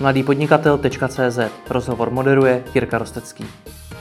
mladýpodnikatel.cz 0.00 1.38
Rozhovor 1.70 2.10
moderuje 2.10 2.64
Jirka 2.74 2.98
Rostecký. 2.98 3.44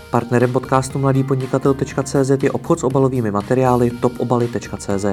Partnerem 0.10 0.54
podcastu 0.54 1.00
mladýpodnikatel.cz 1.00 2.44
je 2.44 2.52
obchod 2.52 2.80
s 2.80 2.84
obalovými 2.84 3.32
materiály 3.32 3.90
topobaly.cz. 3.90 5.06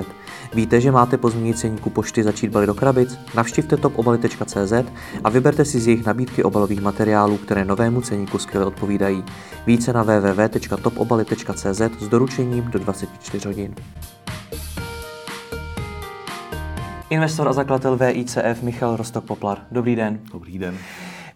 Víte, 0.54 0.80
že 0.80 0.92
máte 0.92 1.16
po 1.16 1.30
změně 1.30 1.54
pošty 1.92 2.22
začít 2.22 2.50
balit 2.50 2.66
do 2.66 2.74
krabic? 2.74 3.18
Navštivte 3.34 3.76
topobaly.cz 3.76 4.72
a 5.24 5.30
vyberte 5.30 5.64
si 5.64 5.80
z 5.80 5.86
jejich 5.86 6.06
nabídky 6.06 6.42
obalových 6.42 6.80
materiálů, 6.80 7.36
které 7.36 7.64
novému 7.64 8.00
ceníku 8.00 8.38
skvěle 8.38 8.66
odpovídají. 8.66 9.24
Více 9.66 9.92
na 9.92 10.02
www.topobaly.cz 10.02 11.80
s 12.00 12.08
doručením 12.08 12.70
do 12.70 12.78
24 12.78 13.48
hodin. 13.48 13.74
Investor 17.12 17.48
a 17.48 17.52
zakladatel 17.52 17.96
VICF 17.96 18.62
Michal 18.62 18.96
Rostok 18.96 19.24
Poplar. 19.24 19.58
Dobrý 19.70 19.96
den. 19.96 20.20
Dobrý 20.32 20.58
den. 20.58 20.74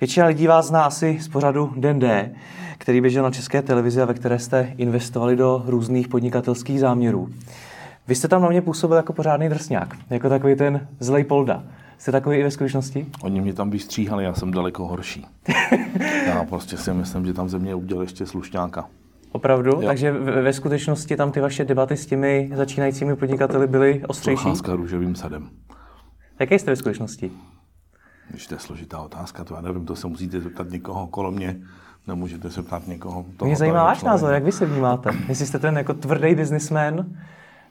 Většina 0.01 0.27
lidí 0.27 0.47
vás 0.47 0.67
zná 0.67 0.85
asi 0.85 1.19
z 1.21 1.29
pořadu 1.29 1.73
Den 1.77 1.99
D, 1.99 2.31
který 2.79 3.01
běžel 3.01 3.23
na 3.23 3.31
české 3.31 3.63
televizi 3.63 4.03
a 4.03 4.05
ve 4.05 4.15
které 4.15 4.39
jste 4.39 4.75
investovali 4.77 5.37
do 5.37 5.63
různých 5.67 6.09
podnikatelských 6.09 6.81
záměrů. 6.81 7.29
Vy 8.09 8.15
jste 8.15 8.29
tam 8.29 8.43
na 8.43 8.49
mě 8.49 8.63
působil 8.63 8.97
jako 8.97 9.13
pořádný 9.13 9.49
drsňák, 9.49 9.97
jako 10.11 10.29
takový 10.29 10.57
ten 10.57 10.89
zlej 11.01 11.25
polda. 11.25 11.63
Jste 11.99 12.13
takový 12.13 12.37
i 12.37 12.43
ve 12.43 12.51
skutečnosti? 12.51 13.07
Oni 13.23 13.41
mě 13.41 13.53
tam 13.53 13.71
vystříhali, 13.71 14.25
já 14.25 14.35
jsem 14.35 14.51
daleko 14.51 14.87
horší. 14.87 15.27
já 16.27 16.45
prostě 16.45 16.77
si 16.77 16.93
myslím, 16.93 17.27
že 17.27 17.33
tam 17.33 17.49
ze 17.49 17.59
mě 17.59 17.75
udělal 17.75 18.03
ještě 18.03 18.27
slušňáka. 18.27 18.89
Opravdu? 19.37 19.71
Jo. 19.71 19.83
Takže 19.87 20.13
ve, 20.13 20.43
ve 20.43 20.53
skutečnosti 20.53 21.17
tam 21.17 21.33
ty 21.33 21.41
vaše 21.41 21.65
debaty 21.65 21.97
s 21.97 22.07
těmi 22.07 22.51
začínajícími 22.55 23.17
podnikateli 23.17 23.67
byly 23.67 24.03
ostřejší? 24.09 24.43
Procházka 24.43 24.77
růžovým 24.77 25.15
sadem. 25.15 25.49
Jaké 26.41 26.59
jste 26.59 26.71
ve 26.71 26.77
skutečnosti? 26.77 27.31
Když 28.31 28.47
to 28.47 28.55
je 28.55 28.59
složitá 28.59 29.01
otázka, 29.01 29.45
to 29.45 29.55
já 29.55 29.61
nevím, 29.61 29.87
to 29.87 29.97
se 29.97 30.07
musíte 30.07 30.41
zeptat 30.41 30.71
někoho 30.71 31.07
kolem 31.07 31.35
mě, 31.35 31.61
nemůžete 32.07 32.51
se 32.51 32.63
ptát 32.63 32.87
někoho. 32.87 33.25
Toho, 33.37 33.47
Mě 33.47 33.57
zajímá 33.57 33.85
váš 33.85 34.03
názor, 34.03 34.33
jak 34.35 34.45
vy 34.45 34.53
se 34.53 34.67
vnímáte? 34.67 35.11
Jestli 35.29 35.47
jste 35.47 35.59
ten 35.59 35.77
jako 35.77 35.95
tvrdý 35.95 36.35
biznismen, 36.35 37.19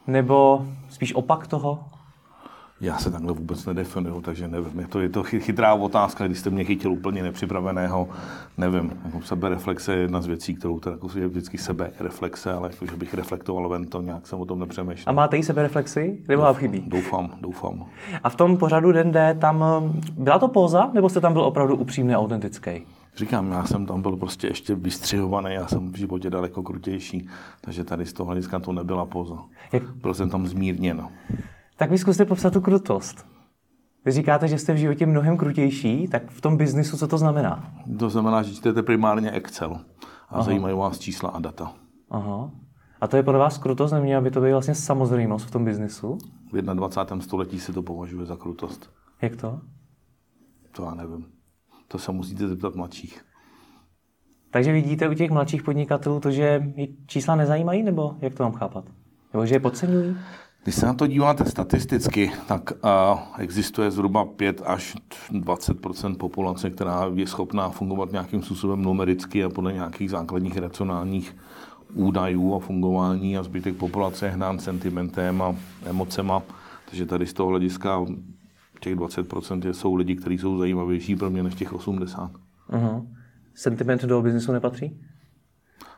nebo 0.07 0.67
spíš 0.89 1.15
opak 1.15 1.47
toho? 1.47 1.85
Já 2.81 2.97
se 2.97 3.11
takhle 3.11 3.33
vůbec 3.33 3.65
nedefinuju, 3.65 4.21
takže 4.21 4.47
nevím. 4.47 4.79
Je 4.79 4.87
to, 4.87 4.99
je 4.99 5.09
to 5.09 5.23
chytrá 5.23 5.73
otázka, 5.73 6.27
když 6.27 6.39
jste 6.39 6.49
mě 6.49 6.63
chytil 6.63 6.91
úplně 6.91 7.23
nepřipraveného, 7.23 8.09
nevím. 8.57 8.91
Jako 9.05 9.21
sebereflexe 9.21 9.93
je 9.93 9.99
jedna 9.99 10.21
z 10.21 10.25
věcí, 10.25 10.55
kterou 10.55 10.79
teda 10.79 10.95
jako 10.95 11.19
je 11.19 11.27
vždycky 11.27 11.57
sebereflexe, 11.57 12.53
ale 12.53 12.69
jako, 12.71 12.85
že 12.85 12.95
bych 12.95 13.13
reflektoval 13.13 13.69
ven, 13.69 13.85
to 13.85 14.01
nějak 14.01 14.27
jsem 14.27 14.39
o 14.39 14.45
tom 14.45 14.59
nepřemýšlel. 14.59 15.11
A 15.11 15.15
máte 15.15 15.37
i 15.37 15.43
sebereflexy? 15.43 16.23
Nebo 16.27 16.41
vám 16.41 16.55
chybí? 16.55 16.83
Doufám, 16.87 17.31
doufám. 17.41 17.85
A 18.23 18.29
v 18.29 18.35
tom 18.35 18.57
pořadu 18.57 18.91
Den 18.91 19.11
D, 19.11 19.37
tam 19.39 19.63
byla 20.17 20.39
to 20.39 20.47
póza, 20.47 20.89
nebo 20.93 21.09
jste 21.09 21.21
tam 21.21 21.33
byl 21.33 21.41
opravdu 21.41 21.75
upřímný 21.75 22.13
a 22.13 22.19
autentický? 22.19 22.71
Říkám, 23.17 23.51
já 23.51 23.65
jsem 23.65 23.85
tam 23.85 24.01
byl 24.01 24.17
prostě 24.17 24.47
ještě 24.47 24.75
vystřihovaný, 24.75 25.53
já 25.53 25.67
jsem 25.67 25.91
v 25.91 25.97
životě 25.97 26.29
daleko 26.29 26.63
krutější, 26.63 27.27
takže 27.61 27.83
tady 27.83 28.05
z 28.05 28.13
toho 28.13 28.27
hlediska 28.27 28.59
to 28.59 28.71
nebyla 28.71 29.05
póza. 29.05 29.37
Jak... 29.71 29.83
Byl 29.95 30.13
jsem 30.13 30.29
tam 30.29 30.47
zmírněn. 30.47 31.07
Tak 31.77 31.91
mi 31.91 31.97
zkuste 31.97 32.25
popsat 32.25 32.53
tu 32.53 32.61
krutost. 32.61 33.25
Vy 34.05 34.11
říkáte, 34.11 34.47
že 34.47 34.57
jste 34.57 34.73
v 34.73 34.77
životě 34.77 35.05
mnohem 35.05 35.37
krutější, 35.37 36.07
tak 36.07 36.31
v 36.31 36.41
tom 36.41 36.57
biznisu 36.57 36.97
co 36.97 37.07
to 37.07 37.17
znamená? 37.17 37.73
To 37.99 38.09
znamená, 38.09 38.43
že 38.43 38.53
čtete 38.55 38.83
primárně 38.83 39.31
Excel 39.31 39.73
a 39.73 39.81
Aha. 40.29 40.43
zajímají 40.43 40.77
vás 40.77 40.99
čísla 40.99 41.29
a 41.29 41.39
data. 41.39 41.73
Aha. 42.09 42.51
A 43.01 43.07
to 43.07 43.17
je 43.17 43.23
pro 43.23 43.39
vás 43.39 43.57
krutost, 43.57 43.91
neměla 43.93 44.21
by 44.21 44.31
to 44.31 44.41
být 44.41 44.51
vlastně 44.51 44.75
samozřejmost 44.75 45.47
v 45.47 45.51
tom 45.51 45.65
biznisu? 45.65 46.17
V 46.51 46.61
21. 46.61 47.23
století 47.23 47.59
se 47.59 47.73
to 47.73 47.83
považuje 47.83 48.25
za 48.25 48.35
krutost. 48.35 48.91
Jak 49.21 49.35
to? 49.35 49.61
To 50.71 50.83
já 50.83 50.93
nevím. 50.93 51.25
To 51.87 51.99
se 51.99 52.11
musíte 52.11 52.47
zeptat 52.47 52.75
mladších. 52.75 53.21
Takže 54.51 54.71
vidíte 54.71 55.09
u 55.09 55.13
těch 55.13 55.31
mladších 55.31 55.63
podnikatelů 55.63 56.19
to, 56.19 56.31
že 56.31 56.63
čísla 57.07 57.35
nezajímají, 57.35 57.83
nebo 57.83 58.15
jak 58.21 58.33
to 58.33 58.43
mám 58.43 58.51
chápat? 58.51 58.85
Nebo 59.33 59.45
že 59.45 59.55
je 59.55 59.59
podceňují? 59.59 60.17
Když 60.65 60.75
se 60.75 60.85
na 60.85 60.93
to 60.93 61.07
díváte 61.07 61.45
statisticky, 61.45 62.31
tak 62.47 62.73
existuje 63.39 63.91
zhruba 63.91 64.25
5 64.25 64.61
až 64.65 64.95
20% 65.31 66.17
populace, 66.17 66.69
která 66.69 67.11
je 67.13 67.27
schopná 67.27 67.69
fungovat 67.69 68.11
nějakým 68.11 68.43
způsobem 68.43 68.81
numericky 68.81 69.43
a 69.43 69.49
podle 69.49 69.73
nějakých 69.73 70.09
základních 70.09 70.57
racionálních 70.57 71.35
údajů 71.93 72.55
a 72.55 72.59
fungování 72.59 73.37
a 73.37 73.43
zbytek 73.43 73.75
populace 73.75 74.25
je 74.25 74.31
hnán 74.31 74.59
sentimentem 74.59 75.41
a 75.41 75.55
emocema. 75.85 76.43
Takže 76.89 77.05
tady 77.05 77.27
z 77.27 77.33
toho 77.33 77.49
hlediska 77.49 78.05
těch 78.79 78.95
20% 78.95 79.69
jsou 79.69 79.95
lidi, 79.95 80.15
kteří 80.15 80.37
jsou 80.37 80.57
zajímavější 80.57 81.15
pro 81.15 81.29
mě 81.29 81.43
než 81.43 81.55
těch 81.55 81.73
80%. 81.73 82.29
Uh-huh. 82.69 83.07
Sentiment 83.53 84.03
do 84.03 84.21
biznesu 84.21 84.51
nepatří? 84.51 85.01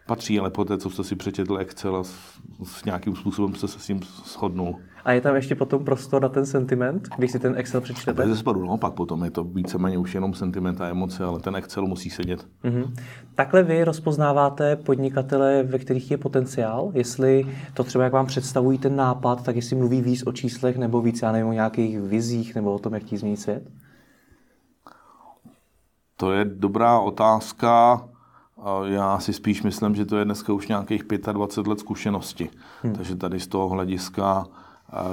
Patří, 0.08 0.40
ale 0.40 0.50
poté, 0.50 0.78
co 0.78 0.90
jste 0.90 1.04
si 1.04 1.16
přečetl 1.16 1.58
Excel 1.58 1.96
a 1.96 2.04
s, 2.04 2.16
s 2.64 2.86
nějakým 2.86 3.16
způsobem 3.16 3.56
jste 3.56 3.68
se 3.68 3.80
s 3.80 3.88
ním 3.88 4.00
shodnul. 4.26 4.76
A 5.06 5.12
je 5.12 5.22
tam 5.22 5.36
ještě 5.36 5.56
potom 5.56 5.86
prostor 5.86 6.22
na 6.22 6.30
ten 6.30 6.46
sentiment, 6.46 7.08
když 7.18 7.32
si 7.32 7.40
ten 7.40 7.54
Excel 7.58 7.82
přečtete? 7.82 8.26
Bez 8.26 8.40
spadu, 8.40 8.66
naopak 8.66 8.94
potom 8.94 9.24
je 9.24 9.32
to 9.32 9.44
víceméně 9.44 9.98
už 9.98 10.14
jenom 10.14 10.34
sentiment 10.34 10.82
a 10.82 10.88
emoce, 10.88 11.24
ale 11.24 11.40
ten 11.40 11.56
Excel 11.56 11.88
musí 11.88 12.10
sedět. 12.10 12.48
Mm-hmm. 12.64 12.94
Takhle 13.36 13.64
vy 13.64 13.84
rozpoznáváte 13.84 14.76
podnikatele, 14.76 15.64
ve 15.64 15.80
kterých 15.80 16.12
je 16.12 16.18
potenciál, 16.18 16.92
jestli 16.94 17.56
to 17.74 17.84
třeba, 17.84 18.04
jak 18.04 18.14
vám 18.14 18.26
představují 18.26 18.78
ten 18.78 18.96
nápad, 18.96 19.44
tak 19.44 19.56
jestli 19.56 19.76
mluví 19.76 20.02
víc 20.02 20.24
o 20.28 20.32
číslech 20.32 20.78
nebo 20.78 21.02
víc, 21.02 21.22
já 21.22 21.32
nevím, 21.32 21.48
o 21.48 21.54
nějakých 21.54 22.00
vizích 22.00 22.56
nebo 22.56 22.74
o 22.74 22.80
tom, 22.80 22.94
jak 22.94 23.04
ti 23.04 23.18
změnit 23.18 23.38
svět? 23.38 23.70
To 26.18 26.32
je 26.32 26.46
dobrá 26.46 27.00
otázka. 27.00 28.02
Já 28.86 29.20
si 29.20 29.34
spíš 29.34 29.64
myslím, 29.64 29.96
že 29.96 30.06
to 30.06 30.18
je 30.18 30.26
dneska 30.26 30.54
už 30.54 30.68
nějakých 30.68 31.04
25 31.32 31.70
let 31.70 31.80
zkušenosti. 31.80 32.50
Hmm. 32.84 32.96
Takže 32.96 33.16
tady 33.16 33.40
z 33.40 33.48
toho 33.48 33.70
hlediska, 33.70 34.46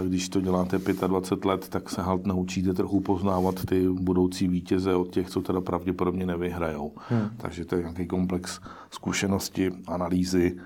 když 0.09 0.29
to 0.29 0.41
děláte 0.41 0.79
25 1.07 1.45
let, 1.45 1.69
tak 1.69 1.91
se 1.91 2.03
halt 2.03 2.27
naučíte 2.27 2.75
trochu 2.75 3.01
poznávat 3.01 3.65
ty 3.65 3.89
budoucí 3.89 4.49
vítěze 4.49 4.95
od 4.95 5.11
těch, 5.11 5.31
co 5.31 5.43
teda 5.43 5.61
pravděpodobně 5.61 6.27
nevyhrajou. 6.27 6.93
Hmm. 7.09 7.31
Takže 7.37 7.65
to 7.65 7.75
je 7.77 7.83
nějaký 7.83 8.07
komplex 8.07 8.61
zkušenosti, 8.91 9.73
analýzy 9.87 10.57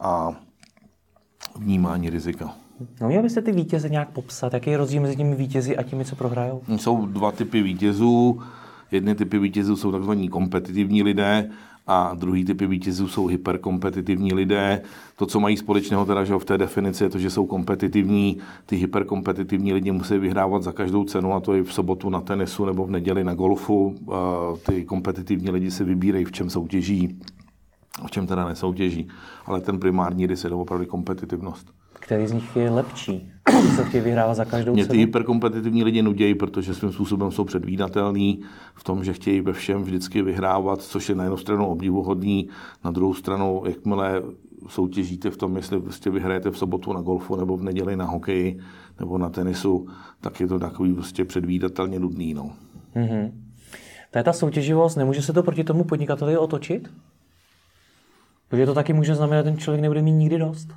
a 0.00 0.32
vnímání 1.56 2.10
rizika. 2.10 2.54
No 3.00 3.08
měl 3.08 3.22
byste 3.22 3.42
ty 3.42 3.52
vítěze 3.52 3.88
nějak 3.88 4.10
popsat? 4.10 4.52
Jaký 4.54 4.70
je 4.70 4.76
rozdíl 4.76 5.02
mezi 5.02 5.16
těmi 5.16 5.34
vítězi 5.36 5.76
a 5.76 5.82
těmi, 5.82 6.04
co 6.04 6.16
prohrajou? 6.16 6.62
Jsou 6.76 7.06
dva 7.06 7.32
typy 7.32 7.62
vítězů. 7.62 8.42
Jedny 8.90 9.14
typy 9.14 9.38
vítězů 9.38 9.76
jsou 9.76 9.92
takzvaní 9.92 10.28
kompetitivní 10.28 11.02
lidé 11.02 11.50
a 11.88 12.14
druhý 12.14 12.44
typy 12.44 12.66
vítězů 12.66 13.08
jsou 13.08 13.26
hyperkompetitivní 13.26 14.34
lidé. 14.34 14.82
To, 15.16 15.26
co 15.26 15.40
mají 15.40 15.56
společného 15.56 16.04
teda, 16.04 16.24
že 16.24 16.34
v 16.34 16.44
té 16.44 16.58
definici 16.58 17.04
je 17.04 17.10
to, 17.10 17.18
že 17.18 17.30
jsou 17.30 17.46
kompetitivní. 17.46 18.38
Ty 18.66 18.76
hyperkompetitivní 18.76 19.72
lidi 19.72 19.92
musí 19.92 20.18
vyhrávat 20.18 20.62
za 20.62 20.72
každou 20.72 21.04
cenu 21.04 21.34
a 21.34 21.40
to 21.40 21.54
i 21.54 21.62
v 21.62 21.72
sobotu 21.72 22.10
na 22.10 22.20
tenisu 22.20 22.64
nebo 22.64 22.86
v 22.86 22.90
neděli 22.90 23.24
na 23.24 23.34
golfu. 23.34 23.94
Ty 24.66 24.84
kompetitivní 24.84 25.50
lidi 25.50 25.70
si 25.70 25.84
vybírají, 25.84 26.24
v 26.24 26.32
čem 26.32 26.50
soutěží, 26.50 27.18
v 28.06 28.10
čem 28.10 28.26
teda 28.26 28.48
nesoutěží. 28.48 29.08
Ale 29.46 29.60
ten 29.60 29.78
primární 29.78 30.26
rys 30.26 30.44
je 30.44 30.50
opravdu 30.50 30.86
kompetitivnost. 30.86 31.77
Který 32.08 32.26
z 32.26 32.32
nich 32.32 32.56
je 32.56 32.70
lepší? 32.70 33.32
se 33.76 33.84
chtějí 33.84 34.04
vyhrávat 34.04 34.36
za 34.36 34.44
každou 34.44 34.74
Mě 34.74 34.82
cenu? 34.86 34.92
ty 34.92 34.98
hyperkompetitivní 34.98 35.84
lidi 35.84 36.02
nudějí, 36.02 36.34
protože 36.34 36.74
svým 36.74 36.92
způsobem 36.92 37.30
jsou 37.30 37.44
předvídatelní 37.44 38.40
v 38.74 38.84
tom, 38.84 39.04
že 39.04 39.12
chtějí 39.12 39.40
ve 39.40 39.52
všem 39.52 39.82
vždycky 39.82 40.22
vyhrávat, 40.22 40.82
což 40.82 41.08
je 41.08 41.14
na 41.14 41.24
jednu 41.24 41.36
stranu 41.36 41.66
obdivuhodný, 41.66 42.48
na 42.84 42.90
druhou 42.90 43.14
stranu, 43.14 43.62
jakmile 43.66 44.22
soutěžíte 44.68 45.30
v 45.30 45.36
tom, 45.36 45.56
jestli 45.56 45.80
prostě 45.80 46.10
vyhrajete 46.10 46.50
v 46.50 46.58
sobotu 46.58 46.92
na 46.92 47.00
golfu 47.00 47.36
nebo 47.36 47.56
v 47.56 47.62
neděli 47.62 47.96
na 47.96 48.04
hokeji 48.04 48.58
nebo 49.00 49.18
na 49.18 49.30
tenisu, 49.30 49.88
tak 50.20 50.40
je 50.40 50.46
to 50.46 50.58
takový 50.58 50.94
prostě 50.94 51.24
předvídatelně 51.24 52.00
nudný. 52.00 52.34
No. 52.34 52.50
Mm-hmm. 52.96 53.32
To 54.10 54.18
je 54.18 54.24
ta 54.24 54.32
soutěživost, 54.32 54.96
nemůže 54.96 55.22
se 55.22 55.32
to 55.32 55.42
proti 55.42 55.64
tomu 55.64 55.84
podnikateli 55.84 56.36
otočit? 56.36 56.90
Protože 58.48 58.66
to 58.66 58.74
taky 58.74 58.92
může 58.92 59.14
znamenat, 59.14 59.40
že 59.40 59.50
ten 59.50 59.58
člověk 59.58 59.82
nebude 59.82 60.02
mít 60.02 60.12
nikdy 60.12 60.38
dost 60.38 60.68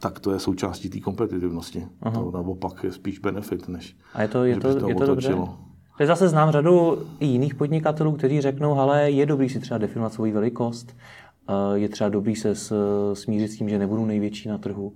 tak 0.00 0.20
to 0.20 0.32
je 0.32 0.38
součástí 0.38 0.90
té 0.90 1.00
kompetitivnosti. 1.00 1.86
Aha. 2.02 2.22
To 2.22 2.30
naopak 2.30 2.84
je 2.84 2.92
spíš 2.92 3.18
benefit, 3.18 3.68
než 3.68 3.96
A 4.14 4.22
je 4.22 4.28
to, 4.28 4.44
je 4.44 4.56
to, 4.56 4.80
to, 4.80 4.88
je 4.88 4.94
to 4.94 5.06
dobře? 5.06 5.36
Já 6.00 6.06
zase 6.06 6.28
znám 6.28 6.50
řadu 6.50 6.98
i 7.20 7.26
jiných 7.26 7.54
podnikatelů, 7.54 8.12
kteří 8.12 8.40
řeknou, 8.40 8.78
ale 8.78 9.10
je 9.10 9.26
dobrý 9.26 9.48
si 9.48 9.60
třeba 9.60 9.78
definovat 9.78 10.12
svou 10.12 10.32
velikost, 10.32 10.96
je 11.74 11.88
třeba 11.88 12.10
dobrý 12.10 12.36
se 12.36 12.54
smířit 13.12 13.50
s 13.50 13.56
tím, 13.56 13.68
že 13.68 13.78
nebudu 13.78 14.06
největší 14.06 14.48
na 14.48 14.58
trhu, 14.58 14.92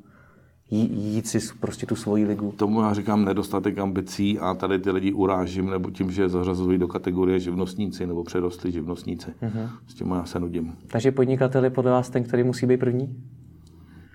jít 0.71 1.27
si 1.27 1.39
prostě 1.61 1.87
tu 1.87 1.97
svoji 1.97 2.25
ligu. 2.25 2.53
Tomu 2.57 2.81
já 2.81 2.95
říkám 2.95 3.25
nedostatek 3.25 3.79
ambicí 3.79 4.39
a 4.39 4.55
tady 4.55 4.79
ty 4.79 4.91
lidi 4.91 5.13
urážím, 5.13 5.71
nebo 5.71 5.91
tím, 5.91 6.11
že 6.11 6.29
zařazují 6.29 6.79
do 6.79 6.89
kategorie 6.89 7.41
živnostníci 7.41 8.07
nebo 8.07 8.25
přerostli 8.25 8.73
živnostníci. 8.73 9.31
Uh-huh. 9.31 9.71
S 9.87 9.95
tím 9.95 10.11
já 10.11 10.25
se 10.25 10.41
nudím. 10.41 10.77
Takže 10.87 11.13
podnikatel 11.13 11.65
je 11.65 11.71
podle 11.71 11.91
vás 11.91 12.11
ten, 12.11 12.25
který 12.25 12.43
musí 12.43 12.67
být 12.67 12.77
první? 12.77 13.17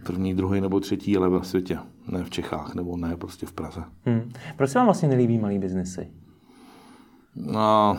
První, 0.04 0.34
druhý 0.34 0.62
nebo 0.62 0.80
třetí, 0.80 1.18
ale 1.18 1.30
ve 1.30 1.44
světě. 1.44 1.80
Ne 2.08 2.24
v 2.24 2.30
Čechách, 2.30 2.76
nebo 2.76 2.98
ne 2.98 3.18
prostě 3.18 3.46
v 3.46 3.54
Praze. 3.54 3.84
Hmm. 4.06 4.32
Proč 4.58 4.70
se 4.70 4.80
vám 4.80 4.88
vlastně 4.88 5.10
nelíbí 5.10 5.38
malý 5.38 5.60
biznesy? 5.60 6.08
A 7.58 7.98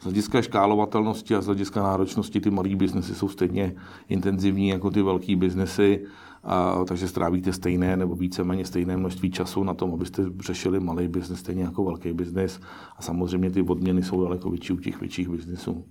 z 0.00 0.04
hlediska 0.04 0.42
škálovatelnosti 0.42 1.34
a 1.34 1.40
z 1.40 1.46
hlediska 1.46 1.82
náročnosti 1.82 2.40
ty 2.40 2.50
malé 2.50 2.76
biznesy 2.76 3.14
jsou 3.14 3.28
stejně 3.28 3.74
intenzivní 4.08 4.68
jako 4.68 4.90
ty 4.90 5.02
velké 5.02 5.36
biznesy, 5.36 6.06
a, 6.44 6.84
takže 6.84 7.08
strávíte 7.08 7.52
stejné 7.52 7.96
nebo 7.96 8.14
víceméně 8.14 8.64
stejné 8.64 8.96
množství 8.96 9.30
času 9.30 9.64
na 9.64 9.74
tom, 9.74 9.94
abyste 9.94 10.22
řešili 10.40 10.80
malý 10.80 11.08
biznes 11.08 11.40
stejně 11.40 11.62
jako 11.62 11.84
velký 11.84 12.12
biznes. 12.12 12.60
A 12.96 13.02
samozřejmě 13.02 13.50
ty 13.50 13.62
odměny 13.62 14.02
jsou 14.02 14.22
daleko 14.22 14.50
větší 14.50 14.72
u 14.72 14.76
těch 14.76 15.00
větších 15.00 15.28
biznesů. 15.28 15.84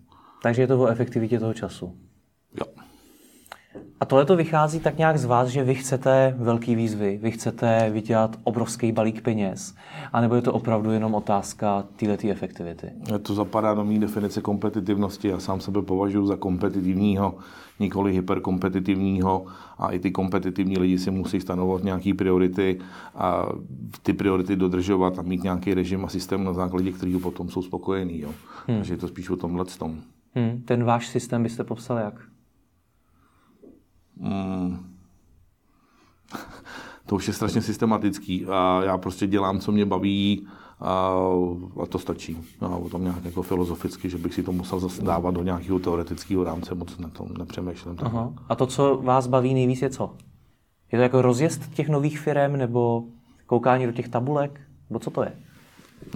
Takže 0.44 0.62
je 0.62 0.68
to 0.68 0.80
o 0.80 0.88
efektivitě 0.88 1.40
toho 1.40 1.54
času. 1.54 1.96
Jo. 2.60 2.66
A 4.00 4.06
tohle 4.06 4.26
to 4.26 4.36
vychází 4.36 4.80
tak 4.80 4.98
nějak 4.98 5.18
z 5.18 5.26
vás, 5.26 5.48
že 5.48 5.64
vy 5.64 5.76
chcete 5.76 6.36
velký 6.38 6.76
výzvy, 6.76 7.20
vy 7.22 7.32
chcete 7.32 7.90
vydělat 7.90 8.40
obrovský 8.44 8.92
balík 8.92 9.22
peněz, 9.22 9.76
anebo 10.14 10.36
je 10.36 10.42
to 10.42 10.54
opravdu 10.54 10.92
jenom 10.92 11.16
otázka 11.16 11.84
této 11.96 12.30
efektivity? 12.30 12.92
To 13.22 13.34
zapadá 13.34 13.74
do 13.74 13.84
mý 13.84 14.00
definice 14.00 14.42
kompetitivnosti. 14.42 15.28
Já 15.28 15.40
sám 15.40 15.62
sebe 15.62 15.82
považuji 15.82 16.26
za 16.26 16.36
kompetitivního, 16.36 17.38
nikoli 17.80 18.14
hyperkompetitivního 18.14 19.46
a 19.78 19.92
i 19.92 20.00
ty 20.00 20.12
kompetitivní 20.12 20.80
lidi 20.80 20.98
si 20.98 21.12
musí 21.12 21.42
stanovat 21.42 21.84
nějaké 21.84 22.14
priority 22.14 22.80
a 23.16 23.46
ty 24.04 24.14
priority 24.14 24.56
dodržovat 24.56 25.20
a 25.20 25.22
mít 25.22 25.44
nějaký 25.44 25.74
režim 25.74 26.06
a 26.06 26.08
systém, 26.08 26.44
na 26.44 26.54
základě 26.54 26.92
kterého 26.92 27.20
potom 27.20 27.50
jsou 27.50 27.62
spokojení. 27.62 28.20
Jo. 28.20 28.30
Hmm. 28.68 28.78
Takže 28.78 28.94
je 28.94 28.98
to 28.98 29.08
spíš 29.08 29.30
o 29.30 29.36
tomhle 29.36 29.66
tom. 29.66 29.98
Hmm. 30.36 30.62
Ten 30.66 30.84
váš 30.84 31.08
systém 31.08 31.44
byste 31.44 31.64
popsal 31.64 31.98
jak? 31.98 32.14
Hmm. 34.20 34.96
to 37.06 37.16
už 37.16 37.28
je 37.28 37.34
strašně 37.34 37.62
systematický 37.62 38.46
a 38.46 38.82
já 38.84 38.98
prostě 38.98 39.28
dělám, 39.28 39.60
co 39.60 39.72
mě 39.72 39.86
baví 39.86 40.48
a, 40.80 41.14
a 41.84 41.86
to 41.90 42.00
stačí. 42.00 42.38
O 42.62 42.90
tom 42.90 43.04
nějak 43.04 43.26
jako 43.26 43.42
filozoficky, 43.42 44.10
že 44.10 44.18
bych 44.18 44.34
si 44.34 44.44
to 44.44 44.52
musel 44.52 44.80
zase 44.80 45.02
dávat 45.02 45.34
do 45.34 45.44
nějakého 45.44 45.80
teoretického 45.80 46.44
rámce, 46.44 46.76
moc 46.76 46.98
na 46.98 47.10
tom 47.10 47.28
nepřemýšlím. 47.38 47.96
Aha. 48.04 48.34
A 48.50 48.56
to, 48.56 48.66
co 48.68 48.98
vás 49.04 49.28
baví 49.28 49.54
nejvíc, 49.54 49.82
je 49.82 49.90
co? 49.90 50.16
Je 50.92 50.98
to 50.98 51.04
jako 51.04 51.22
rozjezd 51.22 51.74
těch 51.74 51.90
nových 51.90 52.20
firm 52.20 52.54
nebo 52.54 53.04
koukání 53.46 53.86
do 53.86 53.92
těch 53.92 54.10
tabulek? 54.10 54.62
Nebo 54.90 55.00
co 55.00 55.12
to 55.12 55.24
je? 55.24 55.34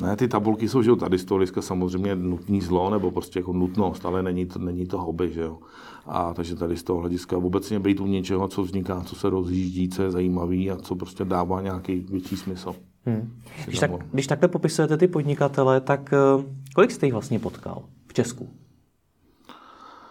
Ne, 0.01 0.15
ty 0.15 0.27
tabulky 0.27 0.69
jsou, 0.69 0.81
že 0.81 0.89
jo, 0.89 0.95
tady 0.95 1.17
z 1.17 1.25
toho 1.25 1.45
samozřejmě 1.59 2.15
nutný 2.15 2.61
zlo, 2.61 2.89
nebo 2.89 3.11
prostě 3.11 3.39
jako 3.39 3.53
nutnost, 3.53 4.05
ale 4.05 4.23
není 4.23 4.45
to, 4.45 4.59
není 4.59 4.85
to 4.85 5.01
hobby, 5.01 5.31
že 5.33 5.41
jo. 5.41 5.57
A 6.05 6.33
takže 6.33 6.55
tady 6.55 6.77
z 6.77 6.83
toho 6.83 6.99
hlediska 6.99 7.37
obecně 7.37 7.79
být 7.79 7.99
u 7.99 8.07
něčeho, 8.07 8.47
co 8.47 8.63
vzniká, 8.63 9.01
co 9.01 9.15
se 9.15 9.29
rozjíždí, 9.29 9.89
co 9.89 10.03
je 10.03 10.11
zajímavý 10.11 10.71
a 10.71 10.75
co 10.75 10.95
prostě 10.95 11.25
dává 11.25 11.61
nějaký 11.61 11.95
větší 11.95 12.37
smysl. 12.37 12.75
Hmm. 13.05 13.33
Když, 13.65 13.79
tak, 13.79 13.91
když 14.11 14.27
takhle 14.27 14.47
popisujete 14.47 14.97
ty 14.97 15.07
podnikatele, 15.07 15.81
tak 15.81 16.13
uh, 16.35 16.43
kolik 16.75 16.91
jste 16.91 17.05
jich 17.05 17.13
vlastně 17.13 17.39
potkal 17.39 17.83
v 18.07 18.13
Česku? 18.13 18.49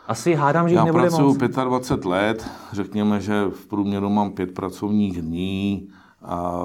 Asi 0.09 0.35
hádám, 0.35 0.69
že 0.69 0.75
Já 0.75 0.85
nebude 0.85 1.03
pracuji 1.03 1.23
moc. 1.23 1.37
25 1.37 2.05
let, 2.05 2.51
řekněme, 2.73 3.21
že 3.21 3.45
v 3.51 3.67
průměru 3.67 4.11
mám 4.11 4.33
pět 4.33 4.55
pracovních 4.55 5.23
dní, 5.23 5.89
a 6.25 6.63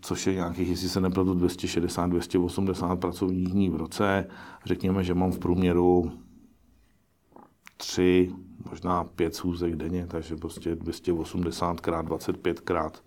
což 0.00 0.26
je 0.26 0.34
nějakých, 0.34 0.68
jestli 0.68 0.88
se 0.88 1.00
nepletu, 1.00 1.34
260-280 1.34 2.96
pracovních 2.96 3.48
dní 3.48 3.70
v 3.70 3.76
roce. 3.76 4.26
Řekněme, 4.64 5.04
že 5.04 5.14
mám 5.14 5.30
v 5.30 5.38
průměru 5.38 6.12
tři, 7.76 8.32
možná 8.70 9.04
pět 9.04 9.34
schůzek 9.34 9.76
denně, 9.76 10.06
takže 10.06 10.36
prostě 10.36 10.74
280 10.74 11.80
krát 11.80 12.06
25 12.06 12.60
krát 12.60 13.02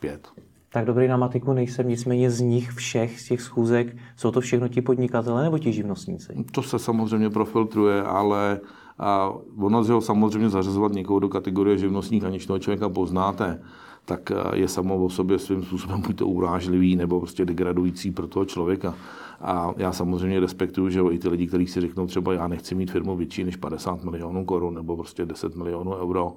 5. 0.00 0.28
Tak 0.72 0.84
dobrý 0.84 1.08
na 1.08 1.16
matiku 1.16 1.52
nejsem, 1.52 1.88
nicméně 1.88 2.30
z 2.30 2.40
nich 2.40 2.70
všech, 2.70 3.20
z 3.20 3.28
těch 3.28 3.42
schůzek, 3.42 3.96
jsou 4.16 4.30
to 4.30 4.40
všechno 4.40 4.68
ti 4.68 4.82
podnikatele 4.82 5.42
nebo 5.42 5.58
ti 5.58 5.72
živnostníci? 5.72 6.44
To 6.52 6.62
se 6.62 6.78
samozřejmě 6.78 7.30
profiltruje, 7.30 8.02
ale 8.02 8.60
a 8.98 9.32
ono 9.58 9.84
ho 9.84 10.00
samozřejmě 10.00 10.50
zařazovat 10.50 10.92
někoho 10.92 11.18
do 11.18 11.28
kategorie 11.28 11.78
živnostník, 11.78 12.24
aniž 12.24 12.46
toho 12.46 12.58
člověka 12.58 12.88
poznáte, 12.88 13.62
tak 14.04 14.32
je 14.54 14.68
samo 14.68 15.04
o 15.04 15.10
sobě 15.10 15.38
svým 15.38 15.62
způsobem 15.62 16.00
buď 16.00 16.16
to 16.16 16.26
urážlivý 16.26 16.96
nebo 16.96 17.20
prostě 17.20 17.44
degradující 17.44 18.10
pro 18.10 18.26
toho 18.28 18.44
člověka. 18.44 18.94
A 19.40 19.74
já 19.76 19.92
samozřejmě 19.92 20.40
respektuju, 20.40 20.90
že 20.90 21.00
i 21.10 21.18
ty 21.18 21.28
lidi, 21.28 21.46
kteří 21.46 21.66
si 21.66 21.80
řeknou 21.80 22.06
třeba 22.06 22.32
já 22.32 22.48
nechci 22.48 22.74
mít 22.74 22.90
firmu 22.90 23.16
větší 23.16 23.44
než 23.44 23.56
50 23.56 24.04
milionů 24.04 24.44
korun 24.44 24.74
nebo 24.74 24.96
prostě 24.96 25.26
10 25.26 25.56
milionů 25.56 25.94
euro, 25.94 26.34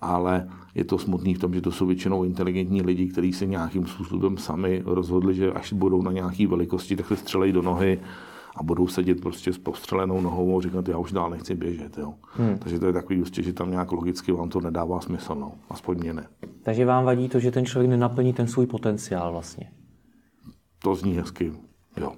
ale 0.00 0.48
je 0.74 0.84
to 0.84 0.98
smutný 0.98 1.34
v 1.34 1.38
tom, 1.38 1.54
že 1.54 1.60
to 1.60 1.72
jsou 1.72 1.86
většinou 1.86 2.24
inteligentní 2.24 2.82
lidi, 2.82 3.06
kteří 3.08 3.32
se 3.32 3.46
nějakým 3.46 3.86
způsobem 3.86 4.38
sami 4.38 4.82
rozhodli, 4.84 5.34
že 5.34 5.52
až 5.52 5.72
budou 5.72 6.02
na 6.02 6.12
nějaké 6.12 6.46
velikosti, 6.46 6.96
tak 6.96 7.06
se 7.06 7.16
střelej 7.16 7.52
do 7.52 7.62
nohy 7.62 8.00
a 8.56 8.62
budou 8.62 8.88
sedět 8.88 9.20
prostě 9.20 9.52
s 9.52 9.58
postřelenou 9.58 10.20
nohou 10.20 10.58
a 10.58 10.62
říkat, 10.62 10.88
já 10.88 10.98
už 10.98 11.12
dál 11.12 11.30
nechci 11.30 11.54
běžet. 11.54 11.98
Jo. 11.98 12.14
Hmm. 12.32 12.58
Takže 12.58 12.78
to 12.78 12.86
je 12.86 12.92
takový 12.92 13.18
prostě, 13.20 13.42
že 13.42 13.52
tam 13.52 13.70
nějak 13.70 13.92
logicky 13.92 14.32
vám 14.32 14.48
to 14.48 14.60
nedává 14.60 15.00
smysl, 15.00 15.34
no. 15.34 15.52
aspoň 15.70 15.98
mě 15.98 16.14
ne. 16.14 16.26
Takže 16.62 16.84
vám 16.84 17.04
vadí 17.04 17.28
to, 17.28 17.40
že 17.40 17.50
ten 17.50 17.66
člověk 17.66 17.90
nenaplní 17.90 18.32
ten 18.32 18.46
svůj 18.46 18.66
potenciál 18.66 19.32
vlastně? 19.32 19.70
To 20.78 20.94
zní 20.94 21.16
hezky, 21.16 21.52
jo. 21.96 22.12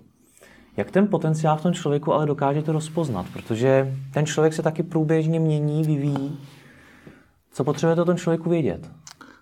Jak 0.77 0.91
ten 0.91 1.09
potenciál 1.09 1.57
v 1.57 1.63
tom 1.63 1.73
člověku 1.73 2.13
ale 2.13 2.27
dokážete 2.27 2.73
rozpoznat? 2.73 3.27
Protože 3.33 3.97
ten 4.15 4.27
člověk 4.27 4.53
se 4.53 4.63
taky 4.63 4.83
průběžně 4.83 5.41
mění, 5.41 5.83
vyvíjí. 5.83 6.39
Co 7.53 7.65
potřebujete 7.65 8.03
o 8.03 8.05
tom 8.05 8.17
člověku 8.17 8.51
vědět? 8.51 8.91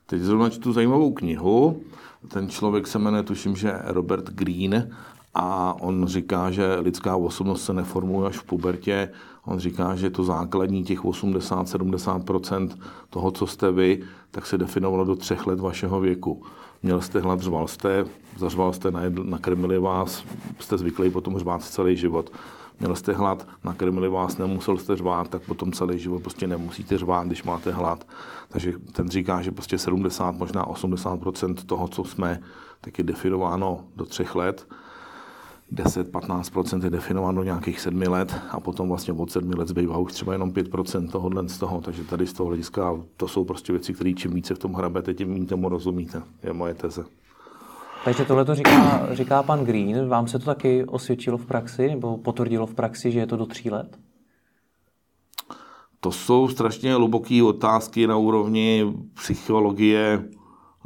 Teď 0.07 0.21
zrovna 0.21 0.51
čtu 0.51 0.73
zajímavou 0.73 1.13
knihu. 1.13 1.81
Ten 2.29 2.49
člověk 2.49 2.87
se 2.87 2.99
jmenuje, 2.99 3.23
tuším, 3.23 3.57
že 3.57 3.73
Robert 3.85 4.31
Green 4.31 4.91
a 5.35 5.77
on 5.81 6.07
říká, 6.07 6.51
že 6.51 6.75
lidská 6.75 7.17
osobnost 7.17 7.65
se 7.65 7.73
neformuje 7.73 8.29
až 8.29 8.39
v 8.39 8.45
pubertě. 8.45 9.11
On 9.45 9.59
říká, 9.59 9.97
že 9.97 10.11
to 10.11 10.25
základní 10.25 10.85
těch 10.85 11.05
80-70% 11.05 12.69
toho, 13.11 13.31
co 13.31 13.47
jste 13.47 13.73
vy, 13.73 14.03
tak 14.31 14.47
se 14.47 14.59
definovalo 14.59 15.05
do 15.05 15.17
třech 15.17 15.47
let 15.47 15.61
vašeho 15.61 16.01
věku. 16.01 16.43
Měl 16.83 17.01
jste 17.01 17.21
hlad, 17.21 17.41
řval 17.41 17.69
jste, 17.69 18.05
zařval 18.37 18.73
jste, 18.73 18.91
nakrmili 19.23 19.79
vás, 19.79 20.25
jste 20.59 20.79
zvyklí 20.79 21.11
potom 21.11 21.39
řvát 21.39 21.63
celý 21.63 21.97
život. 21.97 22.33
Měl 22.81 22.97
jste 22.97 23.13
hlad, 23.13 23.47
nakrmili 23.65 24.09
vás, 24.09 24.39
nemusel 24.39 24.77
jste 24.77 24.97
řvát, 24.97 25.29
tak 25.29 25.43
potom 25.43 25.73
celý 25.73 25.99
život 25.99 26.23
prostě 26.23 26.47
nemusíte 26.47 26.99
řvát, 26.99 27.27
když 27.27 27.43
máte 27.43 27.73
hlad. 27.73 28.07
Takže 28.49 28.73
ten 28.93 29.09
říká, 29.09 29.43
že 29.43 29.51
prostě 29.51 29.79
70, 29.79 30.37
možná 30.37 30.67
80% 30.67 31.55
toho, 31.67 31.89
co 31.89 32.05
jsme, 32.05 32.41
tak 32.81 32.99
je 32.99 33.05
definováno 33.05 33.85
do 33.97 34.05
třech 34.05 34.35
let 34.35 34.67
10-15% 35.75 36.85
je 36.85 36.91
definováno 36.91 37.37
do 37.37 37.45
nějakých 37.45 37.81
sedmi 37.81 38.09
let 38.09 38.41
a 38.51 38.61
potom 38.61 38.89
vlastně 38.89 39.13
od 39.13 39.31
sedmi 39.31 39.55
let 39.55 39.69
zbývá 39.69 39.99
už 39.99 40.13
třeba 40.13 40.33
jenom 40.33 40.51
5% 40.51 41.09
tohohle 41.09 41.49
z 41.49 41.59
toho, 41.59 41.81
takže 41.81 42.05
tady 42.05 42.27
z 42.27 42.33
toho 42.33 42.47
hlediska 42.47 42.97
to 43.17 43.29
jsou 43.29 43.45
prostě 43.45 43.73
věci, 43.73 43.95
které 43.95 44.13
čím 44.13 44.35
více 44.35 44.55
v 44.55 44.59
tom 44.59 44.75
hrabete, 44.75 45.15
tím 45.15 45.29
méně 45.29 45.47
tomu 45.47 45.69
rozumíte, 45.69 46.23
je 46.43 46.53
moje 46.53 46.75
teze. 46.75 47.05
Takže 48.05 48.25
tohle 48.25 48.45
to 48.45 48.55
říká, 48.55 49.09
říká 49.13 49.43
pan 49.43 49.65
Green. 49.65 50.09
Vám 50.09 50.29
se 50.29 50.39
to 50.39 50.45
taky 50.45 50.85
osvědčilo 50.85 51.39
v 51.39 51.47
praxi 51.47 51.89
nebo 51.89 52.19
potvrdilo 52.19 52.67
v 52.67 52.75
praxi, 52.75 53.11
že 53.11 53.19
je 53.19 53.27
to 53.27 53.37
do 53.37 53.47
tří 53.47 53.71
let? 53.71 53.99
To 56.01 56.13
jsou 56.13 56.49
strašně 56.49 56.95
hluboké 56.95 57.43
otázky 57.43 58.07
na 58.07 58.17
úrovni 58.17 58.95
psychologie, 59.15 60.25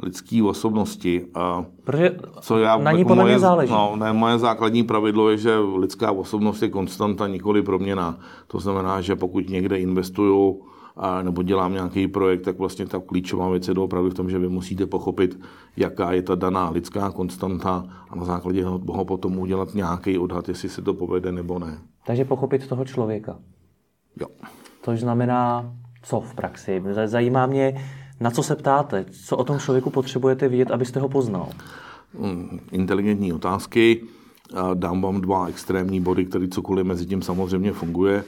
lidské 0.03 0.43
osobnosti. 0.43 1.25
A 1.33 1.65
Protože 1.83 2.17
co 2.41 2.57
já, 2.57 2.77
na 2.77 2.91
ní 2.91 3.05
podle 3.05 3.23
moje, 3.23 3.33
mě 3.33 3.39
záleží. 3.39 3.71
No, 3.71 3.95
ne, 3.95 4.13
moje 4.13 4.37
základní 4.37 4.83
pravidlo 4.83 5.29
je, 5.29 5.37
že 5.37 5.57
lidská 5.59 6.11
osobnost 6.11 6.61
je 6.61 6.69
konstanta, 6.69 7.27
nikoli 7.27 7.61
proměna. 7.61 8.19
To 8.47 8.59
znamená, 8.59 9.01
že 9.01 9.15
pokud 9.15 9.49
někde 9.49 9.79
investuju 9.79 10.61
a, 10.97 11.21
nebo 11.21 11.43
dělám 11.43 11.73
nějaký 11.73 12.07
projekt, 12.07 12.41
tak 12.41 12.59
vlastně 12.59 12.85
ta 12.85 12.99
klíčová 12.99 13.49
věc 13.49 13.67
je 13.67 13.73
opravdu 13.73 14.09
v 14.09 14.13
tom, 14.13 14.29
že 14.29 14.39
vy 14.39 14.49
musíte 14.49 14.85
pochopit, 14.85 15.39
jaká 15.77 16.11
je 16.11 16.21
ta 16.21 16.35
daná 16.35 16.69
lidská 16.69 17.11
konstanta 17.11 17.85
a 18.09 18.15
na 18.15 18.25
základě 18.25 18.63
toho 18.63 19.05
potom 19.05 19.39
udělat 19.39 19.75
nějaký 19.75 20.17
odhad, 20.17 20.49
jestli 20.49 20.69
se 20.69 20.81
to 20.81 20.93
povede 20.93 21.31
nebo 21.31 21.59
ne. 21.59 21.77
Takže 22.05 22.25
pochopit 22.25 22.67
toho 22.67 22.85
člověka. 22.85 23.35
Jo. 24.21 24.27
To 24.85 24.97
znamená 24.97 25.71
co 26.03 26.19
v 26.19 26.35
praxi? 26.35 26.83
Zajímá 27.05 27.45
mě, 27.45 27.73
na 28.19 28.31
co 28.31 28.43
se 28.43 28.55
ptáte? 28.55 29.05
Co 29.11 29.37
o 29.37 29.43
tom 29.43 29.59
člověku 29.59 29.89
potřebujete 29.89 30.49
vědět, 30.49 30.71
abyste 30.71 30.99
ho 30.99 31.09
poznal? 31.09 31.49
Hmm, 32.19 32.59
inteligentní 32.71 33.33
otázky. 33.33 34.03
Dám 34.73 35.01
vám 35.01 35.21
dva 35.21 35.47
extrémní 35.47 36.01
body, 36.01 36.25
které 36.25 36.47
cokoliv 36.47 36.85
mezi 36.85 37.05
tím 37.05 37.21
samozřejmě 37.21 37.73
funguje. 37.73 38.23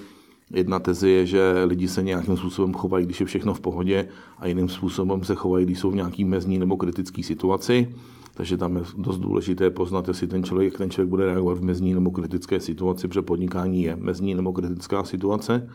Jedna 0.53 0.79
teze 0.79 1.09
je, 1.09 1.25
že 1.25 1.63
lidi 1.65 1.87
se 1.87 2.03
nějakým 2.03 2.37
způsobem 2.37 2.73
chovají, 2.73 3.05
když 3.05 3.19
je 3.19 3.25
všechno 3.25 3.53
v 3.53 3.59
pohodě, 3.59 4.07
a 4.37 4.47
jiným 4.47 4.69
způsobem 4.69 5.23
se 5.23 5.35
chovají, 5.35 5.65
když 5.65 5.79
jsou 5.79 5.91
v 5.91 5.95
nějaký 5.95 6.23
mezní 6.25 6.59
nebo 6.59 6.77
kritické 6.77 7.23
situaci. 7.23 7.95
Takže 8.33 8.57
tam 8.57 8.75
je 8.75 8.81
dost 8.97 9.17
důležité 9.17 9.69
poznat, 9.69 10.07
jestli 10.07 10.27
ten 10.27 10.43
člověk, 10.43 10.77
ten 10.77 10.89
člověk 10.89 11.09
bude 11.09 11.25
reagovat 11.25 11.57
v 11.57 11.63
mezní 11.63 11.93
nebo 11.93 12.11
kritické 12.11 12.59
situaci, 12.59 13.07
protože 13.07 13.21
podnikání 13.21 13.83
je 13.83 13.95
mezní 13.95 14.35
nebo 14.35 14.53
kritická 14.53 15.03
situace. 15.03 15.69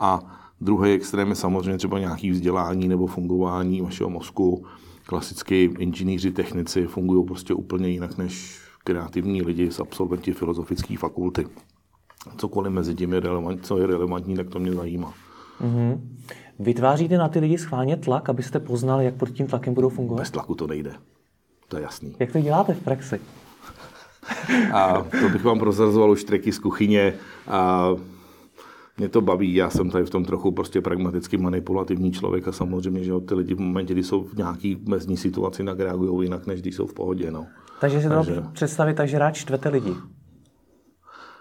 A 0.00 0.39
Druhý 0.60 0.92
extrém 0.92 1.28
je 1.28 1.34
samozřejmě 1.34 1.78
třeba 1.78 1.98
nějaký 1.98 2.30
vzdělání 2.30 2.88
nebo 2.88 3.06
fungování 3.06 3.80
vašeho 3.80 4.10
mozku. 4.10 4.64
Klasicky 5.06 5.70
inženýři, 5.78 6.32
technici 6.32 6.86
fungují 6.86 7.26
prostě 7.26 7.54
úplně 7.54 7.88
jinak 7.88 8.18
než 8.18 8.60
kreativní 8.84 9.42
lidi 9.42 9.70
z 9.70 9.80
absolventi 9.80 10.32
filozofické 10.32 10.96
fakulty. 10.96 11.46
Cokoliv 12.36 12.72
mezi 12.72 12.94
tím 12.94 13.12
je 13.12 13.20
relevant, 13.20 13.66
co 13.66 13.78
je 13.78 13.86
relevantní, 13.86 14.36
tak 14.36 14.48
to 14.48 14.58
mě 14.58 14.72
zajímá. 14.72 15.14
Mm-hmm. 15.60 16.00
Vytváříte 16.58 17.18
na 17.18 17.28
ty 17.28 17.38
lidi 17.38 17.58
schválně 17.58 17.96
tlak, 17.96 18.28
abyste 18.28 18.60
poznali, 18.60 19.04
jak 19.04 19.14
pod 19.14 19.30
tím 19.30 19.46
tlakem 19.46 19.74
budou 19.74 19.88
fungovat? 19.88 20.20
Bez 20.20 20.30
tlaku 20.30 20.54
to 20.54 20.66
nejde. 20.66 20.92
To 21.68 21.76
je 21.76 21.82
jasný. 21.82 22.16
Jak 22.18 22.32
to 22.32 22.40
děláte 22.40 22.74
v 22.74 22.80
praxi? 22.80 23.20
A 24.72 25.02
to 25.20 25.28
bych 25.28 25.44
vám 25.44 25.58
prozrazoval 25.58 26.10
už 26.10 26.24
treky 26.24 26.52
z 26.52 26.58
kuchyně. 26.58 27.14
A 27.48 27.88
mě 29.00 29.08
to 29.08 29.20
baví, 29.20 29.54
já 29.54 29.70
jsem 29.70 29.90
tady 29.90 30.04
v 30.04 30.10
tom 30.10 30.24
trochu 30.24 30.52
prostě 30.52 30.80
pragmaticky 30.80 31.36
manipulativní 31.36 32.12
člověk 32.12 32.48
a 32.48 32.52
samozřejmě, 32.52 33.04
že 33.04 33.12
ty 33.20 33.34
lidi 33.34 33.54
v 33.54 33.60
momentě, 33.60 33.94
kdy 33.94 34.02
jsou 34.02 34.24
v 34.24 34.34
nějaký 34.34 34.82
mezní 34.88 35.16
situaci, 35.16 35.64
tak 35.64 35.80
reagují 35.80 36.26
jinak, 36.26 36.46
než 36.46 36.60
když 36.60 36.74
jsou 36.74 36.86
v 36.86 36.94
pohodě. 36.94 37.30
No. 37.30 37.46
Takže 37.80 38.00
si 38.00 38.08
to 38.08 38.14
Takže... 38.14 38.42
představit 38.52 38.94
tak, 38.94 39.08
že 39.08 39.18
rád 39.18 39.30
čtvete 39.30 39.68
lidi. 39.68 39.94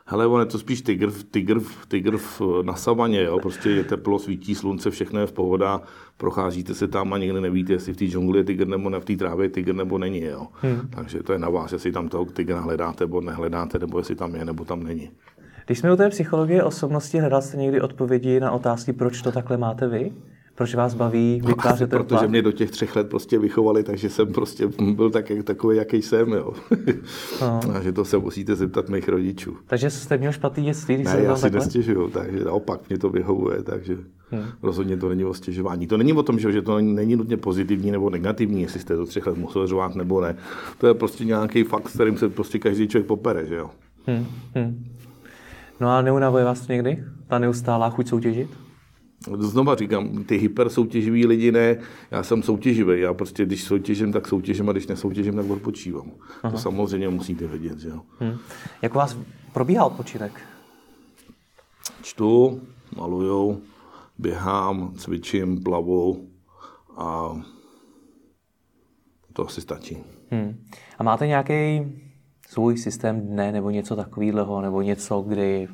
Hele, 0.05 0.27
on 0.27 0.39
je 0.39 0.45
to 0.45 0.59
spíš 0.59 0.81
tygr, 0.81 1.11
tygr, 1.31 1.61
tygr 1.87 2.17
na 2.61 2.75
savaně, 2.75 3.23
jo? 3.23 3.39
prostě 3.39 3.69
je 3.69 3.83
teplo, 3.83 4.19
svítí 4.19 4.55
slunce, 4.55 4.91
všechno 4.91 5.19
je 5.19 5.25
v 5.25 5.31
pohoda, 5.31 5.81
procházíte 6.17 6.73
se 6.73 6.87
tam 6.87 7.13
a 7.13 7.17
nikdy 7.17 7.41
nevíte, 7.41 7.73
jestli 7.73 7.93
v 7.93 7.97
té 7.97 8.05
džungli 8.05 8.39
je 8.39 8.43
tygr 8.43 8.67
nebo 8.67 8.89
ne, 8.89 8.99
v 8.99 9.05
té 9.05 9.15
trávě 9.15 9.45
je 9.45 9.49
tygr 9.49 9.75
nebo 9.75 9.97
není. 9.97 10.21
Jo? 10.21 10.47
Hmm. 10.53 10.89
Takže 10.89 11.23
to 11.23 11.33
je 11.33 11.39
na 11.39 11.49
vás, 11.49 11.71
jestli 11.71 11.91
tam 11.91 12.09
toho 12.09 12.25
tygra 12.25 12.59
hledáte 12.59 13.03
nebo 13.03 13.21
nehledáte, 13.21 13.79
nebo 13.79 13.97
jestli 13.97 14.15
tam 14.15 14.35
je 14.35 14.45
nebo 14.45 14.65
tam 14.65 14.83
není. 14.83 15.11
Když 15.69 15.79
jsme 15.79 15.93
u 15.93 15.95
té 15.95 16.09
psychologie 16.09 16.63
osobnosti, 16.63 17.19
hledal 17.19 17.41
jste 17.41 17.57
někdy 17.57 17.81
odpovědi 17.81 18.39
na 18.39 18.51
otázky, 18.51 18.93
proč 18.93 19.21
to 19.21 19.31
takhle 19.31 19.57
máte 19.57 19.87
vy? 19.87 20.11
Proč 20.55 20.75
vás 20.75 20.93
baví 20.93 21.41
vytvářet 21.45 21.91
no, 21.91 22.03
Protože 22.03 22.27
mě 22.27 22.41
do 22.41 22.51
těch 22.51 22.71
třech 22.71 22.95
let 22.95 23.09
prostě 23.09 23.39
vychovali, 23.39 23.83
takže 23.83 24.09
jsem 24.09 24.33
prostě 24.33 24.69
byl 24.95 25.09
tak, 25.09 25.25
takový, 25.43 25.77
jaký 25.77 26.01
jsem. 26.01 26.31
Jo. 26.31 26.53
No. 27.41 27.59
A 27.73 27.81
že 27.81 27.91
to 27.91 28.05
se 28.05 28.17
musíte 28.17 28.55
zeptat 28.55 28.89
mých 28.89 29.09
rodičů. 29.09 29.57
Takže 29.67 29.89
jste 29.89 30.17
měl 30.17 30.31
špatný 30.31 30.63
dětství? 30.63 30.95
Když 30.95 31.07
ne, 31.07 31.21
já 31.23 31.35
si 31.35 31.41
takhle? 31.41 31.59
nestěžuju, 31.59 32.09
takže 32.09 32.43
naopak 32.43 32.89
mě 32.89 32.97
to 32.97 33.09
vyhovuje, 33.09 33.63
takže 33.63 33.97
hmm. 34.31 34.45
rozhodně 34.61 34.97
to 34.97 35.09
není 35.09 35.25
o 35.25 35.33
stěžování. 35.33 35.87
To 35.87 35.97
není 35.97 36.13
o 36.13 36.23
tom, 36.23 36.39
že 36.39 36.61
to 36.61 36.81
není 36.81 37.15
nutně 37.15 37.37
pozitivní 37.37 37.91
nebo 37.91 38.09
negativní, 38.09 38.61
jestli 38.61 38.79
jste 38.79 38.95
do 38.95 39.05
třech 39.05 39.27
let 39.27 39.37
musel 39.37 39.67
řvát 39.67 39.95
nebo 39.95 40.21
ne. 40.21 40.35
To 40.77 40.87
je 40.87 40.93
prostě 40.93 41.25
nějaký 41.25 41.63
fakt, 41.63 41.89
s 41.89 41.93
kterým 41.93 42.17
se 42.17 42.29
prostě 42.29 42.59
každý 42.59 42.87
člověk 42.87 43.07
popere, 43.07 43.45
že 43.45 43.55
jo. 43.55 43.69
Hmm. 44.05 44.25
Hmm. 44.55 44.85
No 45.79 45.89
a 45.89 46.01
neunavuje 46.01 46.43
vás 46.43 46.67
to 46.67 46.73
někdy? 46.73 47.03
Ta 47.27 47.39
neustálá 47.39 47.89
chuť 47.89 48.07
soutěžit? 48.07 48.49
Znova 49.37 49.75
říkám, 49.75 50.23
ty 50.23 50.37
hypersoutěživí 50.37 51.25
lidi 51.25 51.51
ne, 51.51 51.77
já 52.11 52.23
jsem 52.23 52.43
soutěživý, 52.43 53.01
já 53.01 53.13
prostě 53.13 53.45
když 53.45 53.63
soutěžím, 53.63 54.11
tak 54.11 54.27
soutěžím 54.27 54.69
a 54.69 54.71
když 54.71 54.87
nesoutěžím, 54.87 55.35
tak 55.35 55.49
odpočívám. 55.49 56.11
Aha. 56.43 56.51
To 56.51 56.57
samozřejmě 56.57 57.09
musíte 57.09 57.47
vědět. 57.47 57.79
Že 57.79 57.89
jo. 57.89 58.01
Hmm. 58.19 58.37
Jak 58.81 58.95
u 58.95 58.97
vás 58.97 59.17
probíhá 59.53 59.85
odpočinek? 59.85 60.41
Čtu, 62.01 62.61
maluju, 62.97 63.61
běhám, 64.17 64.93
cvičím, 64.97 65.63
plavu 65.63 66.29
a 66.97 67.37
to 69.33 69.47
asi 69.47 69.61
stačí. 69.61 69.97
Hmm. 70.31 70.63
A 70.99 71.03
máte 71.03 71.27
nějaký 71.27 71.81
svůj 72.49 72.77
systém 72.77 73.21
dne 73.21 73.51
nebo 73.51 73.69
něco 73.69 73.95
takového, 73.95 74.61
nebo 74.61 74.81
něco, 74.81 75.21
kdy 75.21 75.67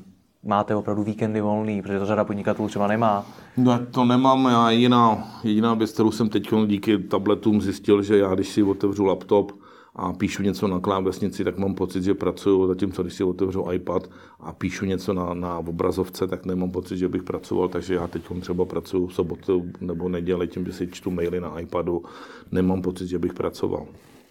máte 0.43 0.75
opravdu 0.75 1.03
víkendy 1.03 1.41
volný, 1.41 1.81
protože 1.81 1.99
to 1.99 2.05
řada 2.05 2.23
podnikatelů 2.23 2.67
třeba 2.67 2.87
nemá. 2.87 3.25
No, 3.57 3.85
to 3.91 4.05
nemám. 4.05 4.45
Já 4.45 4.69
jediná, 4.71 5.27
jediná 5.43 5.73
věc, 5.73 5.91
kterou 5.91 6.11
jsem 6.11 6.29
teď 6.29 6.49
díky 6.67 6.97
tabletům 6.97 7.61
zjistil, 7.61 8.01
že 8.01 8.17
já, 8.17 8.35
když 8.35 8.49
si 8.49 8.63
otevřu 8.63 9.05
laptop 9.05 9.51
a 9.95 10.13
píšu 10.13 10.43
něco 10.43 10.67
na 10.67 10.79
klávesnici, 10.79 11.43
tak 11.43 11.57
mám 11.57 11.75
pocit, 11.75 12.03
že 12.03 12.13
pracuju, 12.13 12.67
zatímco 12.67 13.01
když 13.01 13.13
si 13.13 13.23
otevřu 13.23 13.71
iPad 13.71 14.09
a 14.39 14.53
píšu 14.53 14.85
něco 14.85 15.13
na, 15.13 15.33
na 15.33 15.57
obrazovce, 15.57 16.27
tak 16.27 16.45
nemám 16.45 16.71
pocit, 16.71 16.97
že 16.97 17.07
bych 17.07 17.23
pracoval, 17.23 17.67
takže 17.67 17.95
já 17.95 18.07
teď 18.07 18.23
třeba 18.41 18.65
pracuju 18.65 19.07
v 19.07 19.13
sobotu 19.13 19.65
nebo 19.81 20.09
neděli 20.09 20.47
tím, 20.47 20.65
že 20.65 20.73
si 20.73 20.87
čtu 20.87 21.11
maily 21.11 21.39
na 21.39 21.59
iPadu, 21.59 22.03
nemám 22.51 22.81
pocit, 22.81 23.07
že 23.07 23.19
bych 23.19 23.33
pracoval. 23.33 23.85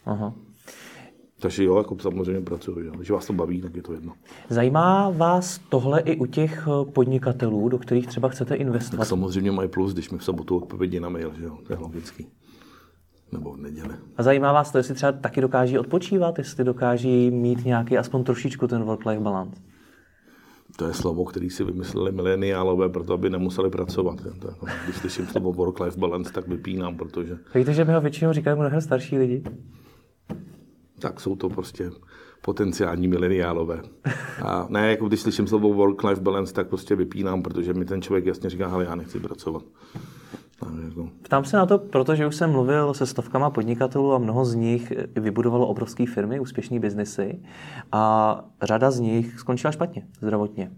Aha. 0.07 0.33
Takže 1.41 1.65
jo, 1.65 1.79
jako 1.79 1.99
samozřejmě 1.99 2.41
pracuji. 2.41 2.87
Jo. 2.87 2.93
Když 2.97 3.11
vás 3.11 3.27
to 3.27 3.33
baví, 3.33 3.61
tak 3.61 3.75
je 3.77 3.83
to 3.83 3.93
jedno. 3.93 4.13
Zajímá 4.49 5.11
vás 5.11 5.59
tohle 5.69 6.01
i 6.01 6.17
u 6.17 6.27
těch 6.27 6.69
eh, 6.69 6.91
podnikatelů, 6.91 7.69
do 7.69 7.79
kterých 7.79 8.07
třeba 8.07 8.29
chcete 8.29 8.55
investovat? 8.55 9.01
Tak 9.01 9.09
samozřejmě 9.09 9.51
mají 9.53 9.69
plus, 9.69 9.93
když 9.93 10.11
mi 10.11 10.19
v 10.19 10.25
sobotu 10.25 10.57
odpovědí 10.57 11.01
na 11.01 11.09
mail, 11.09 11.33
že 11.39 11.45
jo, 11.45 11.59
to 11.67 11.73
je 11.73 11.79
logický. 11.79 12.27
Nebo 13.33 13.53
v 13.53 13.57
neděli. 13.57 13.95
A 14.17 14.23
zajímá 14.23 14.53
vás 14.53 14.73
to, 14.73 14.79
jestli 14.79 14.95
třeba 14.95 15.13
taky 15.13 15.41
dokáží 15.41 15.79
odpočívat, 15.79 16.39
jestli 16.39 16.65
dokáží 16.65 17.31
mít 17.31 17.65
nějaký 17.65 17.99
aspoň 17.99 18.25
trošičku 18.25 18.67
ten 18.67 18.83
work-life 18.83 19.23
balance? 19.23 19.63
To 20.77 20.87
je 20.87 20.95
slovo, 20.95 21.25
který 21.25 21.51
si 21.51 21.65
vymysleli 21.65 22.13
mileniálové, 22.13 22.89
proto 22.89 23.13
aby 23.13 23.31
nemuseli 23.31 23.71
pracovat. 23.71 24.21
To 24.41 24.49
jako, 24.49 24.67
když 24.85 24.97
slyším 24.97 25.27
slovo 25.27 25.53
work-life 25.53 25.99
balance, 25.99 26.33
tak 26.33 26.49
vypínám, 26.49 26.97
protože... 26.97 27.39
Víte, 27.55 27.73
že 27.73 27.85
mi 27.85 27.93
ho 27.93 28.01
většinou 28.01 28.33
říkají 28.33 28.59
mnohem 28.59 28.81
starší 28.81 29.19
lidi? 29.19 29.43
Tak 30.99 31.21
jsou 31.21 31.37
to 31.37 31.49
prostě 31.49 31.91
potenciální 32.45 33.09
mileniálové. 33.09 33.83
A 34.45 34.67
ne, 34.69 34.91
jako 34.91 35.09
když 35.09 35.21
slyším 35.21 35.47
slovo 35.47 35.69
work-life 35.69 36.21
balance, 36.21 36.55
tak 36.55 36.69
prostě 36.69 36.97
vypínám, 36.97 37.43
protože 37.43 37.75
mi 37.75 37.85
ten 37.85 38.03
člověk 38.03 38.27
jasně 38.27 38.51
říká, 38.51 38.69
ale 38.69 38.85
já 38.85 38.95
nechci 38.95 39.21
pracovat. 39.21 39.63
Jako... 40.85 41.09
Ptám 41.23 41.45
se 41.45 41.57
na 41.57 41.67
to, 41.67 41.79
protože 41.79 42.27
už 42.27 42.37
jsem 42.37 42.51
mluvil 42.51 42.95
se 42.95 43.07
stovkama 43.07 43.51
podnikatelů 43.51 44.13
a 44.13 44.19
mnoho 44.19 44.45
z 44.45 44.55
nich 44.55 44.93
vybudovalo 45.17 45.67
obrovské 45.67 46.07
firmy, 46.07 46.41
úspěšné 46.41 46.81
biznesy 46.81 47.43
a 47.93 48.45
řada 48.63 48.91
z 48.91 49.01
nich 49.01 49.41
skončila 49.41 49.73
špatně 49.73 50.07
zdravotně. 50.21 50.71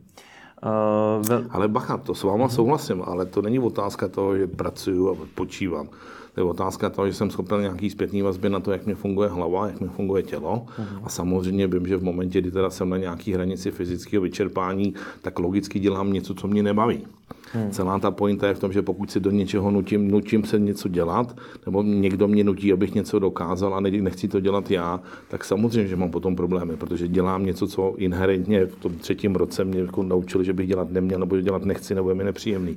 Uh. 0.62 1.46
Ale 1.50 1.68
bacha, 1.68 1.96
to 1.96 2.14
s 2.14 2.22
váma 2.22 2.48
souhlasím, 2.48 3.02
ale 3.06 3.26
to 3.26 3.42
není 3.42 3.58
otázka 3.58 4.08
toho, 4.08 4.36
že 4.36 4.46
pracuju 4.46 5.10
a 5.10 5.16
počívám. 5.34 5.88
To 6.36 6.40
je 6.40 6.44
otázka 6.44 6.90
toho, 6.90 7.08
že 7.08 7.14
jsem 7.14 7.30
schopen 7.30 7.60
nějaký 7.60 7.90
zpětný 7.90 8.22
vazby 8.22 8.50
na 8.50 8.60
to, 8.60 8.72
jak 8.72 8.86
mi 8.86 8.94
funguje 8.94 9.28
hlava, 9.28 9.66
jak 9.66 9.80
mi 9.80 9.88
funguje 9.88 10.22
tělo. 10.22 10.66
Uh-huh. 10.78 11.00
A 11.04 11.08
samozřejmě 11.08 11.66
vím, 11.66 11.86
že 11.86 11.96
v 11.96 12.02
momentě, 12.02 12.40
kdy 12.40 12.50
teda 12.50 12.70
jsem 12.70 12.88
na 12.88 12.96
nějaký 12.96 13.32
hranici 13.32 13.70
fyzického 13.70 14.22
vyčerpání, 14.22 14.94
tak 15.22 15.38
logicky 15.38 15.78
dělám 15.78 16.12
něco, 16.12 16.34
co 16.34 16.48
mě 16.48 16.62
nebaví. 16.62 17.06
Hmm. 17.52 17.70
Celá 17.70 17.98
ta 17.98 18.10
pointa 18.10 18.48
je 18.48 18.54
v 18.54 18.58
tom, 18.58 18.72
že 18.72 18.82
pokud 18.82 19.10
si 19.10 19.20
do 19.20 19.30
něčeho 19.30 19.70
nutím, 19.70 20.10
nutím 20.10 20.44
se 20.44 20.58
něco 20.58 20.88
dělat, 20.88 21.36
nebo 21.66 21.82
někdo 21.82 22.28
mě 22.28 22.44
nutí, 22.44 22.72
abych 22.72 22.94
něco 22.94 23.18
dokázal 23.18 23.74
a 23.74 23.80
nechci 23.80 24.28
to 24.28 24.40
dělat 24.40 24.70
já, 24.70 25.00
tak 25.28 25.44
samozřejmě, 25.44 25.88
že 25.88 25.96
mám 25.96 26.10
potom 26.10 26.36
problémy, 26.36 26.76
protože 26.76 27.08
dělám 27.08 27.46
něco, 27.46 27.66
co 27.66 27.94
inherentně 27.96 28.66
v 28.66 28.76
tom 28.76 28.94
třetím 28.94 29.34
roce 29.36 29.64
mě 29.64 29.80
jako 29.80 30.02
naučili, 30.02 30.44
že 30.44 30.52
bych 30.52 30.68
dělat 30.68 30.90
neměl, 30.90 31.18
nebo 31.20 31.40
dělat 31.40 31.64
nechci, 31.64 31.94
nebo 31.94 32.08
je 32.08 32.14
mi 32.14 32.24
nepříjemný. 32.24 32.76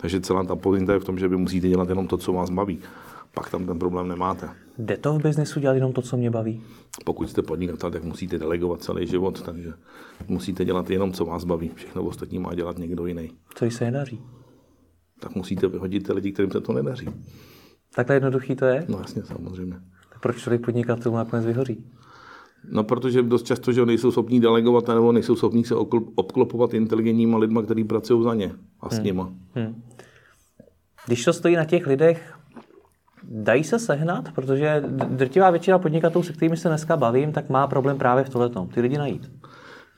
Takže 0.00 0.20
celá 0.20 0.44
ta 0.44 0.56
pointa 0.56 0.92
je 0.92 0.98
v 0.98 1.04
tom, 1.04 1.18
že 1.18 1.28
vy 1.28 1.36
musíte 1.36 1.68
dělat 1.68 1.88
jenom 1.88 2.06
to, 2.06 2.16
co 2.16 2.32
vás 2.32 2.50
baví. 2.50 2.78
Pak 3.34 3.50
tam 3.50 3.66
ten 3.66 3.78
problém 3.78 4.08
nemáte. 4.08 4.48
Jde 4.78 4.96
to 4.96 5.18
v 5.18 5.22
biznesu 5.22 5.60
dělat 5.60 5.74
jenom 5.74 5.92
to, 5.92 6.02
co 6.02 6.16
mě 6.16 6.30
baví? 6.30 6.62
Pokud 7.04 7.30
jste 7.30 7.42
podnikatel, 7.42 7.90
tak 7.90 8.04
musíte 8.04 8.38
delegovat 8.38 8.82
celý 8.82 9.06
život, 9.06 9.42
takže 9.42 9.72
musíte 10.28 10.64
dělat 10.64 10.90
jenom, 10.90 11.12
co 11.12 11.24
vás 11.24 11.44
baví. 11.44 11.70
Všechno 11.74 12.02
ostatní 12.02 12.38
má 12.38 12.54
dělat 12.54 12.78
někdo 12.78 13.06
jiný. 13.06 13.30
Co 13.54 13.70
se 13.70 13.84
nedaří? 13.84 14.22
Tak 15.20 15.34
musíte 15.34 15.68
vyhodit 15.68 16.06
ty 16.06 16.12
lidi, 16.12 16.32
kterým 16.32 16.50
se 16.50 16.60
to 16.60 16.72
nedaří. 16.72 17.08
Takhle 17.94 18.16
jednoduchý 18.16 18.56
to 18.56 18.64
je? 18.64 18.84
No 18.88 18.98
jasně, 18.98 19.22
samozřejmě. 19.22 19.74
Tak 20.08 20.20
proč 20.22 20.44
tolik 20.44 20.64
podnikatelů 20.64 21.16
nakonec 21.16 21.46
vyhoří? 21.46 21.84
No, 22.70 22.84
protože 22.84 23.22
dost 23.22 23.46
často, 23.46 23.72
že 23.72 23.86
nejsou 23.86 24.10
schopní 24.10 24.40
delegovat 24.40 24.88
nebo 24.88 25.12
nejsou 25.12 25.36
schopní 25.36 25.64
se 25.64 25.74
obklopovat 26.14 26.74
inteligentníma 26.74 27.38
lidma, 27.38 27.62
kteří 27.62 27.84
pracují 27.84 28.24
za 28.24 28.34
ně 28.34 28.52
a 28.80 28.90
s 28.90 28.94
hmm. 28.94 29.04
nima. 29.04 29.32
Hmm. 29.54 29.82
Když 31.06 31.24
to 31.24 31.32
stojí 31.32 31.56
na 31.56 31.64
těch 31.64 31.86
lidech, 31.86 32.34
dají 33.22 33.64
se 33.64 33.78
sehnat, 33.78 34.32
protože 34.34 34.84
drtivá 35.08 35.50
většina 35.50 35.78
podnikatelů, 35.78 36.24
se 36.24 36.32
kterými 36.32 36.56
se 36.56 36.68
dneska 36.68 36.96
bavím, 36.96 37.32
tak 37.32 37.50
má 37.50 37.66
problém 37.66 37.98
právě 37.98 38.24
v 38.24 38.28
tomhle 38.28 38.50
ty 38.74 38.80
lidi 38.80 38.98
najít. 38.98 39.30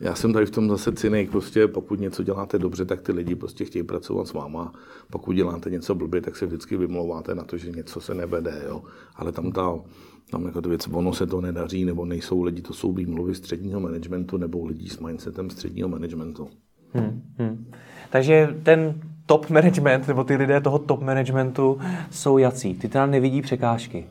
Já 0.00 0.14
jsem 0.14 0.32
tady 0.32 0.46
v 0.46 0.50
tom 0.50 0.68
zase 0.68 0.92
cynik, 0.92 1.30
prostě 1.30 1.68
pokud 1.68 2.00
něco 2.00 2.22
děláte 2.22 2.58
dobře, 2.58 2.84
tak 2.84 3.00
ty 3.00 3.12
lidi 3.12 3.34
prostě 3.34 3.64
chtějí 3.64 3.82
pracovat 3.82 4.28
s 4.28 4.32
váma. 4.32 4.72
Pokud 5.10 5.32
děláte 5.32 5.70
něco 5.70 5.94
blbě, 5.94 6.20
tak 6.20 6.36
se 6.36 6.46
vždycky 6.46 6.76
vymlouváte 6.76 7.34
na 7.34 7.44
to, 7.44 7.56
že 7.56 7.70
něco 7.70 8.00
se 8.00 8.14
nevede, 8.14 8.62
jo. 8.68 8.82
Ale 9.16 9.32
tam 9.32 9.52
ta, 9.52 9.74
tam 10.30 10.46
jako 10.46 10.60
věc, 10.60 10.88
ono 10.92 11.12
se 11.12 11.26
to 11.26 11.40
nedaří, 11.40 11.84
nebo 11.84 12.04
nejsou 12.04 12.42
lidi, 12.42 12.62
to 12.62 12.72
jsou 12.72 12.92
výmluvy 12.92 13.34
středního 13.34 13.80
managementu, 13.80 14.36
nebo 14.36 14.66
lidí 14.66 14.88
s 14.88 14.98
mindsetem 14.98 15.50
středního 15.50 15.88
managementu. 15.88 16.48
Hmm, 16.92 17.22
hmm. 17.38 17.70
Takže 18.10 18.56
ten 18.62 19.00
top 19.26 19.50
management, 19.50 20.08
nebo 20.08 20.24
ty 20.24 20.36
lidé 20.36 20.60
toho 20.60 20.78
top 20.78 21.02
managementu 21.02 21.78
jsou 22.10 22.38
jací? 22.38 22.74
Ty 22.74 22.88
teda 22.88 23.06
nevidí 23.06 23.42
překážky. 23.42 24.06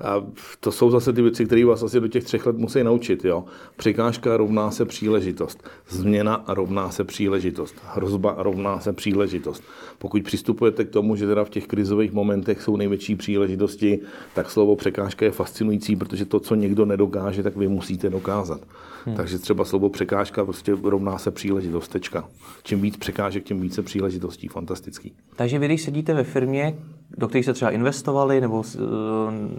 A 0.00 0.26
to 0.60 0.72
jsou 0.72 0.90
zase 0.90 1.12
ty 1.12 1.22
věci, 1.22 1.44
které 1.44 1.64
vás 1.64 1.82
asi 1.82 2.00
do 2.00 2.08
těch 2.08 2.24
třech 2.24 2.46
let 2.46 2.56
musí 2.56 2.82
naučit. 2.82 3.24
Jo? 3.24 3.44
Překážka 3.76 4.36
rovná 4.36 4.70
se 4.70 4.84
příležitost. 4.84 5.68
Změna 5.88 6.44
rovná 6.48 6.90
se 6.90 7.04
příležitost. 7.04 7.74
Hrozba 7.84 8.34
rovná 8.38 8.80
se 8.80 8.92
příležitost. 8.92 9.62
Pokud 9.98 10.22
přistupujete 10.22 10.84
k 10.84 10.90
tomu, 10.90 11.16
že 11.16 11.26
teda 11.26 11.44
v 11.44 11.50
těch 11.50 11.66
krizových 11.66 12.12
momentech 12.12 12.62
jsou 12.62 12.76
největší 12.76 13.16
příležitosti, 13.16 14.00
tak 14.34 14.50
slovo 14.50 14.76
překážka 14.76 15.24
je 15.24 15.30
fascinující, 15.30 15.96
protože 15.96 16.24
to, 16.24 16.40
co 16.40 16.54
někdo 16.54 16.86
nedokáže, 16.86 17.42
tak 17.42 17.56
vy 17.56 17.68
musíte 17.68 18.10
dokázat. 18.10 18.60
Hmm. 19.04 19.16
Takže 19.16 19.38
třeba 19.38 19.64
slovo 19.64 19.88
překážka 19.88 20.44
prostě 20.44 20.76
rovná 20.82 21.18
se 21.18 21.30
příležitost. 21.30 21.88
Tečka. 21.88 22.28
Čím 22.62 22.80
víc 22.80 22.96
překážek, 22.96 23.44
tím 23.44 23.60
více 23.60 23.82
příležitostí. 23.82 24.48
Fantastický. 24.48 25.12
Takže 25.36 25.58
vy, 25.58 25.66
když 25.66 25.82
sedíte 25.82 26.14
ve 26.14 26.24
firmě, 26.24 26.74
do 27.10 27.28
které 27.28 27.42
jste 27.42 27.52
třeba 27.52 27.70
investovali, 27.70 28.40
nebo, 28.40 28.62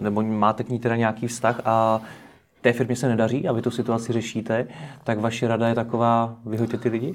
nebo 0.00 0.22
máte 0.22 0.64
k 0.64 0.68
ní 0.68 0.78
teda 0.78 0.96
nějaký 0.96 1.26
vztah 1.26 1.60
a 1.64 2.00
té 2.60 2.72
firmě 2.72 2.96
se 2.96 3.08
nedaří 3.08 3.48
a 3.48 3.52
vy 3.52 3.62
tu 3.62 3.70
situaci 3.70 4.12
řešíte, 4.12 4.68
tak 5.04 5.20
vaše 5.20 5.48
rada 5.48 5.68
je 5.68 5.74
taková, 5.74 6.36
vyhoďte 6.46 6.76
ty 6.76 6.88
lidi? 6.88 7.14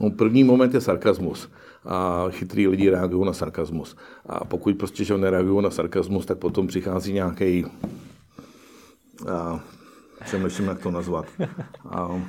No, 0.00 0.10
první 0.10 0.44
moment 0.44 0.74
je 0.74 0.80
sarkazmus. 0.80 1.50
A 1.84 2.24
chytrý 2.30 2.68
lidi 2.68 2.90
reagují 2.90 3.26
na 3.26 3.32
sarkazmus. 3.32 3.96
A 4.26 4.44
pokud 4.44 4.78
prostě 4.78 5.04
že 5.04 5.18
nereagují 5.18 5.62
na 5.64 5.70
sarkazmus, 5.70 6.26
tak 6.26 6.38
potom 6.38 6.66
přichází 6.66 7.12
nějaký 7.12 7.66
přemýšlím, 10.24 10.68
jak 10.68 10.80
to 10.80 10.90
nazvat. 10.90 11.26
A, 11.88 12.20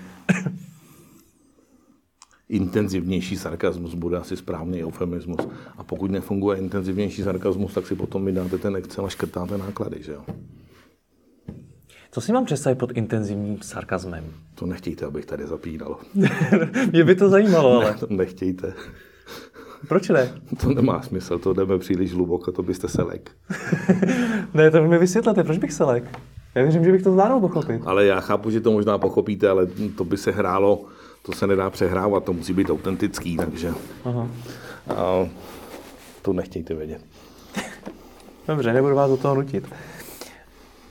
intenzivnější 2.54 3.38
sarkazmus 3.38 3.94
bude 3.94 4.18
asi 4.18 4.38
správný 4.38 4.84
eufemismus. 4.84 5.48
A 5.78 5.84
pokud 5.84 6.12
nefunguje 6.12 6.58
intenzivnější 6.58 7.24
sarkazmus, 7.24 7.74
tak 7.74 7.88
si 7.88 7.96
potom 7.96 8.26
vydáte 8.26 8.58
ten 8.58 8.76
Excel 8.76 9.06
a 9.06 9.10
škrtáte 9.10 9.58
náklady, 9.58 10.04
že 10.04 10.12
jo? 10.12 10.22
Co 12.12 12.22
si 12.22 12.34
mám 12.34 12.46
představit 12.46 12.76
pod 12.76 12.98
intenzivním 12.98 13.62
sarkazmem? 13.62 14.24
To 14.56 14.66
nechtějte, 14.66 15.06
abych 15.06 15.26
tady 15.26 15.48
zapínal. 15.48 15.98
Mě 16.92 17.04
by 17.04 17.16
to 17.16 17.30
zajímalo, 17.30 17.72
ale. 17.72 17.86
Ne, 17.86 17.98
to 18.00 18.08
nechtějte. 18.10 18.74
Proč 19.88 20.10
ne? 20.10 20.42
To 20.62 20.74
nemá 20.74 21.02
smysl, 21.02 21.40
to 21.40 21.54
jdeme 21.54 21.80
příliš 21.80 22.14
hluboko, 22.14 22.52
to 22.52 22.64
byste 22.64 22.88
selek. 22.88 23.32
ne, 24.54 24.72
to 24.72 24.84
mi 24.84 24.98
vysvětlete, 24.98 25.44
proč 25.44 25.58
bych 25.58 25.74
selek? 25.74 26.20
Já 26.56 26.64
věřím, 26.64 26.84
že 26.84 26.92
bych 26.92 27.04
to 27.04 27.12
zvládl 27.12 27.40
pochopit. 27.40 27.82
Ale 27.86 28.06
já 28.06 28.20
chápu, 28.20 28.50
že 28.50 28.62
to 28.62 28.72
možná 28.72 28.98
pochopíte, 28.98 29.50
ale 29.50 29.68
to 29.98 30.04
by 30.04 30.18
se 30.18 30.32
hrálo, 30.32 30.86
to 31.26 31.32
se 31.32 31.48
nedá 31.48 31.70
přehrávat, 31.70 32.24
to 32.24 32.34
musí 32.34 32.54
být 32.54 32.70
autentický, 32.70 33.38
takže 33.38 33.74
Aha. 34.06 34.28
A, 34.96 35.30
to 36.22 36.34
nechtějte 36.34 36.74
vědět. 36.74 37.02
Dobře, 38.48 38.74
nebudu 38.74 38.96
vás 38.96 39.10
do 39.10 39.18
toho 39.18 39.36
nutit. 39.36 39.68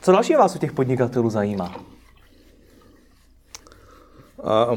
Co 0.03 0.12
další 0.12 0.35
vás 0.35 0.57
u 0.57 0.59
těch 0.59 0.73
podnikatelů 0.73 1.31
zajímá? 1.31 1.77
A, 4.45 4.77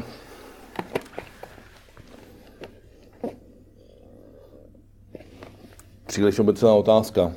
příliš 6.06 6.38
obecná 6.38 6.74
otázka. 6.74 7.32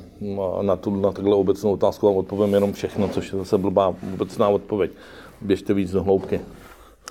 Na, 0.62 0.76
tu, 0.76 1.00
na 1.00 1.12
takhle 1.12 1.34
obecnou 1.34 1.72
otázku 1.72 2.06
vám 2.06 2.16
odpovím 2.16 2.54
jenom 2.54 2.72
všechno, 2.72 3.08
což 3.08 3.32
je 3.32 3.38
zase 3.38 3.58
blbá 3.58 3.94
obecná 4.14 4.48
odpověď. 4.48 4.90
Běžte 5.40 5.74
víc 5.74 5.90
do 5.90 6.02
hloubky. 6.02 6.40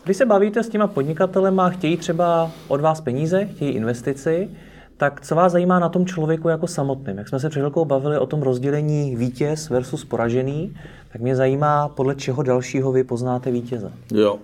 Když 0.04 0.18
se 0.18 0.26
bavíte 0.26 0.64
s 0.64 0.70
těma 0.70 0.88
podnikatelema, 0.88 1.70
chtějí 1.70 1.98
třeba 1.98 2.52
od 2.68 2.82
vás 2.82 3.02
peníze, 3.02 3.46
chtějí 3.46 3.72
investici, 3.72 4.50
tak 4.98 5.22
co 5.22 5.36
vás 5.36 5.52
zajímá 5.52 5.80
na 5.80 5.90
tom 5.90 6.06
člověku 6.06 6.50
jako 6.50 6.68
samotným? 6.68 7.18
Jak 7.18 7.28
jsme 7.28 7.40
se 7.40 7.50
před 7.50 7.60
chvilkou 7.60 7.86
bavili 7.86 8.18
o 8.18 8.26
tom 8.26 8.42
rozdělení 8.42 9.16
vítěz 9.16 9.70
versus 9.70 10.06
poražený, 10.06 10.76
tak 11.12 11.22
mě 11.22 11.36
zajímá, 11.36 11.90
podle 11.90 12.16
čeho 12.16 12.44
dalšího 12.44 12.92
vy 12.92 13.04
poznáte 13.04 13.52
vítěze. 13.52 13.92
Jo. 14.14 14.40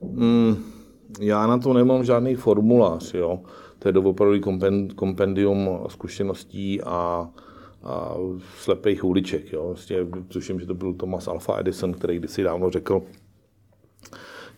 Mm, 0.00 0.56
já 1.20 1.46
na 1.46 1.58
to 1.58 1.72
nemám 1.72 2.04
žádný 2.04 2.34
formulář, 2.34 3.14
jo 3.14 3.40
to 3.78 3.88
je 3.88 3.92
doopravdy 3.92 4.40
kompendium 4.94 5.68
zkušeností 5.88 6.82
a, 6.82 7.28
a 7.82 8.14
slepých 8.56 9.04
uliček. 9.04 9.52
Jo. 9.52 9.66
Vlastně, 9.66 9.96
tuším, 10.28 10.60
že 10.60 10.66
to 10.66 10.74
byl 10.74 10.94
Thomas 10.94 11.28
Alpha 11.28 11.58
Edison, 11.58 11.92
který 11.92 12.18
kdysi 12.18 12.42
dávno 12.42 12.70
řekl, 12.70 13.02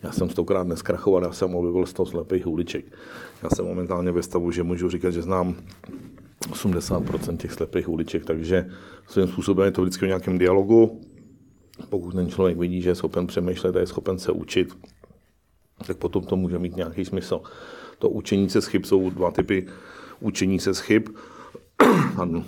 já 0.03 0.11
jsem 0.11 0.29
stokrát 0.29 0.67
neskrachoval, 0.67 1.23
já 1.23 1.31
jsem 1.31 1.55
objevil 1.55 1.85
z 1.85 1.93
toho 1.93 2.05
slepých 2.05 2.47
uliček. 2.47 2.85
Já 3.43 3.49
jsem 3.49 3.65
momentálně 3.65 4.11
ve 4.11 4.23
stavu, 4.23 4.51
že 4.51 4.63
můžu 4.63 4.89
říkat, 4.89 5.11
že 5.11 5.21
znám 5.21 5.55
80% 6.49 7.37
těch 7.37 7.51
slepých 7.51 7.89
uliček, 7.89 8.25
takže 8.25 8.69
svým 9.07 9.27
způsobem 9.27 9.65
je 9.65 9.71
to 9.71 9.81
vždycky 9.81 10.05
o 10.05 10.07
nějakém 10.07 10.37
dialogu. 10.37 11.01
Pokud 11.89 12.11
ten 12.11 12.29
člověk 12.29 12.57
vidí, 12.57 12.81
že 12.81 12.89
je 12.89 12.95
schopen 12.95 13.27
přemýšlet 13.27 13.75
a 13.75 13.79
je 13.79 13.87
schopen 13.87 14.19
se 14.19 14.31
učit, 14.31 14.77
tak 15.87 15.97
potom 15.97 16.23
to 16.23 16.35
může 16.35 16.59
mít 16.59 16.75
nějaký 16.75 17.05
smysl. 17.05 17.41
To 17.99 18.09
učení 18.09 18.49
se 18.49 18.61
z 18.61 18.65
chyb 18.65 18.85
jsou 18.85 19.09
dva 19.09 19.31
typy 19.31 19.67
učení 20.19 20.59
se 20.59 20.73
z 20.73 20.79
chyb. 20.79 21.03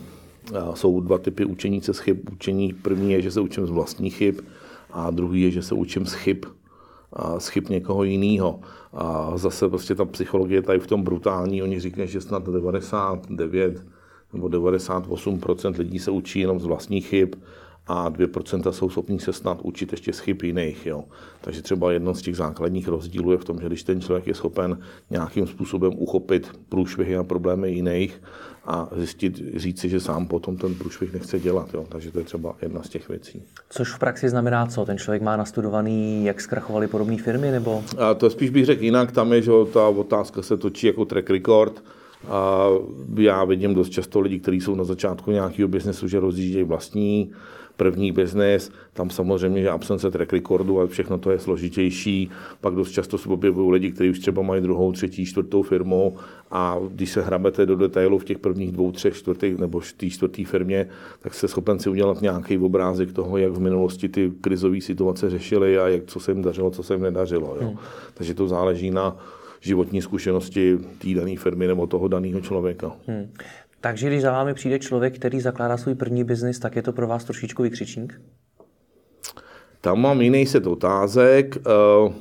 jsou 0.73 0.99
dva 0.99 1.17
typy 1.17 1.45
učení 1.45 1.82
se 1.82 1.93
z 1.93 1.99
chyb. 1.99 2.17
Učení 2.32 2.73
první 2.73 3.12
je, 3.12 3.21
že 3.21 3.32
se 3.32 3.41
učím 3.41 3.67
z 3.67 3.69
vlastních 3.69 4.15
chyb 4.15 4.36
a 4.91 5.12
druhý 5.12 5.41
je, 5.41 5.51
že 5.51 5.62
se 5.62 5.75
učím 5.75 6.06
z 6.06 6.13
chyb 6.13 6.45
z 7.38 7.47
chyb 7.47 7.69
někoho 7.69 8.04
jiného. 8.04 8.60
A 8.93 9.38
zase 9.38 9.69
prostě 9.69 9.95
ta 9.95 10.06
psychologie 10.06 10.62
tady 10.62 10.80
v 10.80 10.88
tom 10.88 11.04
brutální, 11.04 11.63
oni 11.63 11.80
říkají, 11.80 12.08
že 12.08 12.21
snad 12.21 12.43
99 12.49 13.84
nebo 14.34 14.47
98% 14.47 15.78
lidí 15.78 15.99
se 15.99 16.12
učí 16.12 16.39
jenom 16.39 16.60
z 16.60 16.65
vlastních 16.65 17.08
chyb 17.08 17.36
a 17.88 18.10
2% 18.10 18.72
jsou 18.72 18.89
schopní 18.89 19.19
se 19.19 19.34
snad 19.34 19.60
učit 19.62 19.91
ještě 19.91 20.13
z 20.13 20.19
chyb 20.19 20.43
jiných. 20.43 20.86
Jo. 20.86 21.04
Takže 21.41 21.62
třeba 21.62 21.91
jedno 21.91 22.15
z 22.15 22.22
těch 22.22 22.36
základních 22.36 22.88
rozdílů 22.88 23.32
je 23.32 23.38
v 23.38 23.46
tom, 23.46 23.60
že 23.62 23.67
když 23.67 23.84
ten 23.84 24.02
člověk 24.02 24.28
je 24.28 24.34
schopen 24.34 24.78
nějakým 25.10 25.48
způsobem 25.48 25.93
uchopit 25.98 26.60
průšvihy 26.69 27.17
a 27.17 27.24
problémy 27.24 27.72
jiných 27.72 28.22
a 28.65 28.89
zjistit, 28.96 29.41
říct 29.56 29.80
si, 29.80 29.89
že 29.89 30.00
sám 30.00 30.28
potom 30.28 30.58
ten 30.58 30.76
průšvih 30.76 31.13
nechce 31.13 31.39
dělat. 31.39 31.74
Jo. 31.74 31.86
Takže 31.89 32.12
to 32.12 32.19
je 32.19 32.26
třeba 32.26 32.56
jedna 32.62 32.84
z 32.84 32.89
těch 32.89 33.10
věcí. 33.10 33.43
Což 33.69 33.93
v 33.93 34.00
praxi 34.00 34.30
znamená 34.30 34.65
co? 34.65 34.86
Ten 34.86 34.98
člověk 34.98 35.22
má 35.22 35.38
nastudovaný, 35.38 36.26
jak 36.26 36.41
zkrachovaly 36.41 36.88
podobné 36.88 37.17
firmy? 37.17 37.52
nebo? 37.52 37.84
A 37.98 38.13
to 38.13 38.30
spíš 38.30 38.50
bych 38.50 38.65
řekl 38.65 38.84
jinak. 38.84 39.12
Tam 39.12 39.34
je, 39.34 39.41
že 39.41 39.52
ta 39.74 39.88
otázka 39.88 40.41
se 40.41 40.58
točí 40.58 40.88
jako 40.88 41.06
track 41.06 41.30
record. 41.30 41.84
A 42.28 42.67
já 43.17 43.43
vidím 43.43 43.74
dost 43.74 43.89
často 43.89 44.19
lidi, 44.19 44.39
kteří 44.39 44.62
jsou 44.62 44.76
na 44.76 44.84
začátku 44.84 45.32
nějakého 45.32 45.67
biznesu, 45.67 46.08
že 46.08 46.19
rozjíždějí 46.19 46.63
vlastní 46.63 47.32
první 47.77 48.12
biznis, 48.12 48.71
tam 48.93 49.09
samozřejmě, 49.09 49.62
že 49.62 49.69
absence 49.69 50.12
track 50.12 50.33
recordu 50.33 50.81
a 50.81 50.88
všechno 50.88 51.17
to 51.17 51.31
je 51.31 51.39
složitější. 51.39 52.29
Pak 52.62 52.73
dost 52.75 52.91
často 52.91 53.17
se 53.17 53.29
objevují 53.29 53.71
lidi, 53.71 53.91
kteří 53.91 54.09
už 54.09 54.19
třeba 54.19 54.41
mají 54.41 54.62
druhou, 54.62 54.91
třetí, 54.91 55.25
čtvrtou 55.25 55.62
firmu 55.62 56.15
a 56.51 56.79
když 56.89 57.09
se 57.09 57.21
hrabete 57.21 57.65
do 57.65 57.75
detailu 57.75 58.19
v 58.19 58.25
těch 58.25 58.39
prvních 58.39 58.71
dvou, 58.71 58.91
třech, 58.91 59.15
čtvrtých 59.17 59.57
nebo 59.57 59.81
té 59.97 60.09
čtvrté 60.09 60.45
firmě, 60.45 60.88
tak 61.19 61.33
se 61.33 61.47
schopen 61.47 61.79
si 61.79 61.89
udělat 61.89 62.21
nějaký 62.21 62.57
obrázek 62.57 63.13
toho, 63.13 63.38
jak 63.38 63.51
v 63.51 63.59
minulosti 63.59 64.09
ty 64.09 64.31
krizové 64.41 64.81
situace 64.81 65.29
řešili 65.29 65.79
a 65.79 65.88
jak, 65.88 66.03
co 66.05 66.19
se 66.19 66.31
jim 66.31 66.41
dařilo, 66.41 66.71
co 66.71 66.83
se 66.83 66.93
jim 66.93 67.03
nedařilo. 67.03 67.57
Jo. 67.62 67.67
Hmm. 67.67 67.77
Takže 68.13 68.33
to 68.33 68.47
záleží 68.47 68.91
na 68.91 69.17
životní 69.62 70.01
zkušenosti 70.01 70.77
té 70.97 71.13
dané 71.13 71.38
firmy 71.38 71.67
nebo 71.67 71.88
toho 71.88 72.07
daného 72.07 72.41
člověka. 72.41 72.91
Hmm. 73.07 73.29
Takže 73.84 74.08
když 74.08 74.22
za 74.22 74.32
vámi 74.32 74.54
přijde 74.54 74.80
člověk, 74.80 75.15
který 75.15 75.41
zakládá 75.41 75.78
svůj 75.78 75.96
první 75.96 76.24
biznis, 76.24 76.60
tak 76.60 76.76
je 76.76 76.82
to 76.82 76.93
pro 76.93 77.08
vás 77.08 77.24
trošičku 77.24 77.63
vykřičník? 77.63 78.22
Tam 79.82 80.02
mám 80.02 80.22
jiný 80.22 80.46
set 80.46 80.67
otázek. 80.67 81.58
Eh, 81.58 82.13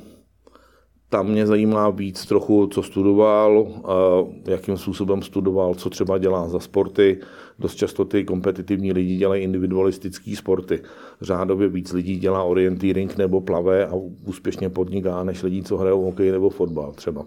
tam 1.09 1.27
mě 1.27 1.47
zajímá 1.47 1.89
víc 1.89 2.25
trochu, 2.25 2.67
co 2.67 2.83
studoval, 2.83 3.67
eh, 3.67 4.51
jakým 4.51 4.77
způsobem 4.77 5.21
studoval, 5.21 5.75
co 5.75 5.89
třeba 5.89 6.17
dělá 6.17 6.49
za 6.49 6.59
sporty. 6.59 7.19
Dost 7.59 7.75
často 7.75 8.05
ty 8.05 8.23
kompetitivní 8.23 8.93
lidi 8.93 9.17
dělají 9.17 9.43
individualistické 9.43 10.35
sporty. 10.35 10.81
Řádově 11.21 11.67
víc 11.67 11.93
lidí 11.93 12.17
dělá 12.19 12.43
orienteering 12.43 13.17
nebo 13.17 13.41
plave 13.41 13.87
a 13.87 13.93
úspěšně 14.25 14.69
podniká, 14.69 15.23
než 15.23 15.43
lidí, 15.43 15.63
co 15.63 15.77
hrajou 15.77 16.01
hokej 16.01 16.31
nebo 16.31 16.49
fotbal 16.49 16.91
třeba. 16.91 17.25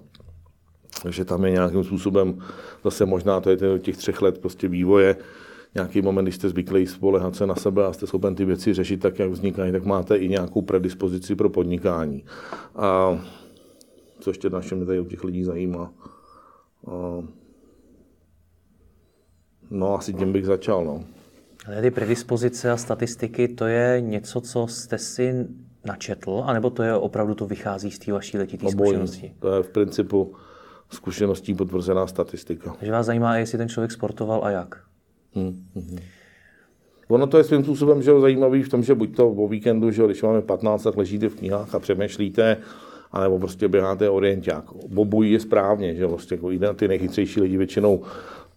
Takže 1.02 1.24
tam 1.24 1.44
je 1.44 1.50
nějakým 1.50 1.84
způsobem, 1.84 2.38
zase 2.84 3.06
možná 3.06 3.40
to 3.40 3.50
je 3.50 3.78
těch 3.78 3.96
třech 3.96 4.22
let 4.22 4.38
prostě 4.38 4.68
vývoje, 4.68 5.16
nějaký 5.74 6.02
moment, 6.02 6.24
když 6.24 6.34
jste 6.34 6.48
zvyklí 6.48 6.86
spolehat 6.86 7.36
se 7.36 7.46
na 7.46 7.54
sebe 7.54 7.86
a 7.86 7.92
jste 7.92 8.06
schopen 8.06 8.34
ty 8.34 8.44
věci 8.44 8.74
řešit 8.74 9.00
tak, 9.00 9.18
jak 9.18 9.30
vznikají, 9.30 9.72
tak 9.72 9.84
máte 9.84 10.16
i 10.16 10.28
nějakou 10.28 10.62
predispozici 10.62 11.34
pro 11.34 11.48
podnikání. 11.48 12.24
A 12.74 13.18
co 14.20 14.30
ještě 14.30 14.50
naše 14.50 14.74
mě 14.74 14.86
tady 14.86 15.00
od 15.00 15.08
těch 15.08 15.24
lidí 15.24 15.44
zajímá? 15.44 15.92
A, 16.86 17.22
no, 19.70 19.98
asi 19.98 20.14
tím 20.14 20.32
bych 20.32 20.46
začal. 20.46 20.84
No. 20.84 21.04
Ale 21.66 21.82
ty 21.82 21.90
predispozice 21.90 22.70
a 22.70 22.76
statistiky, 22.76 23.48
to 23.48 23.66
je 23.66 24.00
něco, 24.00 24.40
co 24.40 24.66
jste 24.66 24.98
si 24.98 25.46
načetl, 25.84 26.42
anebo 26.46 26.70
to 26.70 26.82
je 26.82 26.94
opravdu 26.94 27.34
to 27.34 27.46
vychází 27.46 27.90
z 27.90 27.98
té 27.98 28.12
vaší 28.12 28.38
letité 28.38 28.70
zkušenosti? 28.70 29.34
To 29.38 29.54
je 29.54 29.62
v 29.62 29.68
principu 29.68 30.34
zkušeností 30.90 31.54
potvrzená 31.54 32.06
statistika. 32.06 32.76
Takže 32.78 32.92
vás 32.92 33.06
zajímá, 33.06 33.36
jestli 33.36 33.58
ten 33.58 33.68
člověk 33.68 33.92
sportoval 33.92 34.44
a 34.44 34.50
jak? 34.50 34.80
Hmm, 35.34 35.64
hmm. 35.74 35.98
Ono 37.08 37.26
to 37.26 37.38
je 37.38 37.44
svým 37.44 37.62
způsobem 37.62 38.02
že 38.02 38.20
zajímavý 38.20 38.62
v 38.62 38.68
tom, 38.68 38.82
že 38.82 38.94
buď 38.94 39.16
to 39.16 39.28
o 39.28 39.48
víkendu, 39.48 39.90
že 39.90 40.06
když 40.06 40.22
máme 40.22 40.42
15, 40.42 40.82
tak 40.82 40.96
ležíte 40.96 41.28
v 41.28 41.34
knihách 41.34 41.74
a 41.74 41.78
přemýšlíte, 41.78 42.56
anebo 43.12 43.38
prostě 43.38 43.68
běháte 43.68 44.10
orienták. 44.10 44.72
Obojí 44.96 45.32
je 45.32 45.40
správně, 45.40 45.94
že 45.94 46.06
vlastně 46.06 46.34
jako 46.34 46.74
ty 46.74 46.88
nejchytřejší 46.88 47.40
lidi 47.40 47.56
většinou 47.56 48.02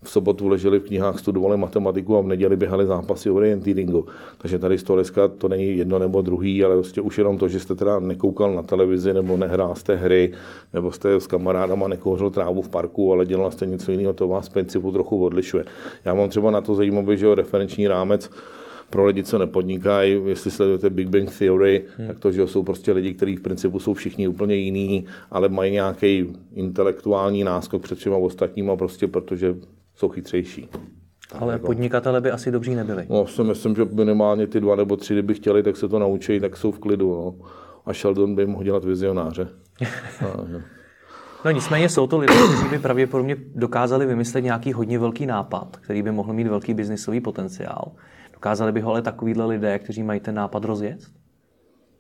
v 0.04 0.10
sobotu 0.10 0.48
leželi 0.48 0.80
v 0.80 0.84
knihách, 0.84 1.20
studovali 1.20 1.58
matematiku 1.58 2.18
a 2.18 2.22
v 2.22 2.28
neděli 2.28 2.56
běhali 2.56 2.86
zápasy 2.86 3.30
orienteeringu. 3.30 4.06
Takže 4.38 4.60
tady 4.60 4.78
z 4.78 4.84
toho 4.84 4.98
dneska 4.98 5.28
to 5.28 5.48
není 5.48 5.78
jedno 5.78 6.00
nebo 6.00 6.22
druhý, 6.22 6.64
ale 6.64 6.76
vlastně 6.76 7.02
už 7.02 7.18
jenom 7.18 7.38
to, 7.38 7.48
že 7.48 7.60
jste 7.60 7.76
teda 7.76 8.00
nekoukal 8.00 8.56
na 8.56 8.64
televizi 8.64 9.14
nebo 9.14 9.38
nehrál 9.38 9.76
jste 9.76 9.96
hry, 9.96 10.32
nebo 10.74 10.92
jste 10.92 11.14
s 11.14 11.28
kamarádama 11.28 11.88
nekouřil 11.88 12.30
trávu 12.30 12.62
v 12.62 12.70
parku, 12.70 13.14
ale 13.14 13.26
dělal 13.26 13.52
jste 13.52 13.66
něco 13.66 13.92
jiného, 13.92 14.14
to 14.14 14.28
vás 14.28 14.48
v 14.50 14.54
principu 14.54 14.92
trochu 14.92 15.26
odlišuje. 15.26 15.66
Já 16.06 16.14
mám 16.14 16.30
třeba 16.30 16.52
na 16.52 16.62
to 16.62 16.76
zajímavý, 16.76 17.18
že 17.18 17.26
jo, 17.26 17.36
referenční 17.36 17.88
rámec 17.88 18.30
pro 18.90 19.06
lidi, 19.06 19.24
co 19.24 19.38
nepodnikají, 19.38 20.22
jestli 20.26 20.52
sledujete 20.52 20.90
Big 20.90 21.08
Bang 21.10 21.38
Theory, 21.40 21.84
hmm. 21.98 22.08
tak 22.08 22.20
to, 22.20 22.32
že 22.32 22.48
jsou 22.48 22.64
prostě 22.64 22.92
lidi, 22.92 23.14
kteří 23.14 23.36
v 23.36 23.42
principu 23.42 23.80
jsou 23.80 23.94
všichni 23.94 24.28
úplně 24.28 24.56
jiný, 24.56 25.06
ale 25.32 25.50
mají 25.50 25.72
nějaký 25.72 26.26
intelektuální 26.56 27.44
náskok 27.44 27.82
před 27.82 27.98
všema 27.98 28.18
ostatníma, 28.18 28.76
prostě 28.76 29.08
protože 29.08 29.56
jsou 30.00 30.10
chytřejší. 30.10 30.70
Ale 31.40 31.54
jako. 31.54 31.66
podnikatele 31.66 32.22
by 32.22 32.32
asi 32.32 32.52
dobří 32.52 32.76
nebyli. 32.76 33.06
No, 33.10 33.28
si 33.28 33.44
myslím, 33.44 33.76
že 33.76 33.86
minimálně 33.86 34.48
ty 34.48 34.60
dva 34.60 34.76
nebo 34.76 34.96
tři, 34.96 35.14
kdyby 35.14 35.34
chtěli, 35.34 35.64
tak 35.64 35.78
se 35.78 35.88
to 35.88 36.00
naučí, 36.00 36.40
tak 36.40 36.58
jsou 36.58 36.72
v 36.72 36.80
klidu. 36.80 37.10
No. 37.16 37.48
A 37.86 37.94
Sheldon 37.94 38.36
by 38.36 38.46
mohl 38.46 38.64
dělat 38.64 38.86
vizionáře. 38.86 39.48
no 41.46 41.52
nicméně 41.52 41.90
jsou 41.90 42.08
to 42.08 42.18
lidé, 42.18 42.34
kteří 42.34 42.70
by 42.70 42.80
pravděpodobně 42.80 43.36
dokázali 43.56 44.06
vymyslet 44.06 44.42
nějaký 44.42 44.74
hodně 44.74 45.00
velký 45.00 45.26
nápad, 45.26 45.78
který 45.78 46.02
by 46.02 46.12
mohl 46.12 46.34
mít 46.34 46.48
velký 46.48 46.74
biznisový 46.74 47.22
potenciál. 47.22 47.92
Dokázali 48.34 48.72
by 48.72 48.82
ho 48.82 48.92
ale 48.92 49.02
takovýhle 49.02 49.46
lidé, 49.46 49.80
kteří 49.80 50.04
mají 50.04 50.20
ten 50.20 50.36
nápad 50.36 50.66
rozjet? 50.66 51.00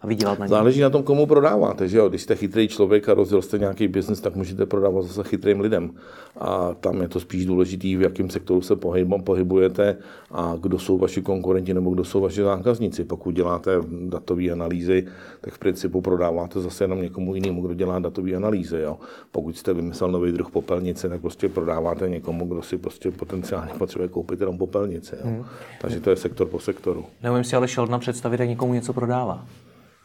A 0.01 0.07
vydělat 0.07 0.39
na 0.39 0.45
něm. 0.45 0.49
Záleží 0.49 0.81
na 0.81 0.89
tom, 0.89 1.03
komu 1.03 1.25
prodáváte. 1.25 1.87
Že 1.87 1.97
jo? 1.97 2.09
Když 2.09 2.21
jste 2.21 2.35
chytrý 2.35 2.67
člověk 2.67 3.09
a 3.09 3.13
rozděl 3.13 3.41
jste 3.41 3.57
nějaký 3.57 3.87
biznis, 3.87 4.21
tak 4.21 4.35
můžete 4.35 4.65
prodávat 4.65 5.01
zase 5.05 5.29
chytrým 5.29 5.59
lidem. 5.59 5.91
A 6.37 6.73
tam 6.73 7.01
je 7.01 7.07
to 7.07 7.19
spíš 7.19 7.45
důležitý, 7.45 7.95
v 7.95 8.01
jakém 8.01 8.29
sektoru 8.29 8.61
se 8.61 8.75
pohybujete 9.23 9.97
a 10.31 10.55
kdo 10.61 10.79
jsou 10.79 10.97
vaši 10.97 11.21
konkurenti 11.21 11.73
nebo 11.73 11.89
kdo 11.89 12.03
jsou 12.03 12.21
vaši 12.21 12.41
zákazníci. 12.41 13.03
Pokud 13.03 13.31
děláte 13.31 13.71
datové 14.07 14.49
analýzy, 14.49 15.07
tak 15.41 15.53
v 15.53 15.59
principu 15.59 16.01
prodáváte 16.01 16.61
zase 16.61 16.83
jenom 16.83 17.01
někomu 17.01 17.35
jinému, 17.35 17.61
kdo 17.61 17.73
dělá 17.73 17.99
datové 17.99 18.35
analýzy. 18.35 18.79
Jo? 18.79 18.97
Pokud 19.31 19.57
jste 19.57 19.73
vymyslel 19.73 20.11
nový 20.11 20.31
druh 20.31 20.51
popelnice, 20.51 21.09
tak 21.09 21.21
prostě 21.21 21.49
prodáváte 21.49 22.09
někomu, 22.09 22.47
kdo 22.47 22.61
si 22.61 22.77
prostě 22.77 23.11
potenciálně 23.11 23.71
potřebuje 23.77 24.09
koupit 24.09 24.39
jenom 24.39 24.57
popelnice. 24.57 25.15
Jo? 25.15 25.31
Hmm. 25.31 25.45
Takže 25.81 25.99
to 25.99 26.09
je 26.09 26.15
sektor 26.15 26.47
po 26.47 26.59
sektoru. 26.59 27.05
Neumím 27.23 27.43
si 27.43 27.55
ale 27.55 27.67
Sheldona 27.67 27.99
představit, 27.99 28.39
jak 28.39 28.49
někomu 28.49 28.73
něco 28.73 28.93
prodává. 28.93 29.45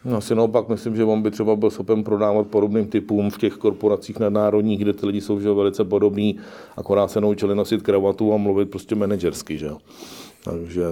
No, 0.04 0.16
asi 0.16 0.34
naopak 0.34 0.68
myslím, 0.68 0.96
že 0.96 1.04
on 1.04 1.22
by 1.22 1.30
třeba 1.30 1.56
byl 1.56 1.70
schopen 1.70 2.04
prodávat 2.04 2.46
podobným 2.46 2.86
typům 2.86 3.30
v 3.30 3.38
těch 3.38 3.52
korporacích 3.52 4.18
nadnárodních, 4.18 4.78
kde 4.78 4.92
ty 4.92 5.06
lidi 5.06 5.20
jsou 5.20 5.40
že 5.40 5.52
velice 5.52 5.84
podobní, 5.84 6.38
akorát 6.76 7.10
se 7.10 7.20
naučili 7.20 7.54
nosit 7.54 7.82
kravatu 7.82 8.34
a 8.34 8.36
mluvit 8.36 8.70
prostě 8.70 8.94
manažersky. 8.94 9.58
Že? 9.58 9.70
Takže 10.44 10.84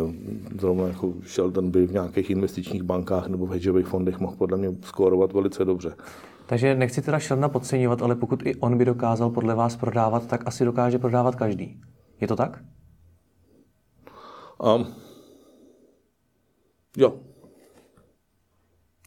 zrovna 0.60 0.86
jako 0.86 1.12
Sheldon 1.26 1.70
by 1.70 1.86
v 1.86 1.92
nějakých 1.92 2.30
investičních 2.30 2.82
bankách 2.82 3.28
nebo 3.28 3.46
v 3.46 3.50
hedžových 3.50 3.86
fondech 3.86 4.20
mohl 4.20 4.36
podle 4.36 4.58
mě 4.58 4.76
skórovat 4.82 5.32
velice 5.32 5.64
dobře. 5.64 5.94
Takže 6.46 6.74
nechci 6.74 7.02
teda 7.02 7.18
Sheldona 7.18 7.48
podceňovat, 7.48 8.02
ale 8.02 8.14
pokud 8.14 8.46
i 8.46 8.54
on 8.54 8.78
by 8.78 8.84
dokázal 8.84 9.30
podle 9.30 9.54
vás 9.54 9.76
prodávat, 9.76 10.26
tak 10.26 10.46
asi 10.46 10.64
dokáže 10.64 10.98
prodávat 10.98 11.34
každý. 11.34 11.80
Je 12.20 12.28
to 12.28 12.36
tak? 12.36 12.64
Um, 14.62 14.86
jo, 16.96 17.14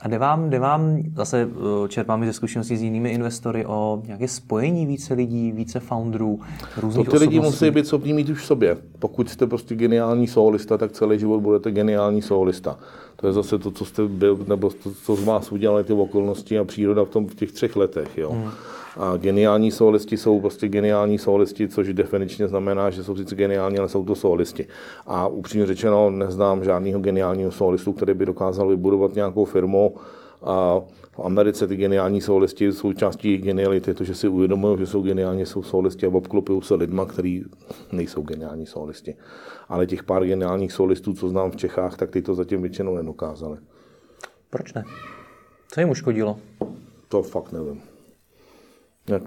a 0.06 0.08
jde 0.08 0.18
vám, 0.18 0.50
jde 0.50 0.60
vám, 0.60 0.98
zase 1.16 1.50
eh, 1.52 1.88
čerpáme 1.88 2.26
ze 2.26 2.34
zkušeností 2.34 2.78
s 2.78 2.82
jinými 2.82 3.12
investory 3.12 3.66
o 3.66 4.02
nějaké 4.06 4.28
spojení 4.28 4.86
více 4.86 5.14
lidí, 5.14 5.52
více 5.52 5.80
founderů, 5.80 6.40
různých 6.78 7.06
To 7.06 7.12
ty 7.12 7.18
lidi 7.18 7.40
musí 7.40 7.72
být 7.72 7.88
schopni 7.88 8.14
mít 8.14 8.30
už 8.30 8.42
v 8.42 8.46
sobě. 8.46 8.78
Pokud 9.00 9.30
jste 9.30 9.48
prostě 9.48 9.76
geniální 9.76 10.28
solista, 10.28 10.78
tak 10.78 10.92
celý 10.92 11.20
život 11.20 11.40
budete 11.40 11.72
geniální 11.72 12.22
solista. 12.22 12.80
To 13.16 13.28
je 13.28 13.34
zase 13.34 13.60
to, 13.60 13.72
co 13.72 13.86
jste 13.86 14.08
byl, 14.08 14.40
nebo 14.48 14.70
to, 14.70 14.92
co 15.04 15.16
z 15.16 15.24
vás 15.24 15.52
udělali 15.52 15.84
ty 15.84 15.94
okolnosti 15.94 16.60
a 16.60 16.64
příroda 16.64 17.04
v, 17.04 17.10
tom, 17.10 17.28
v 17.28 17.36
těch 17.36 17.52
třech 17.52 17.76
letech. 17.76 18.18
Jo. 18.18 18.32
Hmm. 18.32 18.52
A 18.98 19.18
geniální 19.18 19.72
solisti 19.72 20.18
jsou 20.18 20.42
prostě 20.42 20.68
geniální 20.68 21.18
solisti, 21.18 21.68
což 21.68 21.94
definičně 21.94 22.48
znamená, 22.48 22.90
že 22.90 23.04
jsou 23.04 23.16
sice 23.18 23.36
geniální, 23.36 23.80
ale 23.80 23.90
jsou 23.90 24.06
to 24.06 24.16
solisti. 24.16 24.68
A 25.06 25.28
upřímně 25.28 25.66
řečeno, 25.66 26.10
neznám 26.10 26.64
žádného 26.64 27.00
geniálního 27.00 27.52
solistu, 27.52 27.94
který 27.94 28.14
by 28.14 28.26
dokázal 28.26 28.70
vybudovat 28.70 29.16
nějakou 29.16 29.46
firmu, 29.46 29.96
a 30.46 30.82
v 31.12 31.20
Americe 31.20 31.68
ty 31.68 31.76
geniální 31.76 32.22
solisti 32.22 32.72
jsou 32.72 32.94
částí 32.94 33.38
geniality, 33.38 33.94
to, 33.94 34.04
že 34.04 34.16
si 34.16 34.28
uvědomují, 34.28 34.78
že 34.78 34.88
jsou 34.88 35.02
geniální, 35.02 35.46
jsou 35.46 35.64
solisti 35.64 36.06
a 36.06 36.10
obklopují 36.10 36.62
se 36.62 36.76
lidma, 36.76 37.06
kteří 37.06 37.46
nejsou 37.92 38.22
geniální 38.22 38.66
solisti. 38.66 39.16
Ale 39.70 39.86
těch 39.86 40.04
pár 40.04 40.26
geniálních 40.26 40.72
solistů, 40.72 41.14
co 41.14 41.30
znám 41.30 41.52
v 41.52 41.56
Čechách, 41.56 41.98
tak 41.98 42.12
ty 42.12 42.22
to 42.22 42.36
zatím 42.36 42.62
většinou 42.62 42.96
nedokázali. 42.96 43.58
Proč 44.50 44.74
ne? 44.74 44.84
Co 45.72 45.80
jim 45.80 45.90
uškodilo? 45.90 46.38
To 47.08 47.24
fakt 47.24 47.52
nevím. 47.52 47.95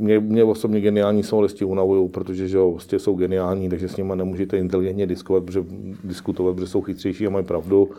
Mě, 0.00 0.18
mě 0.18 0.44
osobně 0.44 0.80
geniální 0.80 1.22
solisti 1.22 1.64
unavují, 1.64 2.08
protože 2.08 2.48
že 2.48 2.56
jo, 2.56 2.70
vlastně 2.70 2.98
jsou 2.98 3.14
geniální, 3.14 3.68
takže 3.68 3.88
s 3.88 3.96
nimi 3.96 4.12
nemůžete 4.16 4.58
inteligentně 4.58 5.06
diskutovat, 5.06 5.44
protože, 5.44 5.64
diskutovat, 6.04 6.54
protože 6.54 6.66
jsou 6.66 6.82
chytřejší 6.82 7.26
a 7.26 7.30
mají 7.30 7.44
pravdu. 7.44 7.90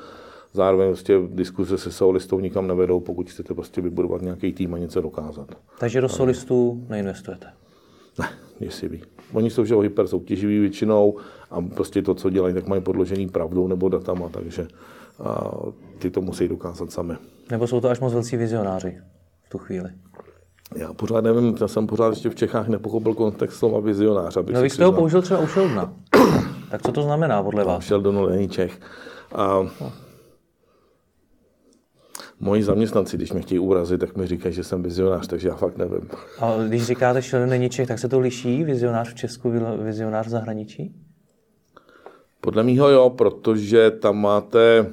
Zároveň 0.53 0.87
vlastně 0.87 1.15
diskuse 1.27 1.77
se 1.77 1.91
solistou 1.91 2.39
nikam 2.39 2.67
nevedou, 2.67 2.99
pokud 2.99 3.29
chcete 3.29 3.53
prostě 3.53 3.81
vybudovat 3.81 4.21
nějaký 4.21 4.53
tým 4.53 4.73
a 4.73 4.77
něco 4.77 5.01
dokázat. 5.01 5.55
Takže 5.79 6.01
do 6.01 6.09
solistů 6.09 6.85
neinvestujete? 6.89 7.47
Ne, 8.19 8.29
jestli 8.59 8.89
by. 8.89 9.01
Oni 9.33 9.49
jsou 9.49 9.65
že 9.65 9.75
hyper 9.75 10.07
soutěživí 10.07 10.59
většinou 10.59 11.17
a 11.51 11.61
prostě 11.61 12.01
to, 12.01 12.15
co 12.15 12.29
dělají, 12.29 12.53
tak 12.53 12.67
mají 12.67 12.81
podložený 12.81 13.27
pravdou 13.27 13.67
nebo 13.67 13.89
datama, 13.89 14.29
takže 14.29 14.67
a 15.19 15.51
ty 15.99 16.09
to 16.09 16.21
musí 16.21 16.47
dokázat 16.47 16.91
sami. 16.91 17.13
Nebo 17.51 17.67
jsou 17.67 17.81
to 17.81 17.89
až 17.89 17.99
moc 17.99 18.13
velcí 18.13 18.37
vizionáři 18.37 18.97
v 19.43 19.49
tu 19.49 19.57
chvíli? 19.57 19.89
Já 20.75 20.93
pořád 20.93 21.23
nevím, 21.23 21.55
já 21.61 21.67
jsem 21.67 21.87
pořád 21.87 22.09
ještě 22.09 22.29
v 22.29 22.35
Čechách 22.35 22.67
nepochopil 22.67 23.13
kontext 23.13 23.57
slova 23.57 23.79
vizionář. 23.79 24.35
No 24.35 24.61
vy 24.61 24.69
jste 24.69 24.85
ho 24.85 24.91
použil 24.91 25.21
třeba 25.21 25.39
u 25.39 25.47
Sheldona. 25.47 25.93
tak 26.71 26.81
co 26.81 26.91
to 26.91 27.01
znamená 27.01 27.43
podle 27.43 27.63
vás? 27.63 27.85
Sheldonu 27.85 28.25
není 28.25 28.49
Čech. 28.49 28.79
A 29.35 29.67
moji 32.39 32.63
zaměstnanci, 32.63 33.17
když 33.17 33.31
mě 33.31 33.41
chtějí 33.41 33.59
urazit, 33.59 33.99
tak 33.99 34.17
mi 34.17 34.27
říkají, 34.27 34.55
že 34.55 34.63
jsem 34.63 34.83
vizionář, 34.83 35.27
takže 35.27 35.47
já 35.47 35.55
fakt 35.55 35.77
nevím. 35.77 36.09
A 36.39 36.55
když 36.67 36.85
říkáte, 36.85 37.21
že 37.21 37.45
není 37.45 37.69
Čech, 37.69 37.87
tak 37.87 37.99
se 37.99 38.09
to 38.09 38.19
liší? 38.19 38.63
Vizionář 38.63 39.11
v 39.11 39.15
Česku, 39.15 39.53
vizionář 39.83 40.25
v 40.27 40.29
zahraničí? 40.29 40.95
Podle 42.41 42.63
mého 42.63 42.89
jo, 42.89 43.09
protože 43.09 43.91
tam 43.91 44.17
máte 44.17 44.85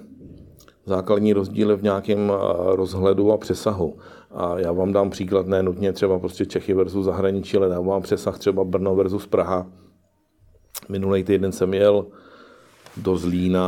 základní 0.87 1.33
rozdíly 1.33 1.77
v 1.77 1.83
nějakém 1.83 2.33
rozhledu 2.57 3.33
a 3.33 3.37
přesahu. 3.37 3.97
A 4.37 4.59
já 4.59 4.73
vám 4.73 4.93
dám 4.93 5.11
příklad, 5.11 5.47
ne 5.47 5.63
nutně 5.63 5.93
třeba 5.93 6.19
prostě 6.19 6.47
Čechy 6.47 6.75
versus 6.75 7.05
zahraničí, 7.05 7.57
ale 7.57 7.69
dám 7.69 7.87
vám 7.87 8.03
přesah 8.03 8.39
třeba 8.39 8.65
Brno 8.65 8.95
versus 8.95 9.27
Praha. 9.27 9.67
Minulý 10.89 11.25
týden 11.25 11.53
jsem 11.53 11.75
jel 11.75 12.07
do 12.97 13.17
Zlína 13.17 13.67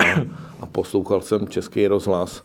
a 0.60 0.66
poslouchal 0.66 1.20
jsem 1.20 1.48
český 1.48 1.88
rozhlas 1.88 2.42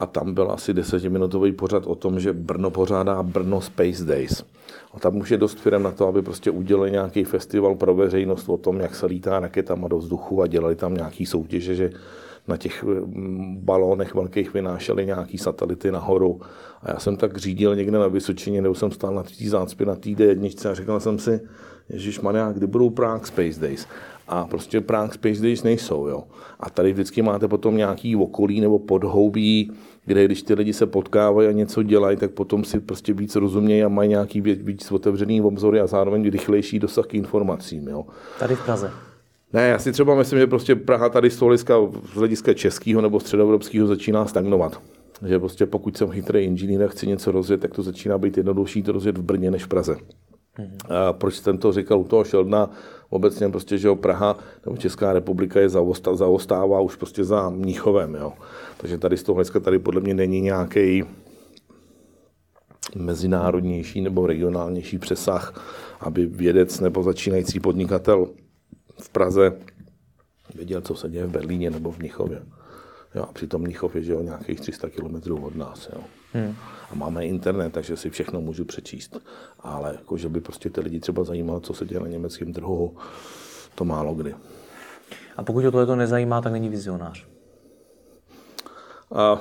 a 0.00 0.06
tam 0.06 0.34
byl 0.34 0.50
asi 0.50 0.74
desetiminutový 0.74 1.52
pořad 1.52 1.86
o 1.86 1.94
tom, 1.94 2.20
že 2.20 2.32
Brno 2.32 2.70
pořádá 2.70 3.22
Brno 3.22 3.60
Space 3.60 4.04
Days. 4.04 4.44
A 4.94 5.00
tam 5.00 5.16
už 5.16 5.30
je 5.30 5.38
dost 5.38 5.60
firm 5.60 5.82
na 5.82 5.90
to, 5.90 6.06
aby 6.06 6.22
prostě 6.22 6.50
udělali 6.50 6.90
nějaký 6.90 7.24
festival 7.24 7.74
pro 7.74 7.94
veřejnost 7.94 8.48
o 8.48 8.56
tom, 8.56 8.80
jak 8.80 8.94
se 8.94 9.06
lítá 9.06 9.40
raketama 9.40 9.88
do 9.88 9.98
vzduchu 9.98 10.42
a 10.42 10.46
dělali 10.46 10.76
tam 10.76 10.94
nějaký 10.94 11.26
soutěže, 11.26 11.74
že 11.74 11.90
na 12.48 12.56
těch 12.56 12.84
mm, 12.84 13.56
balónech 13.62 14.14
velkých 14.14 14.54
vynášeli 14.54 15.06
nějaký 15.06 15.38
satelity 15.38 15.90
nahoru. 15.90 16.40
A 16.82 16.90
já 16.90 16.98
jsem 16.98 17.16
tak 17.16 17.36
řídil 17.36 17.76
někde 17.76 17.98
na 17.98 18.08
Vysočině, 18.08 18.62
nebo 18.62 18.74
jsem 18.74 18.90
stál 18.90 19.14
na 19.14 19.22
té 19.22 19.48
zácpě 19.48 19.86
na 19.86 19.94
té 19.94 20.10
jedničce 20.10 20.70
a 20.70 20.74
říkal 20.74 21.00
jsem 21.00 21.18
si, 21.18 21.40
Ježíš 21.88 22.20
Maria, 22.20 22.52
kdy 22.52 22.66
budou 22.66 22.90
Prague 22.90 23.26
Space 23.26 23.60
Days? 23.60 23.86
A 24.28 24.44
prostě 24.44 24.80
Prague 24.80 25.14
Space 25.14 25.42
Days 25.42 25.62
nejsou. 25.62 26.06
Jo. 26.06 26.24
A 26.60 26.70
tady 26.70 26.92
vždycky 26.92 27.22
máte 27.22 27.48
potom 27.48 27.76
nějaký 27.76 28.16
okolí 28.16 28.60
nebo 28.60 28.78
podhoubí, 28.78 29.72
kde 30.04 30.24
když 30.24 30.42
ty 30.42 30.54
lidi 30.54 30.72
se 30.72 30.86
potkávají 30.86 31.48
a 31.48 31.52
něco 31.52 31.82
dělají, 31.82 32.16
tak 32.16 32.30
potom 32.30 32.64
si 32.64 32.80
prostě 32.80 33.12
víc 33.12 33.36
rozumějí 33.36 33.82
a 33.82 33.88
mají 33.88 34.08
nějaký 34.08 34.40
víc 34.40 34.92
otevřený 34.92 35.40
obzory 35.40 35.80
a 35.80 35.86
zároveň 35.86 36.30
rychlejší 36.30 36.78
dosah 36.78 37.06
k 37.06 37.14
informacím. 37.14 37.88
Jo. 37.88 38.04
Tady 38.38 38.56
v 38.56 38.64
Praze. 38.64 38.90
Ne, 39.52 39.68
já 39.68 39.78
si 39.78 39.92
třeba 39.92 40.14
myslím, 40.14 40.38
že 40.38 40.46
prostě 40.46 40.74
Praha 40.74 41.08
tady 41.08 41.30
z 41.30 41.40
hlediska, 41.40 41.74
z 42.12 42.16
hlediska 42.16 42.54
českého 42.54 43.00
nebo 43.00 43.20
středoevropského 43.20 43.86
začíná 43.86 44.26
stagnovat. 44.26 44.80
Že 45.26 45.38
prostě 45.38 45.66
pokud 45.66 45.96
jsem 45.96 46.10
chytrý 46.10 46.40
inženýr 46.44 46.82
a 46.82 46.88
chci 46.88 47.06
něco 47.06 47.32
rozjet, 47.32 47.60
tak 47.60 47.74
to 47.74 47.82
začíná 47.82 48.18
být 48.18 48.36
jednodušší 48.36 48.82
to 48.82 48.92
rozjet 48.92 49.18
v 49.18 49.22
Brně 49.22 49.50
než 49.50 49.64
v 49.64 49.68
Praze. 49.68 49.96
Hmm. 50.54 50.76
A 50.88 51.12
proč 51.12 51.34
jsem 51.34 51.58
to 51.58 51.72
říkal 51.72 52.00
u 52.00 52.04
toho 52.04 52.24
Šeldna? 52.24 52.70
Obecně 53.10 53.48
prostě, 53.48 53.78
že 53.78 53.88
jo, 53.88 53.96
Praha 53.96 54.38
nebo 54.66 54.76
Česká 54.76 55.12
republika 55.12 55.60
je 55.60 55.68
zaostá, 55.68 56.14
zaostává 56.14 56.80
už 56.80 56.96
prostě 56.96 57.24
za 57.24 57.50
Mnichovem, 57.50 58.14
jo. 58.14 58.32
Takže 58.76 58.98
tady 58.98 59.16
z 59.16 59.22
toho 59.22 59.34
hlediska 59.34 59.60
tady 59.60 59.78
podle 59.78 60.00
mě 60.00 60.14
není 60.14 60.40
nějaký 60.40 61.04
mezinárodnější 62.94 64.00
nebo 64.00 64.26
regionálnější 64.26 64.98
přesah, 64.98 65.66
aby 66.00 66.26
vědec 66.26 66.80
nebo 66.80 67.02
začínající 67.02 67.60
podnikatel 67.60 68.28
v 69.00 69.08
Praze 69.08 69.56
věděl, 70.54 70.80
co 70.80 70.94
se 70.94 71.10
děje 71.10 71.26
v 71.26 71.30
Berlíně 71.30 71.70
nebo 71.70 71.92
v 71.92 71.98
Mnichově. 71.98 72.42
Jo, 73.14 73.22
a 73.22 73.32
přitom 73.32 73.62
Mnichov 73.62 73.96
je 73.96 74.02
že 74.02 74.12
jo, 74.12 74.22
nějakých 74.22 74.60
300 74.60 74.88
km 74.90 75.44
od 75.44 75.56
nás. 75.56 75.88
Jo. 75.92 76.00
Hmm. 76.32 76.56
A 76.90 76.94
máme 76.94 77.26
internet, 77.26 77.72
takže 77.72 77.96
si 77.96 78.10
všechno 78.10 78.40
můžu 78.40 78.64
přečíst. 78.64 79.18
Ale 79.60 79.94
jako, 79.98 80.16
že 80.16 80.28
by 80.28 80.40
prostě 80.40 80.70
ty 80.70 80.80
lidi 80.80 81.00
třeba 81.00 81.24
zajímalo, 81.24 81.60
co 81.60 81.74
se 81.74 81.84
děje 81.84 82.00
na 82.00 82.06
německém 82.06 82.52
trhu, 82.52 82.96
to 83.74 83.84
málo 83.84 84.14
kdy. 84.14 84.34
A 85.36 85.42
pokud 85.42 85.64
ho 85.64 85.86
to 85.86 85.96
nezajímá, 85.96 86.40
tak 86.40 86.52
není 86.52 86.68
vizionář. 86.68 87.26
A... 89.14 89.38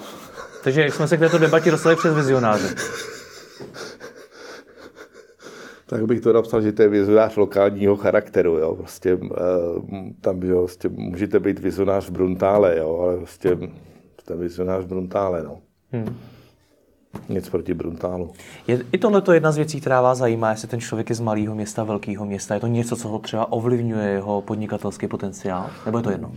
Takže 0.64 0.82
jak 0.82 0.94
jsme 0.94 1.08
se 1.08 1.18
k 1.18 1.20
této 1.20 1.38
debatě 1.38 1.72
dostali 1.72 1.96
přes 1.96 2.16
vizionáře? 2.16 2.76
tak 5.90 6.06
bych 6.06 6.22
to 6.22 6.34
napsal, 6.34 6.62
že 6.62 6.72
to 6.72 6.82
je 6.82 6.90
vizionář 6.90 7.36
lokálního 7.36 7.96
charakteru. 7.96 8.58
Jo. 8.58 8.76
Prostě, 8.76 9.16
uh, 9.16 9.30
tam 10.22 10.44
jo, 10.44 10.60
prostě 10.60 10.90
můžete 10.90 11.40
být 11.40 11.60
vizionář 11.60 12.08
v 12.08 12.12
Bruntále, 12.12 12.78
jo, 12.78 13.00
ale 13.02 13.18
prostě 13.18 13.58
jste 14.22 14.36
vizionář 14.36 14.84
v 14.84 14.88
Bruntále. 14.88 15.44
No. 15.44 15.58
Hmm. 15.92 16.16
Nic 17.30 17.50
proti 17.50 17.74
Bruntálu. 17.74 18.32
Je 18.68 18.82
i 18.92 18.98
tohle 18.98 19.22
to 19.22 19.34
jedna 19.34 19.52
z 19.52 19.58
věcí, 19.58 19.82
která 19.82 20.02
vás 20.02 20.18
zajímá, 20.18 20.52
jestli 20.52 20.68
ten 20.68 20.80
člověk 20.80 21.10
je 21.10 21.16
z 21.16 21.20
malého 21.20 21.56
města, 21.56 21.84
velkého 21.84 22.26
města. 22.26 22.54
Je 22.54 22.60
to 22.60 22.68
něco, 22.68 22.96
co 22.96 23.08
ho 23.08 23.20
třeba 23.20 23.52
ovlivňuje 23.52 24.10
jeho 24.10 24.42
podnikatelský 24.42 25.08
potenciál? 25.08 25.70
Nebo 25.86 25.98
je 25.98 26.04
to 26.04 26.12
jedno? 26.12 26.32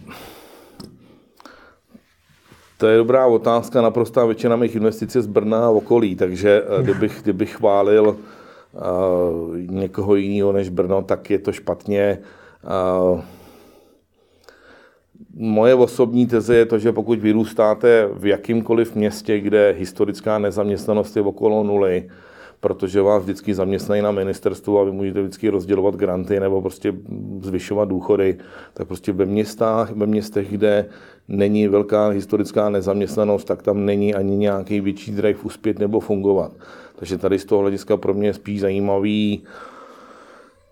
To 2.78 2.86
je 2.86 2.96
dobrá 2.96 3.26
otázka. 3.26 3.82
Naprostá 3.82 4.24
většina 4.24 4.56
mých 4.56 4.76
investic 4.76 5.14
je 5.14 5.22
z 5.22 5.26
Brna 5.26 5.66
a 5.66 5.68
okolí, 5.68 6.16
takže 6.16 6.62
eh, 6.78 6.82
kdybych, 6.82 7.22
kdybych 7.22 7.54
chválil 7.56 8.16
někoho 9.54 10.14
jiného 10.14 10.52
než 10.52 10.68
Brno, 10.68 11.02
tak 11.02 11.30
je 11.30 11.38
to 11.38 11.52
špatně. 11.52 12.18
Moje 15.35 15.74
osobní 15.74 16.26
teze 16.26 16.56
je 16.56 16.66
to, 16.66 16.78
že 16.78 16.92
pokud 16.92 17.18
vyrůstáte 17.18 18.08
v 18.12 18.26
jakýmkoliv 18.26 18.94
městě, 18.94 19.40
kde 19.40 19.74
historická 19.78 20.38
nezaměstnanost 20.38 21.16
je 21.16 21.22
okolo 21.22 21.62
nuly, 21.64 22.11
protože 22.62 23.03
vás 23.03 23.22
vždycky 23.22 23.55
zaměstnají 23.55 24.03
na 24.03 24.11
ministerstvu 24.11 24.79
a 24.79 24.85
vy 24.85 24.92
můžete 24.92 25.22
vždycky 25.22 25.48
rozdělovat 25.48 25.96
granty 25.96 26.40
nebo 26.40 26.62
prostě 26.62 26.94
zvyšovat 27.40 27.88
důchody, 27.88 28.38
tak 28.75 28.87
prostě 28.87 29.12
ve 29.12 29.27
městách, 29.27 29.90
ve 29.90 30.07
městech, 30.07 30.51
kde 30.51 30.87
není 31.29 31.68
velká 31.68 32.09
historická 32.09 32.70
nezaměstnanost, 32.70 33.44
tak 33.44 33.62
tam 33.62 33.85
není 33.85 34.14
ani 34.14 34.37
nějaký 34.37 34.81
větší 34.81 35.12
drive 35.12 35.38
uspět 35.42 35.79
nebo 35.79 36.01
fungovat. 36.01 36.53
Takže 36.96 37.18
tady 37.18 37.38
z 37.38 37.44
toho 37.44 37.61
hlediska 37.61 37.96
pro 37.96 38.14
mě 38.14 38.29
je 38.29 38.35
spíš 38.35 38.61
zajímavý 38.61 39.42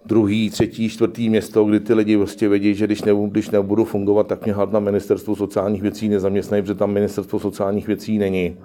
druhý, 0.07 0.51
třetí, 0.51 0.89
čtvrtý 0.89 1.29
město, 1.29 1.65
kdy 1.65 1.81
ty 1.81 1.95
lidi 1.95 2.17
prostě 2.17 2.49
vědí, 2.49 2.75
že 2.75 2.87
když, 2.87 3.03
nebudu, 3.03 3.27
když 3.31 3.51
nebudu 3.51 3.85
fungovat, 3.85 4.27
tak 4.27 4.45
mě 4.45 4.55
hlad 4.55 4.73
na 4.73 4.81
ministerstvo 4.81 5.37
sociálních 5.37 5.83
věcí 5.83 6.09
nezaměstnají, 6.09 6.63
protože 6.63 6.75
tam 6.75 6.93
ministerstvo 6.93 7.41
sociálních 7.41 7.87
věcí 7.87 8.19
není. 8.19 8.57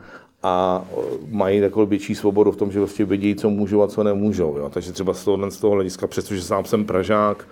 A 0.43 0.86
mají 1.28 1.62
takovou 1.62 1.86
větší 1.86 2.15
svobodu 2.15 2.52
v 2.52 2.58
tom, 2.58 2.71
že 2.71 2.80
prostě 2.80 3.06
vědí, 3.06 3.36
co 3.36 3.50
můžou 3.50 3.82
a 3.82 3.88
co 3.88 4.04
nemůžou. 4.04 4.58
Jo. 4.58 4.69
Takže 4.69 4.91
třeba 4.91 5.13
z 5.13 5.26
toho, 5.26 5.52
z 5.52 5.58
toho 5.60 5.74
hlediska, 5.74 6.08
přestože 6.08 6.41
sám 6.41 6.65
jsem 6.65 6.86
Pražák, 6.86 7.48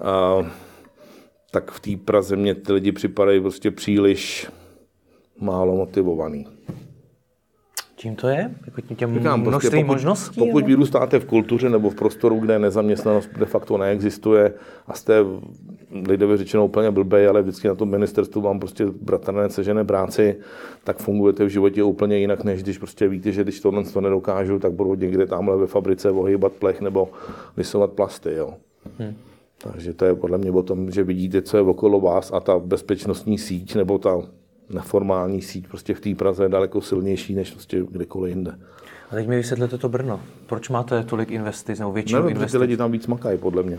a, 0.00 0.46
tak 1.50 1.70
v 1.70 1.80
té 1.80 2.04
Praze 2.04 2.36
mě 2.36 2.54
ty 2.54 2.72
lidi 2.72 2.92
připadají 2.92 3.40
prostě 3.40 3.70
příliš 3.70 4.48
málo 5.40 5.76
motivovaný. 5.76 6.46
Čím 7.96 8.16
to 8.16 8.28
je? 8.28 8.54
Jako 8.66 8.80
těm 8.80 9.14
Říkám, 9.14 9.44
prostě 9.44 9.70
pokud, 9.70 9.86
možností? 9.86 10.38
Pokud 10.38 10.66
vyrůstáte 10.66 11.18
v 11.18 11.24
kultuře 11.24 11.70
nebo 11.70 11.90
v 11.90 11.94
prostoru, 11.94 12.40
kde 12.40 12.58
nezaměstnanost 12.58 13.30
de 13.38 13.46
facto 13.46 13.78
neexistuje 13.78 14.54
a 14.86 14.94
jste 14.94 15.24
lidově 16.08 16.36
řečeno 16.36 16.64
úplně 16.64 16.90
blbej, 16.90 17.28
ale 17.28 17.42
vždycky 17.42 17.68
na 17.68 17.74
tom 17.74 17.88
ministerstvu 17.88 18.40
vám 18.40 18.58
prostě 18.58 18.86
bratrné 18.86 19.50
sežené 19.50 19.84
práci, 19.84 20.36
tak 20.84 20.98
fungujete 20.98 21.44
v 21.44 21.48
životě 21.48 21.82
úplně 21.82 22.18
jinak, 22.18 22.44
než 22.44 22.62
když 22.62 22.78
prostě 22.78 23.08
víte, 23.08 23.32
že 23.32 23.42
když 23.42 23.60
tohle 23.60 23.84
to 23.84 24.00
nedokážu, 24.00 24.58
tak 24.58 24.72
budu 24.72 24.94
někde 24.94 25.26
tamhle 25.26 25.56
ve 25.56 25.66
fabrice 25.66 26.10
ohýbat 26.10 26.52
plech 26.52 26.80
nebo 26.80 27.08
lisovat 27.56 27.92
plasty. 27.92 28.34
Jo. 28.34 28.54
Hmm. 28.98 29.14
Takže 29.58 29.92
to 29.92 30.04
je 30.04 30.14
podle 30.14 30.38
mě 30.38 30.50
o 30.50 30.62
tom, 30.62 30.90
že 30.90 31.04
vidíte, 31.04 31.42
co 31.42 31.56
je 31.56 31.62
okolo 31.62 32.00
vás 32.00 32.32
a 32.32 32.40
ta 32.40 32.58
bezpečnostní 32.58 33.38
síť 33.38 33.74
nebo 33.74 33.98
ta 33.98 34.22
neformální 34.70 35.42
síť 35.42 35.68
prostě 35.68 35.94
v 35.94 36.00
té 36.00 36.14
Praze 36.14 36.44
je 36.44 36.48
daleko 36.48 36.80
silnější 36.80 37.34
než 37.34 37.50
prostě 37.50 37.84
kdekoliv 37.90 38.34
jinde. 38.34 38.58
A 39.10 39.14
teď 39.14 39.28
mi 39.28 39.36
vysvětlete 39.36 39.78
to 39.78 39.88
Brno. 39.88 40.20
Proč 40.46 40.68
máte 40.68 41.02
tolik 41.02 41.30
investic 41.30 41.78
nebo 41.78 41.92
většinu 41.92 42.20
Nevím, 42.20 42.36
investic? 42.36 42.52
ty 42.52 42.58
lidi 42.58 42.76
tam 42.76 42.92
víc 42.92 43.06
makají, 43.06 43.38
podle 43.38 43.62
mě. 43.62 43.78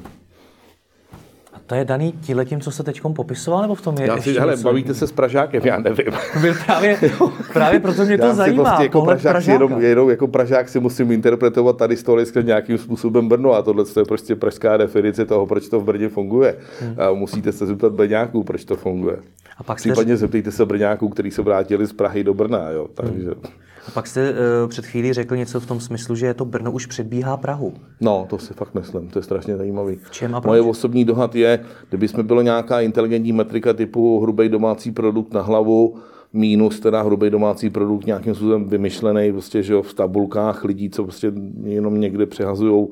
To 1.67 1.75
je 1.75 1.85
daný 1.85 2.11
tímhletím, 2.11 2.61
co 2.61 2.71
se 2.71 2.83
teď 2.83 3.01
popisoval, 3.15 3.61
nebo 3.61 3.75
v 3.75 3.81
tom 3.81 3.95
je 3.97 4.07
Já 4.07 4.21
si, 4.21 4.39
hele, 4.39 4.57
bavíte 4.57 4.93
se 4.93 5.07
s 5.07 5.11
Pražákem, 5.11 5.61
já 5.65 5.79
nevím. 5.79 6.05
právě, 6.65 6.99
právě 7.53 7.79
proto 7.79 8.05
mě 8.05 8.17
to 8.17 8.25
já 8.25 8.33
zajímá. 8.33 8.63
Prostě 8.63 8.83
jako 8.83 9.01
Pražák, 9.01 9.47
jenom, 9.47 9.81
jenom, 9.81 10.09
jako 10.09 10.27
Pražák 10.27 10.69
si 10.69 10.79
musím 10.79 11.11
interpretovat 11.11 11.77
tady 11.77 11.97
z 11.97 12.03
toho 12.03 12.17
nějakým 12.41 12.77
způsobem 12.77 13.29
Brno 13.29 13.53
a 13.53 13.61
tohle 13.61 13.85
je 13.97 14.05
prostě 14.05 14.35
pražská 14.35 14.77
definice 14.77 15.25
toho, 15.25 15.45
proč 15.45 15.69
to 15.69 15.79
v 15.79 15.83
Brně 15.83 16.09
funguje. 16.09 16.57
Hmm. 16.81 16.95
A 16.97 17.13
musíte 17.13 17.51
se 17.51 17.65
zeptat 17.65 17.93
Brňáků, 17.93 18.43
proč 18.43 18.65
to 18.65 18.75
funguje. 18.75 19.17
A 19.57 19.63
pak 19.63 19.77
Případně 19.77 20.13
jste... 20.13 20.17
zeptejte 20.17 20.51
se 20.51 20.65
Brňáků, 20.65 21.09
kteří 21.09 21.31
se 21.31 21.41
vrátili 21.41 21.85
z 21.85 21.93
Prahy 21.93 22.23
do 22.23 22.33
Brna. 22.33 22.69
Jo, 22.69 22.87
takže... 22.93 23.29
Hmm. 23.29 23.66
A 23.87 23.91
pak 23.91 24.07
jste 24.07 24.31
uh, 24.31 24.37
před 24.67 24.85
chvílí 24.85 25.13
řekl 25.13 25.35
něco 25.35 25.59
v 25.59 25.65
tom 25.65 25.79
smyslu, 25.79 26.15
že 26.15 26.33
to 26.33 26.45
Brno 26.45 26.71
už 26.71 26.85
předbíhá 26.85 27.37
Prahu. 27.37 27.73
No, 28.01 28.27
to 28.29 28.37
si 28.37 28.53
fakt 28.53 28.75
myslím, 28.75 29.07
to 29.07 29.19
je 29.19 29.23
strašně 29.23 29.57
zajímavý. 29.57 29.99
V 30.03 30.11
čem 30.11 30.35
a 30.35 30.41
proč? 30.41 30.49
Moje 30.49 30.61
osobní 30.61 31.05
dohad 31.05 31.35
je, 31.35 31.65
kdyby 31.89 32.07
jsme 32.07 32.23
bylo 32.23 32.41
nějaká 32.41 32.81
inteligentní 32.81 33.33
metrika 33.33 33.73
typu 33.73 34.19
hrubý 34.21 34.49
domácí 34.49 34.91
produkt 34.91 35.33
na 35.33 35.41
hlavu, 35.41 35.95
mínus 36.33 36.79
teda 36.79 37.01
hrubý 37.01 37.29
domácí 37.29 37.69
produkt 37.69 38.05
nějakým 38.05 38.35
způsobem 38.35 38.65
vymyšlený 38.65 39.31
prostě, 39.31 39.63
že 39.63 39.73
jo, 39.73 39.81
v 39.81 39.93
tabulkách 39.93 40.63
lidí, 40.63 40.89
co 40.89 41.03
prostě 41.03 41.31
jenom 41.63 41.99
někde 41.99 42.25
přehazují 42.25 42.87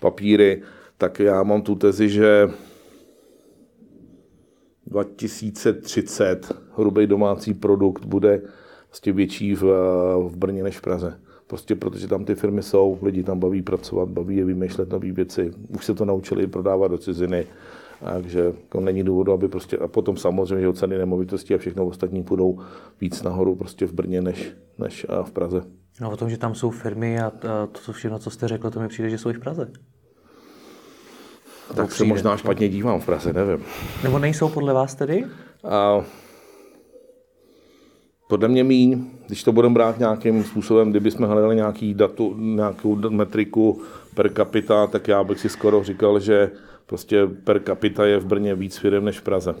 papíry, 0.00 0.62
tak 0.98 1.20
já 1.20 1.42
mám 1.42 1.62
tu 1.62 1.74
tezi, 1.74 2.08
že 2.08 2.50
2030 4.86 6.52
hrubý 6.76 7.06
domácí 7.06 7.54
produkt 7.54 8.04
bude 8.04 8.42
prostě 8.92 9.12
větší 9.12 9.54
v, 9.54 9.62
v 10.28 10.36
Brně 10.36 10.62
než 10.62 10.78
v 10.78 10.80
Praze. 10.80 11.20
Prostě 11.46 11.74
protože 11.74 12.08
tam 12.08 12.24
ty 12.24 12.34
firmy 12.34 12.62
jsou, 12.62 12.98
lidi 13.02 13.22
tam 13.22 13.40
baví 13.40 13.62
pracovat, 13.62 14.08
baví 14.08 14.36
je 14.36 14.44
vymýšlet 14.44 14.90
nové 14.90 15.12
věci. 15.12 15.50
Už 15.68 15.84
se 15.84 15.94
to 15.94 16.04
naučili 16.04 16.46
prodávat 16.46 16.90
do 16.90 16.98
ciziny, 16.98 17.46
takže 18.04 18.40
jako 18.40 18.80
není 18.80 19.04
důvodu, 19.04 19.32
aby 19.32 19.48
prostě, 19.48 19.78
a 19.78 19.88
potom 19.88 20.16
samozřejmě, 20.16 20.66
že 20.66 20.72
ceny 20.72 20.98
nemovitosti 20.98 21.54
a 21.54 21.58
všechno 21.58 21.86
ostatní 21.86 22.22
půjdou 22.22 22.58
víc 23.00 23.22
nahoru 23.22 23.56
prostě 23.56 23.86
v 23.86 23.92
Brně 23.92 24.22
než, 24.22 24.52
než 24.78 25.06
v 25.22 25.30
Praze. 25.30 25.62
No 26.00 26.10
o 26.10 26.16
tom, 26.16 26.30
že 26.30 26.38
tam 26.38 26.54
jsou 26.54 26.70
firmy 26.70 27.20
a 27.20 27.32
to 27.86 27.92
všechno, 27.92 28.18
co 28.18 28.30
jste 28.30 28.48
řekl, 28.48 28.70
to 28.70 28.80
mi 28.80 28.88
přijde, 28.88 29.10
že 29.10 29.18
jsou 29.18 29.30
i 29.30 29.34
v 29.34 29.40
Praze. 29.40 29.72
Tak 31.74 31.92
se 31.92 32.04
možná 32.04 32.36
špatně 32.36 32.68
dívám 32.68 33.00
v 33.00 33.06
Praze, 33.06 33.32
nevím. 33.32 33.64
Nebo 34.02 34.18
nejsou 34.18 34.48
podle 34.48 34.72
vás 34.72 34.94
tedy? 34.94 35.24
A, 35.64 36.04
podle 38.32 38.48
mě 38.48 38.64
míň, 38.64 39.04
když 39.26 39.42
to 39.42 39.52
budeme 39.52 39.74
brát 39.74 39.98
nějakým 39.98 40.44
způsobem, 40.44 40.90
kdybychom 40.90 41.26
hledali 41.26 41.56
nějaký 41.56 41.94
datu, 41.94 42.36
nějakou 42.38 42.96
metriku 43.10 43.80
per 44.14 44.32
capita, 44.32 44.86
tak 44.86 45.08
já 45.08 45.24
bych 45.24 45.40
si 45.40 45.48
skoro 45.48 45.82
říkal, 45.84 46.20
že 46.20 46.50
prostě 46.86 47.26
per 47.44 47.62
capita 47.66 48.06
je 48.06 48.18
v 48.18 48.26
Brně 48.26 48.54
víc 48.54 48.76
firm 48.76 49.04
než 49.04 49.18
v 49.18 49.22
Praze. 49.22 49.54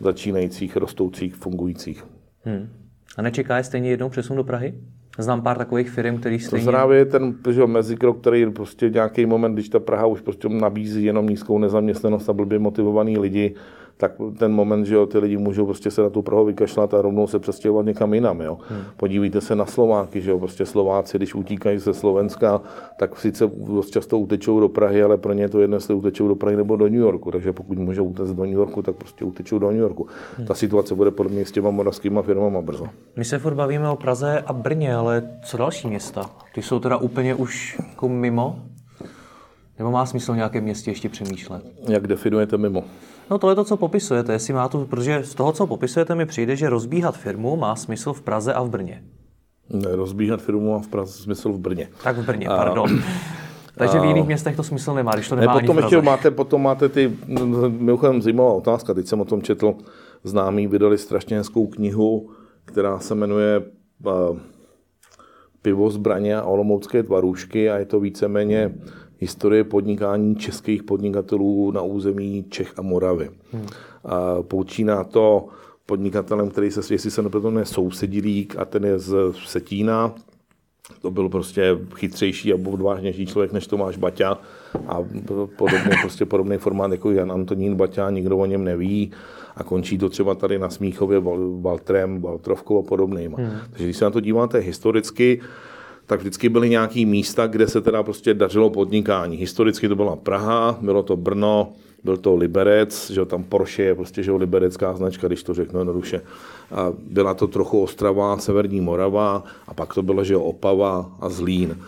Začínajících, 0.00 0.76
rostoucích, 0.76 1.34
fungujících. 1.34 2.04
Hmm. 2.44 2.68
A 3.16 3.22
nečeká 3.22 3.56
je 3.56 3.64
stejně 3.64 3.90
jednou 3.90 4.08
přesun 4.08 4.36
do 4.36 4.44
Prahy? 4.44 4.74
Znám 5.18 5.42
pár 5.42 5.58
takových 5.58 5.90
firm, 5.90 6.18
který 6.18 6.38
stejně... 6.38 6.64
To 6.64 6.70
právě 6.70 6.98
je 6.98 7.04
ten 7.04 7.34
že, 7.50 7.66
mezikrok, 7.66 8.20
který 8.20 8.50
prostě 8.50 8.90
nějaký 8.90 9.26
moment, 9.26 9.54
když 9.54 9.68
ta 9.68 9.80
Praha 9.80 10.06
už 10.06 10.20
prostě 10.20 10.48
nabízí 10.48 11.04
jenom 11.04 11.28
nízkou 11.28 11.58
nezaměstnanost 11.58 12.28
a 12.28 12.32
blbě 12.32 12.58
motivovaný 12.58 13.18
lidi, 13.18 13.54
tak 13.96 14.12
ten 14.38 14.52
moment, 14.52 14.84
že 14.84 14.94
jo, 14.94 15.06
ty 15.06 15.18
lidi 15.18 15.36
můžou 15.36 15.64
prostě 15.66 15.90
se 15.90 16.02
na 16.02 16.10
tu 16.10 16.22
Prahu 16.22 16.44
vykašlat 16.44 16.94
a 16.94 17.02
rovnou 17.02 17.26
se 17.26 17.38
přestěhovat 17.38 17.86
někam 17.86 18.14
jinam. 18.14 18.40
Jo. 18.40 18.58
Hmm. 18.68 18.82
Podívejte 18.96 19.40
se 19.40 19.56
na 19.56 19.66
Slováky, 19.66 20.20
že 20.20 20.30
jo, 20.30 20.38
prostě 20.38 20.66
Slováci, 20.66 21.18
když 21.18 21.34
utíkají 21.34 21.78
ze 21.78 21.94
Slovenska, 21.94 22.60
tak 22.98 23.18
sice 23.18 23.50
dost 23.56 23.90
často 23.90 24.18
utečou 24.18 24.60
do 24.60 24.68
Prahy, 24.68 25.02
ale 25.02 25.16
pro 25.16 25.32
ně 25.32 25.42
je 25.42 25.48
to 25.48 25.60
jedno, 25.60 25.76
jestli 25.76 25.94
utečou 25.94 26.28
do 26.28 26.34
Prahy 26.34 26.56
nebo 26.56 26.76
do 26.76 26.84
New 26.84 27.00
Yorku. 27.00 27.30
Takže 27.30 27.52
pokud 27.52 27.78
můžou 27.78 28.04
utéct 28.04 28.30
do 28.30 28.44
New 28.44 28.54
Yorku, 28.54 28.82
tak 28.82 28.96
prostě 28.96 29.24
utečou 29.24 29.58
do 29.58 29.70
New 29.70 29.80
Yorku. 29.80 30.06
Hmm. 30.36 30.46
Ta 30.46 30.54
situace 30.54 30.94
bude 30.94 31.10
podle 31.10 31.32
mě 31.32 31.44
s 31.46 31.52
těma 31.52 31.70
moravskými 31.70 32.20
firmama 32.22 32.60
brzo. 32.60 32.88
My 33.16 33.24
se 33.24 33.38
furt 33.38 33.54
bavíme 33.54 33.90
o 33.90 33.96
Praze 33.96 34.42
a 34.46 34.52
Brně, 34.52 34.94
ale 34.94 35.30
co 35.44 35.56
další 35.56 35.88
města? 35.88 36.30
Ty 36.54 36.62
jsou 36.62 36.80
teda 36.80 36.96
úplně 36.96 37.34
už 37.34 37.76
jako 37.88 38.08
mimo? 38.08 38.62
Nebo 39.78 39.90
má 39.90 40.06
smysl 40.06 40.32
v 40.32 40.36
nějakém 40.36 40.64
městě 40.64 40.90
ještě 40.90 41.08
přemýšlet? 41.08 41.62
Jak 41.88 42.06
definujete 42.06 42.58
mimo? 42.58 42.84
No 43.30 43.38
to 43.38 43.50
je 43.50 43.56
to, 43.56 43.64
co 43.64 43.76
popisujete, 43.76 44.32
jestli 44.32 44.52
má 44.54 44.68
to, 44.68 44.84
protože 44.84 45.24
z 45.24 45.34
toho, 45.34 45.52
co 45.52 45.66
popisujete, 45.66 46.14
mi 46.14 46.26
přijde, 46.26 46.56
že 46.56 46.68
rozbíhat 46.68 47.16
firmu 47.16 47.56
má 47.56 47.76
smysl 47.76 48.12
v 48.12 48.22
Praze 48.22 48.54
a 48.54 48.62
v 48.62 48.70
Brně. 48.70 49.04
Ne, 49.70 49.96
rozbíhat 49.96 50.42
firmu 50.42 50.72
má 50.72 50.78
v 50.78 50.88
Praze 50.88 51.12
smysl 51.12 51.52
v 51.52 51.58
Brně. 51.58 51.88
Tak 52.04 52.16
v 52.18 52.26
Brně, 52.26 52.46
pardon. 52.48 52.90
Takže 53.78 54.00
v 54.00 54.04
jiných 54.04 54.26
městech 54.26 54.56
to 54.56 54.62
smysl 54.62 54.94
nemá, 54.94 55.12
když 55.14 55.28
to 55.28 55.36
nemá 55.36 55.54
ne, 55.54 55.60
potom 55.60 55.78
ještě 55.78 56.02
máte, 56.02 56.30
potom 56.30 56.62
máte 56.62 56.88
ty, 56.88 57.16
mimochodem 57.68 58.22
zajímavá 58.22 58.52
otázka, 58.52 58.94
teď 58.94 59.06
jsem 59.06 59.20
o 59.20 59.24
tom 59.24 59.42
četl, 59.42 59.74
známí 60.24 60.66
vydali 60.66 60.98
strašně 60.98 61.36
hezkou 61.36 61.66
knihu, 61.66 62.30
která 62.64 62.98
se 62.98 63.14
jmenuje 63.14 63.62
uh, 64.04 64.38
Pivo, 65.62 65.90
zbraně 65.90 66.36
a 66.36 66.44
olomoucké 66.44 67.02
tvarůžky 67.02 67.70
a 67.70 67.78
je 67.78 67.84
to 67.84 68.00
víceméně 68.00 68.74
historie 69.18 69.64
podnikání 69.64 70.36
českých 70.36 70.82
podnikatelů 70.82 71.70
na 71.70 71.82
území 71.82 72.44
Čech 72.48 72.78
a 72.78 72.82
Moravy. 72.82 73.30
Hmm. 73.52 73.66
A 74.04 74.42
počíná 74.42 75.04
to 75.04 75.48
podnikatelem, 75.86 76.50
který 76.50 76.70
se, 76.70 76.94
jestli 76.94 77.10
se 77.10 77.22
nepletl, 77.22 77.64
Sousedilík 77.64 78.56
a 78.58 78.64
ten 78.64 78.84
je 78.84 78.98
z 78.98 79.14
Setína, 79.46 80.14
to 81.02 81.10
byl 81.10 81.28
prostě 81.28 81.78
chytřejší 81.94 82.52
a 82.52 82.56
odvážnější 82.56 83.26
člověk 83.26 83.52
než 83.52 83.66
Tomáš 83.66 83.96
Baťa 83.96 84.38
a 84.88 85.02
podobný, 85.56 85.90
prostě 86.00 86.24
podobný 86.24 86.56
formát 86.56 86.92
jako 86.92 87.10
Jan 87.10 87.32
Antonín 87.32 87.74
Baťa, 87.74 88.10
nikdo 88.10 88.38
o 88.38 88.46
něm 88.46 88.64
neví 88.64 89.12
a 89.56 89.64
končí 89.64 89.98
to 89.98 90.08
třeba 90.08 90.34
tady 90.34 90.58
na 90.58 90.70
Smíchově 90.70 91.22
Valtrem, 91.60 92.20
Valtrovkou 92.20 92.78
a 92.78 92.82
podobnýma. 92.82 93.36
Hmm. 93.38 93.50
Takže 93.70 93.84
když 93.84 93.96
se 93.96 94.04
na 94.04 94.10
to 94.10 94.20
díváte 94.20 94.58
historicky, 94.58 95.40
tak 96.06 96.20
vždycky 96.20 96.48
byly 96.48 96.70
nějaké 96.70 97.06
místa, 97.06 97.46
kde 97.46 97.68
se 97.68 97.80
teda 97.80 98.02
prostě 98.02 98.34
dařilo 98.34 98.70
podnikání. 98.70 99.36
Historicky 99.36 99.88
to 99.88 99.96
byla 99.96 100.16
Praha, 100.16 100.78
bylo 100.80 101.02
to 101.02 101.16
Brno, 101.16 101.72
byl 102.04 102.16
to 102.16 102.34
Liberec, 102.34 103.10
že 103.10 103.24
tam 103.24 103.44
Porsche 103.44 103.82
je 103.82 103.94
prostě 103.94 104.22
že 104.22 104.32
liberecká 104.32 104.94
značka, 104.94 105.26
když 105.26 105.42
to 105.42 105.54
řeknu 105.54 105.80
jednoduše. 105.80 106.20
A 106.70 106.92
byla 107.10 107.34
to 107.34 107.46
trochu 107.46 107.82
Ostrava, 107.82 108.38
Severní 108.38 108.80
Morava 108.80 109.44
a 109.68 109.74
pak 109.74 109.94
to 109.94 110.02
bylo, 110.02 110.24
že 110.24 110.36
Opava 110.36 111.10
a 111.20 111.28
Zlín. 111.28 111.78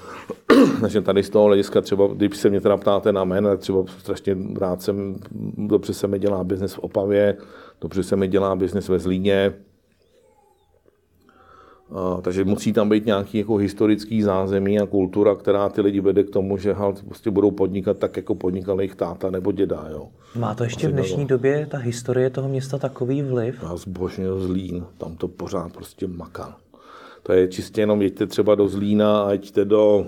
Takže 0.81 1.02
tady 1.02 1.22
z 1.22 1.31
toho 1.31 1.44
hlediska 1.44 1.81
třeba, 1.81 2.07
když 2.14 2.37
se 2.37 2.50
mě 2.50 2.61
teda 2.61 2.76
ptáte 2.76 3.12
na 3.12 3.24
jméno, 3.24 3.48
tak 3.48 3.61
třeba 3.61 3.85
strašně 3.98 4.37
rád 4.61 4.83
jsem, 4.83 5.16
dobře 5.57 5.94
se 5.94 6.07
mi 6.07 6.18
dělá 6.18 6.44
biznes 6.44 6.74
v 6.74 6.78
Opavě, 6.78 7.37
dobře 7.81 8.02
se 8.02 8.16
mi 8.16 8.28
dělá 8.28 8.57
biznes 8.57 8.88
ve 8.88 8.98
Zlíně, 8.98 9.54
takže 12.22 12.44
musí 12.44 12.72
tam 12.72 12.88
být 12.88 13.07
nějaký 13.07 13.38
jako 13.38 13.57
historický 13.57 14.22
zázemí 14.22 14.81
a 14.81 14.87
kultura, 14.87 15.35
která 15.35 15.68
ty 15.68 15.81
lidi 15.81 16.01
vede 16.01 16.24
k 16.24 16.31
tomu, 16.31 16.57
že 16.57 16.72
halt, 16.72 17.05
prostě 17.05 17.31
budou 17.31 17.51
podnikat 17.51 17.98
tak, 17.98 18.16
jako 18.16 18.35
podnikal 18.35 18.81
jejich 18.81 18.94
táta 18.94 19.31
nebo 19.31 19.53
děda. 19.53 19.87
Jo. 19.90 20.09
Má 20.37 20.55
to 20.55 20.64
ještě 20.64 20.88
v 20.88 20.92
dnešní 20.92 21.27
době 21.27 21.66
ta 21.70 21.79
historie 21.79 22.31
toho 22.31 22.48
města 22.48 22.79
takový 22.79 23.22
vliv? 23.22 23.59
Já 23.62 23.77
zbožňuji 23.77 24.40
Zlín, 24.40 24.87
tam 24.98 25.16
to 25.16 25.29
pořád 25.29 25.72
prostě 25.72 26.07
maká. 26.07 26.57
To 27.22 27.33
je 27.33 27.48
čistě 27.48 27.81
jenom, 27.81 28.03
jeďte 28.03 28.27
třeba 28.27 28.55
do 28.55 28.68
Zlína 28.68 29.22
a 29.22 29.33
jeďte 29.33 29.64
do 29.64 30.07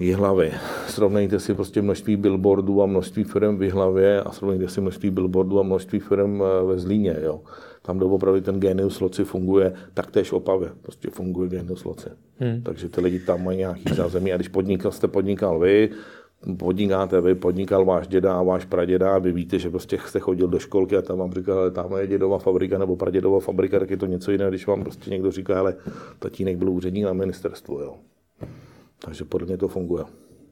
Jihlavy. 0.00 0.52
Srovnejte 0.86 1.40
si 1.40 1.54
prostě 1.54 1.82
množství 1.82 2.16
billboardů 2.16 2.82
a 2.82 2.86
množství 2.86 3.24
firm 3.24 3.58
v 3.58 3.62
Jihlavě 3.62 4.22
a 4.22 4.32
srovnejte 4.32 4.68
si 4.68 4.80
množství 4.80 5.10
billboardů 5.10 5.60
a 5.60 5.62
množství 5.62 5.98
firm 5.98 6.42
ve 6.66 6.78
Zlíně. 6.78 7.16
Jo. 7.22 7.40
Tam 7.88 7.98
doopravdy 7.98 8.40
ten 8.40 8.60
genius 8.60 9.00
loci 9.00 9.24
funguje, 9.24 9.72
tak 9.94 10.10
též 10.10 10.32
opavě. 10.32 10.68
Prostě 10.82 11.10
funguje 11.10 11.48
genius 11.48 11.84
loci. 11.84 12.08
Hmm. 12.38 12.62
Takže 12.62 12.88
ty 12.88 13.00
lidi 13.00 13.18
tam 13.18 13.44
mají 13.44 13.58
nějaký 13.58 13.94
zázemí. 13.94 14.32
A 14.32 14.36
když 14.36 14.48
podnikal, 14.48 14.92
jste 14.92 15.08
podnikal 15.08 15.58
vy, 15.58 15.90
podnikáte 16.58 17.20
vy, 17.20 17.34
podnikal 17.34 17.84
váš 17.84 18.08
děda 18.08 18.38
a 18.38 18.42
váš 18.42 18.64
praděda 18.64 19.14
a 19.14 19.18
vy 19.18 19.32
víte, 19.32 19.58
že 19.58 19.70
prostě 19.70 19.98
jste 20.06 20.20
chodil 20.20 20.48
do 20.48 20.58
školky 20.58 20.96
a 20.96 21.02
tam 21.02 21.18
vám 21.18 21.32
říkal, 21.32 21.58
ale 21.58 21.70
tam 21.70 21.96
je 21.96 22.06
dědová 22.06 22.38
fabrika 22.38 22.78
nebo 22.78 22.96
pradědová 22.96 23.40
fabrika, 23.40 23.78
tak 23.78 23.90
je 23.90 23.96
to 23.96 24.06
něco 24.06 24.30
jiného, 24.30 24.50
když 24.50 24.66
vám 24.66 24.82
prostě 24.82 25.10
někdo 25.10 25.30
říká, 25.30 25.58
ale 25.58 25.76
tatínek 26.18 26.56
byl 26.56 26.70
úředník 26.70 27.04
na 27.04 27.12
ministerstvu. 27.12 27.80
Jo. 27.80 27.94
Takže 28.98 29.24
podle 29.24 29.46
mě 29.46 29.56
to 29.56 29.68
funguje. 29.68 30.04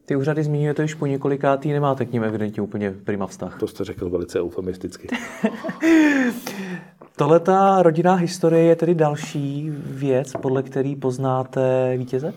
Ty 0.07 0.17
úřady 0.17 0.43
zmiňujete 0.43 0.85
už 0.85 0.95
po 0.95 1.07
několikátý, 1.07 1.73
nemáte 1.73 2.05
k 2.05 2.13
ním 2.13 2.25
evidentně 2.25 2.63
úplně 2.63 2.95
prima 3.05 3.27
vztah. 3.27 3.61
To 3.61 3.67
jste 3.67 3.85
řekl 3.85 4.11
velice 4.11 4.41
eufemisticky. 4.41 5.09
Tohle 7.17 7.41
ta 7.41 7.83
rodinná 7.83 8.15
historie 8.15 8.65
je 8.65 8.77
tedy 8.77 8.95
další 8.95 9.71
věc, 9.87 10.33
podle 10.43 10.63
který 10.63 10.97
poznáte 10.97 11.95
vítěze? 11.97 12.35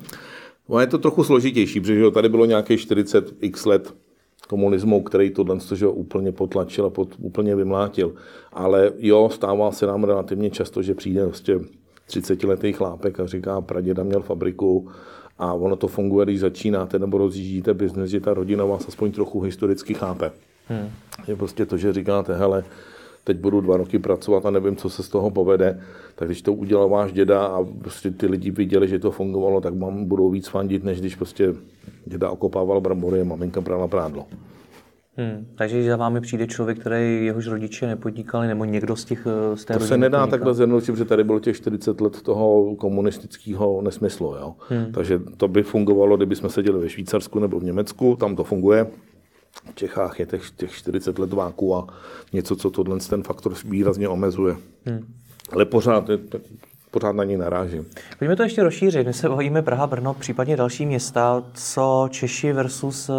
No, 0.69 0.79
je 0.79 0.87
to 0.87 0.97
trochu 0.97 1.23
složitější, 1.23 1.79
protože 1.79 2.11
tady 2.11 2.29
bylo 2.29 2.45
nějaké 2.45 2.77
40 2.77 3.33
x 3.39 3.65
let 3.65 3.93
komunismu, 4.47 5.03
který 5.03 5.29
tohle 5.31 5.57
že 5.75 5.87
úplně 5.87 6.31
potlačil 6.31 6.85
a 6.85 6.89
pot, 6.89 7.15
úplně 7.19 7.55
vymlátil. 7.55 8.13
Ale 8.53 8.91
jo, 8.97 9.29
stává 9.33 9.71
se 9.71 9.85
nám 9.85 10.03
relativně 10.03 10.49
často, 10.49 10.83
že 10.83 10.95
přijde 10.95 11.25
vlastně 11.25 11.55
30-letý 12.09 12.73
chlápek 12.73 13.19
a 13.19 13.25
říká, 13.25 13.61
praděda 13.61 14.03
měl 14.03 14.21
fabriku, 14.21 14.89
a 15.39 15.53
ono 15.53 15.75
to 15.75 15.87
funguje, 15.87 16.25
když 16.25 16.39
začínáte 16.39 16.99
nebo 16.99 17.17
rozjíždíte 17.17 17.73
biznes, 17.73 18.09
že 18.09 18.19
ta 18.19 18.33
rodina 18.33 18.65
vás 18.65 18.87
aspoň 18.87 19.11
trochu 19.11 19.41
historicky 19.41 19.93
chápe. 19.93 20.31
Hmm. 20.67 20.89
Je 21.27 21.35
prostě 21.35 21.65
to, 21.65 21.77
že 21.77 21.93
říkáte, 21.93 22.35
hele, 22.35 22.63
teď 23.23 23.37
budu 23.37 23.61
dva 23.61 23.77
roky 23.77 23.99
pracovat 23.99 24.45
a 24.45 24.49
nevím, 24.51 24.75
co 24.75 24.89
se 24.89 25.03
z 25.03 25.09
toho 25.09 25.29
povede, 25.29 25.81
tak 26.15 26.27
když 26.27 26.41
to 26.41 26.53
udělal 26.53 26.89
váš 26.89 27.11
děda 27.11 27.45
a 27.45 27.65
prostě 27.81 28.11
ty 28.11 28.27
lidi 28.27 28.51
viděli, 28.51 28.87
že 28.87 28.99
to 28.99 29.11
fungovalo, 29.11 29.61
tak 29.61 29.77
vám 29.77 30.05
budou 30.05 30.29
víc 30.29 30.47
fandit, 30.47 30.83
než 30.83 30.99
když 30.99 31.15
prostě 31.15 31.53
děda 32.05 32.29
okopával 32.29 32.81
brambory 32.81 33.21
a 33.21 33.23
maminka 33.23 33.61
prala 33.61 33.87
prádlo. 33.87 34.25
Hmm, 35.19 35.47
takže 35.55 35.75
když 35.77 35.87
za 35.87 35.95
vámi 35.95 36.21
přijde 36.21 36.47
člověk, 36.47 36.79
který 36.79 37.25
jehož 37.25 37.47
rodiče 37.47 37.87
nepodnikali, 37.87 38.47
nebo 38.47 38.65
někdo 38.65 38.95
z, 38.95 39.05
těch, 39.05 39.27
z 39.55 39.65
té 39.65 39.73
To 39.73 39.79
se 39.79 39.97
nedá 39.97 40.17
podnikal. 40.17 40.31
takhle 40.31 40.53
zjednodušit, 40.53 40.91
protože 40.91 41.05
tady 41.05 41.23
bylo 41.23 41.39
těch 41.39 41.55
40 41.55 42.01
let 42.01 42.21
toho 42.21 42.75
komunistického 42.75 43.81
nesmyslu. 43.81 44.35
Jo? 44.35 44.55
Hmm. 44.69 44.91
Takže 44.91 45.19
to 45.37 45.47
by 45.47 45.63
fungovalo, 45.63 46.17
kdyby 46.17 46.35
jsme 46.35 46.49
seděli 46.49 46.79
ve 46.79 46.89
Švýcarsku 46.89 47.39
nebo 47.39 47.59
v 47.59 47.63
Německu, 47.63 48.15
tam 48.19 48.35
to 48.35 48.43
funguje. 48.43 48.87
V 49.71 49.75
Čechách 49.75 50.19
je 50.19 50.25
těch, 50.25 50.51
těch 50.51 50.71
40 50.71 51.19
let 51.19 51.33
váku 51.33 51.75
a 51.75 51.87
něco, 52.33 52.55
co 52.55 52.69
tohle 52.69 52.97
ten 53.09 53.23
faktor 53.23 53.53
výrazně 53.65 54.07
omezuje. 54.07 54.55
Hmm. 54.85 54.99
Ale 55.51 55.65
pořád 55.65 56.09
je, 56.09 56.17
pořád 56.91 57.15
na 57.15 57.23
ní 57.23 57.37
narážím. 57.37 57.85
Pojďme 58.19 58.35
to 58.35 58.43
ještě 58.43 58.63
rozšířit. 58.63 59.07
My 59.07 59.13
se 59.13 59.29
bavíme 59.29 59.61
Praha, 59.61 59.87
Brno, 59.87 60.13
případně 60.13 60.57
další 60.57 60.85
města. 60.85 61.43
Co 61.53 62.07
Češi 62.11 62.53
versus 62.53 63.09
uh, 63.09 63.15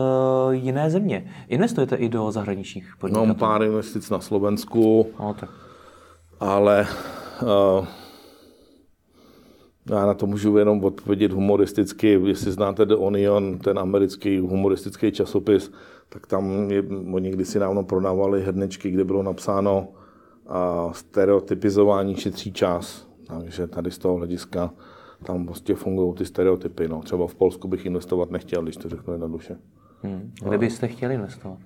jiné 0.50 0.90
země? 0.90 1.32
Investujete 1.48 1.96
i 1.96 2.08
do 2.08 2.32
zahraničních 2.32 2.94
podnikatelů? 2.98 3.26
Mám 3.26 3.36
pár 3.36 3.62
investic 3.62 4.10
na 4.10 4.20
Slovensku, 4.20 5.06
no, 5.20 5.34
tak. 5.34 5.50
ale 6.40 6.86
uh, 7.42 7.86
já 9.90 10.06
na 10.06 10.14
to 10.14 10.26
můžu 10.26 10.56
jenom 10.56 10.84
odpovědět 10.84 11.32
humoristicky. 11.32 12.20
Jestli 12.24 12.52
znáte 12.52 12.86
The 12.86 12.94
Onion, 12.94 13.58
ten 13.58 13.78
americký 13.78 14.38
humoristický 14.38 15.12
časopis, 15.12 15.72
tak 16.08 16.26
tam 16.26 16.70
je, 16.70 16.82
oni 17.12 17.30
kdysi 17.30 17.58
dávno 17.58 17.84
prodávali 17.84 18.42
hrdnečky, 18.42 18.90
kde 18.90 19.04
bylo 19.04 19.22
napsáno 19.22 19.88
uh, 19.88 20.92
stereotypizování 20.92 22.16
šetří 22.16 22.52
čas 22.52 23.09
takže 23.38 23.66
tady 23.66 23.90
z 23.90 23.98
toho 23.98 24.16
hlediska 24.16 24.70
tam 25.24 25.46
prostě 25.46 25.74
fungují 25.74 26.14
ty 26.14 26.26
stereotypy. 26.26 26.88
No. 26.88 27.02
Třeba 27.02 27.26
v 27.26 27.34
Polsku 27.34 27.68
bych 27.68 27.86
investovat 27.86 28.30
nechtěl, 28.30 28.62
když 28.62 28.76
to 28.76 28.88
řeknu 28.88 29.12
jednoduše. 29.12 29.56
Hmm. 30.02 30.32
Kde 30.44 30.58
byste 30.58 30.88
chtěli 30.88 31.14
investovat? 31.14 31.58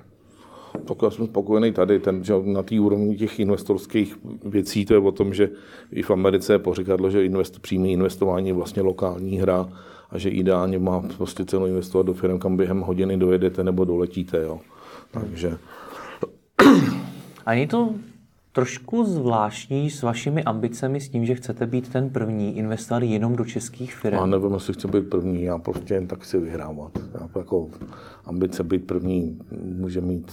Tak 0.85 0.97
já 1.03 1.11
jsem 1.11 1.27
spokojený 1.27 1.73
tady, 1.73 2.01
ten, 2.01 2.25
že 2.25 2.35
na 2.45 2.63
té 2.63 2.81
úrovni 2.81 3.17
těch 3.17 3.41
investorských 3.41 4.19
věcí, 4.45 4.85
to 4.85 4.95
je 4.95 5.01
o 5.01 5.13
tom, 5.13 5.35
že 5.35 5.51
i 5.93 6.03
v 6.03 6.11
Americe 6.11 6.53
je 6.53 6.59
pořekadlo, 6.59 7.11
že 7.11 7.25
invest, 7.25 7.59
přímý 7.59 7.93
investování 7.93 8.49
je 8.49 8.55
vlastně 8.55 8.83
lokální 8.83 9.39
hra 9.39 9.69
a 10.11 10.19
že 10.19 10.29
ideálně 10.29 10.79
má 10.79 11.03
prostě 11.17 11.45
cenu 11.45 11.67
investovat 11.67 12.07
do 12.07 12.15
firm, 12.15 12.39
kam 12.39 12.57
během 12.57 12.81
hodiny 12.81 13.17
dojedete 13.17 13.65
nebo 13.65 13.85
doletíte. 13.85 14.43
Jo. 14.43 14.61
Takže... 15.11 15.59
A 17.47 17.51
není 17.51 17.67
to 17.67 17.95
trošku 18.55 19.05
zvláštní 19.05 19.91
s 19.91 20.03
vašimi 20.03 20.45
ambicemi, 20.45 21.01
s 21.01 21.09
tím, 21.09 21.27
že 21.27 21.35
chcete 21.35 21.67
být 21.67 21.89
ten 21.89 22.11
první 22.11 22.59
investor 22.59 23.05
jenom 23.05 23.37
do 23.37 23.45
českých 23.45 23.95
firm? 23.95 24.17
Já 24.17 24.27
nevím, 24.27 24.55
jestli 24.55 24.75
chci 24.75 24.89
být 24.89 25.11
první, 25.11 25.43
já 25.43 25.59
prostě 25.59 25.95
jen 25.95 26.07
tak 26.07 26.21
chci 26.21 26.39
vyhrávat. 26.39 26.99
Já 27.15 27.29
jako 27.37 27.69
ambice 28.25 28.65
být 28.65 28.87
první 28.87 29.39
může 29.65 30.01
mít 30.01 30.33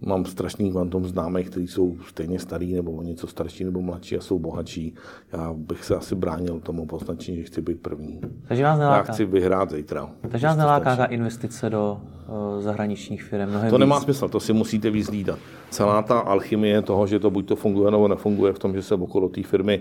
mám 0.00 0.24
strašný 0.24 0.70
kvantum 0.70 1.06
známých, 1.06 1.50
kteří 1.50 1.68
jsou 1.68 1.96
stejně 2.08 2.38
starý 2.38 2.74
nebo 2.74 2.92
o 2.92 3.02
něco 3.02 3.26
starší 3.26 3.64
nebo 3.64 3.82
mladší 3.82 4.16
a 4.16 4.20
jsou 4.20 4.38
bohatší. 4.38 4.94
Já 5.32 5.52
bych 5.52 5.84
se 5.84 5.96
asi 5.96 6.14
bránil 6.14 6.60
tomu 6.60 6.86
poznačení, 6.86 7.36
že 7.36 7.42
chci 7.42 7.62
být 7.62 7.80
první. 7.80 8.20
Takže 8.48 8.64
vás 8.64 8.78
neláká. 8.78 9.04
Já 9.08 9.12
chci 9.14 9.24
vyhrát 9.24 9.70
zítra. 9.70 10.10
Takže 10.28 10.46
vás 10.46 10.56
neláká 10.56 10.96
ta 10.96 11.04
investice 11.04 11.70
do 11.70 12.00
uh, 12.28 12.62
zahraničních 12.62 13.22
firm. 13.22 13.50
Mnohem 13.50 13.70
to 13.70 13.76
víc. 13.76 13.80
nemá 13.80 14.00
smysl, 14.00 14.28
to 14.28 14.40
si 14.40 14.52
musíte 14.52 14.90
vyzlídat. 14.90 15.38
Celá 15.70 16.02
ta 16.02 16.18
alchymie 16.18 16.82
toho, 16.82 17.06
že 17.06 17.18
to 17.18 17.30
buď 17.30 17.46
to 17.48 17.56
funguje 17.56 17.90
nebo 17.90 18.08
nefunguje 18.08 18.52
v 18.52 18.58
tom, 18.58 18.74
že 18.74 18.82
se 18.82 18.94
okolo 18.94 19.28
té 19.28 19.42
firmy 19.42 19.80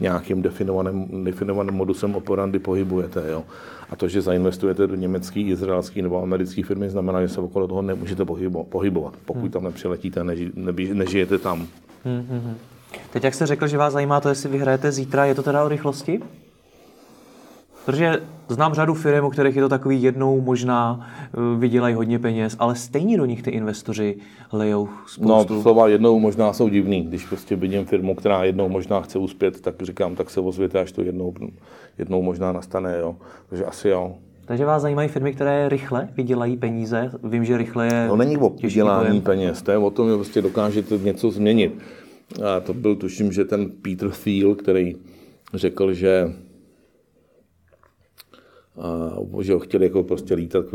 nějakým 0.00 0.42
definovaným, 0.42 1.24
definovaným 1.24 1.74
modusem 1.74 2.14
operandy 2.14 2.58
pohybujete. 2.58 3.22
Jo. 3.30 3.44
A 3.90 3.96
to, 3.96 4.08
že 4.08 4.22
zainvestujete 4.22 4.86
do 4.86 4.94
německé, 4.94 5.40
izraelské 5.40 6.02
nebo 6.02 6.22
americké 6.22 6.62
firmy, 6.62 6.90
znamená, 6.90 7.22
že 7.22 7.28
se 7.28 7.40
okolo 7.40 7.68
toho 7.68 7.82
nemůžete 7.82 8.24
pohybovat, 8.68 9.14
pokud 9.24 9.52
tam 9.52 9.64
nepřiletíte 9.64 10.20
a 10.20 10.24
neži, 10.24 10.50
neži, 10.54 10.94
nežijete 10.94 11.38
tam. 11.38 11.66
Hmm, 12.04 12.26
hmm, 12.30 12.40
hmm. 12.40 12.56
Teď, 13.12 13.24
jak 13.24 13.34
jste 13.34 13.46
řekl, 13.46 13.66
že 13.66 13.78
vás 13.78 13.92
zajímá 13.92 14.20
to, 14.20 14.28
jestli 14.28 14.48
vyhrajete 14.48 14.92
zítra, 14.92 15.24
je 15.24 15.34
to 15.34 15.42
teda 15.42 15.64
o 15.64 15.68
rychlosti? 15.68 16.20
Protože 17.84 18.22
znám 18.48 18.74
řadu 18.74 18.94
firm, 18.94 19.24
u 19.24 19.30
kterých 19.30 19.56
je 19.56 19.62
to 19.62 19.68
takový 19.68 20.02
jednou 20.02 20.40
možná 20.40 21.00
eh, 21.00 21.58
vydělají 21.58 21.94
hodně 21.94 22.18
peněz, 22.18 22.56
ale 22.58 22.76
stejně 22.76 23.16
do 23.16 23.24
nich 23.24 23.42
ty 23.42 23.50
investoři 23.50 24.16
lejou 24.52 24.88
spoustu. 25.06 25.54
No, 25.54 25.62
slova 25.62 25.88
jednou 25.88 26.18
možná 26.18 26.52
jsou 26.52 26.68
divný. 26.68 27.02
Když 27.02 27.26
prostě 27.26 27.56
vidím 27.56 27.84
firmu, 27.84 28.14
která 28.14 28.44
jednou 28.44 28.68
možná 28.68 29.00
chce 29.00 29.18
uspět, 29.18 29.60
tak 29.60 29.82
říkám, 29.82 30.14
tak 30.14 30.30
se 30.30 30.40
ozvěte, 30.40 30.80
až 30.80 30.92
to 30.92 31.02
jednou, 31.02 31.34
jednou 31.98 32.22
možná 32.22 32.52
nastane. 32.52 32.98
Jo. 33.00 33.16
Takže 33.48 33.64
asi 33.64 33.88
jo. 33.88 34.14
Takže 34.46 34.64
vás 34.64 34.82
zajímají 34.82 35.08
firmy, 35.08 35.32
které 35.32 35.68
rychle 35.68 36.08
vydělají 36.16 36.56
peníze? 36.56 37.10
Vím, 37.24 37.44
že 37.44 37.56
rychle 37.56 37.86
je... 37.86 38.08
No 38.08 38.16
není 38.16 38.36
o 38.36 38.50
vydělání 38.50 39.20
peněz, 39.20 39.62
to 39.62 39.70
je 39.70 39.78
o 39.78 39.90
tom, 39.90 40.08
že 40.08 40.14
prostě 40.14 40.42
dokážete 40.42 40.98
něco 40.98 41.30
změnit. 41.30 41.78
A 42.44 42.60
to 42.60 42.74
byl 42.74 42.96
tuším, 42.96 43.32
že 43.32 43.44
ten 43.44 43.70
Peter 43.70 44.10
Thiel, 44.10 44.54
který 44.54 44.96
řekl, 45.54 45.92
že 45.92 46.32
a, 48.78 49.16
že 49.42 49.52
ho 49.52 49.58
chtěli 49.58 49.84
jako 49.84 50.02
prostě 50.02 50.34
lítat, 50.34 50.66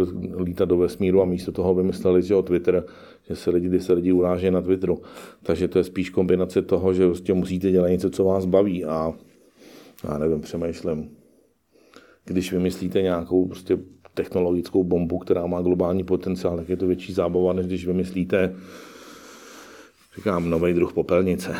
lítat 0.44 0.70
do 0.70 0.78
vesmíru 0.78 1.22
a 1.22 1.26
místo 1.26 1.52
toho 1.52 1.76
vymysleli, 1.76 2.24
že 2.24 2.36
o 2.36 2.42
Twitter, 2.42 2.84
že 3.30 3.36
se 3.36 3.50
lidi, 3.50 3.80
se 3.80 3.94
lidi 3.94 4.12
uráží 4.12 4.52
na 4.52 4.62
Twitteru. 4.62 5.02
Takže 5.44 5.68
to 5.68 5.78
je 5.78 5.84
spíš 5.84 6.10
kombinace 6.10 6.62
toho, 6.62 6.94
že 6.94 7.06
prostě 7.06 7.34
musíte 7.34 7.72
dělat 7.72 7.88
něco, 7.88 8.10
co 8.10 8.24
vás 8.24 8.46
baví 8.46 8.86
a 8.86 9.14
já 10.04 10.18
nevím, 10.18 10.42
přemýšlím. 10.42 11.10
Když 12.26 12.54
vymyslíte 12.54 13.02
nějakou 13.02 13.46
prostě 13.46 13.78
technologickou 14.14 14.84
bombu, 14.84 15.18
která 15.18 15.46
má 15.48 15.62
globální 15.62 16.04
potenciál, 16.04 16.58
tak 16.58 16.70
je 16.70 16.78
to 16.78 16.88
větší 16.88 17.14
zábava, 17.14 17.54
než 17.54 17.66
když 17.66 17.88
vymyslíte, 17.88 18.56
říkám, 20.16 20.50
nový 20.50 20.74
druh 20.74 20.94
popelnice. 20.94 21.56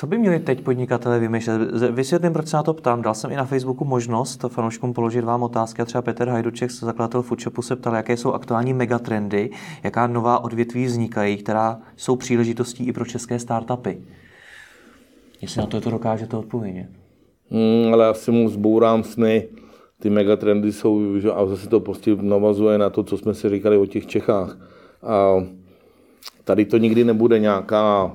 Co 0.00 0.06
by 0.06 0.18
měli 0.18 0.40
teď 0.40 0.60
podnikatelé 0.60 1.18
vymýšlet? 1.18 1.58
Vysvětlím, 1.90 2.32
proč 2.32 2.48
se 2.48 2.56
na 2.56 2.62
to 2.62 2.74
ptám. 2.74 3.02
Dal 3.02 3.14
jsem 3.14 3.30
i 3.30 3.36
na 3.36 3.44
Facebooku 3.44 3.84
možnost 3.84 4.44
fanouškům 4.48 4.92
položit 4.92 5.24
vám 5.24 5.42
otázky. 5.42 5.82
A 5.82 5.84
třeba 5.84 6.02
Petr 6.02 6.28
Hajduček, 6.28 6.70
zakladatel 6.70 7.22
Foodshopu, 7.22 7.62
se 7.62 7.76
ptal, 7.76 7.94
jaké 7.94 8.16
jsou 8.16 8.32
aktuální 8.32 8.74
megatrendy, 8.74 9.50
jaká 9.82 10.06
nová 10.06 10.44
odvětví 10.44 10.84
vznikají, 10.84 11.36
která 11.36 11.78
jsou 11.96 12.16
příležitostí 12.16 12.86
i 12.86 12.92
pro 12.92 13.04
české 13.04 13.38
startupy. 13.38 13.98
Jestli 15.40 15.60
na 15.60 15.66
to, 15.66 15.76
je 15.76 15.80
to 15.80 15.90
dokážete 15.90 16.36
odpovědět. 16.36 16.88
Hmm, 17.50 17.94
ale 17.94 18.08
asi 18.08 18.30
mu 18.30 18.48
zbourám 18.48 19.02
sny. 19.02 19.48
Ty 19.98 20.10
megatrendy 20.10 20.72
jsou, 20.72 21.18
že, 21.18 21.32
a 21.32 21.46
zase 21.46 21.68
to 21.68 21.80
prostě 21.80 22.16
navazuje 22.20 22.78
na 22.78 22.90
to, 22.90 23.04
co 23.04 23.18
jsme 23.18 23.34
si 23.34 23.48
říkali 23.48 23.76
o 23.76 23.86
těch 23.86 24.06
Čechách. 24.06 24.56
A 25.02 25.44
tady 26.44 26.64
to 26.64 26.78
nikdy 26.78 27.04
nebude 27.04 27.38
nějaká 27.38 28.12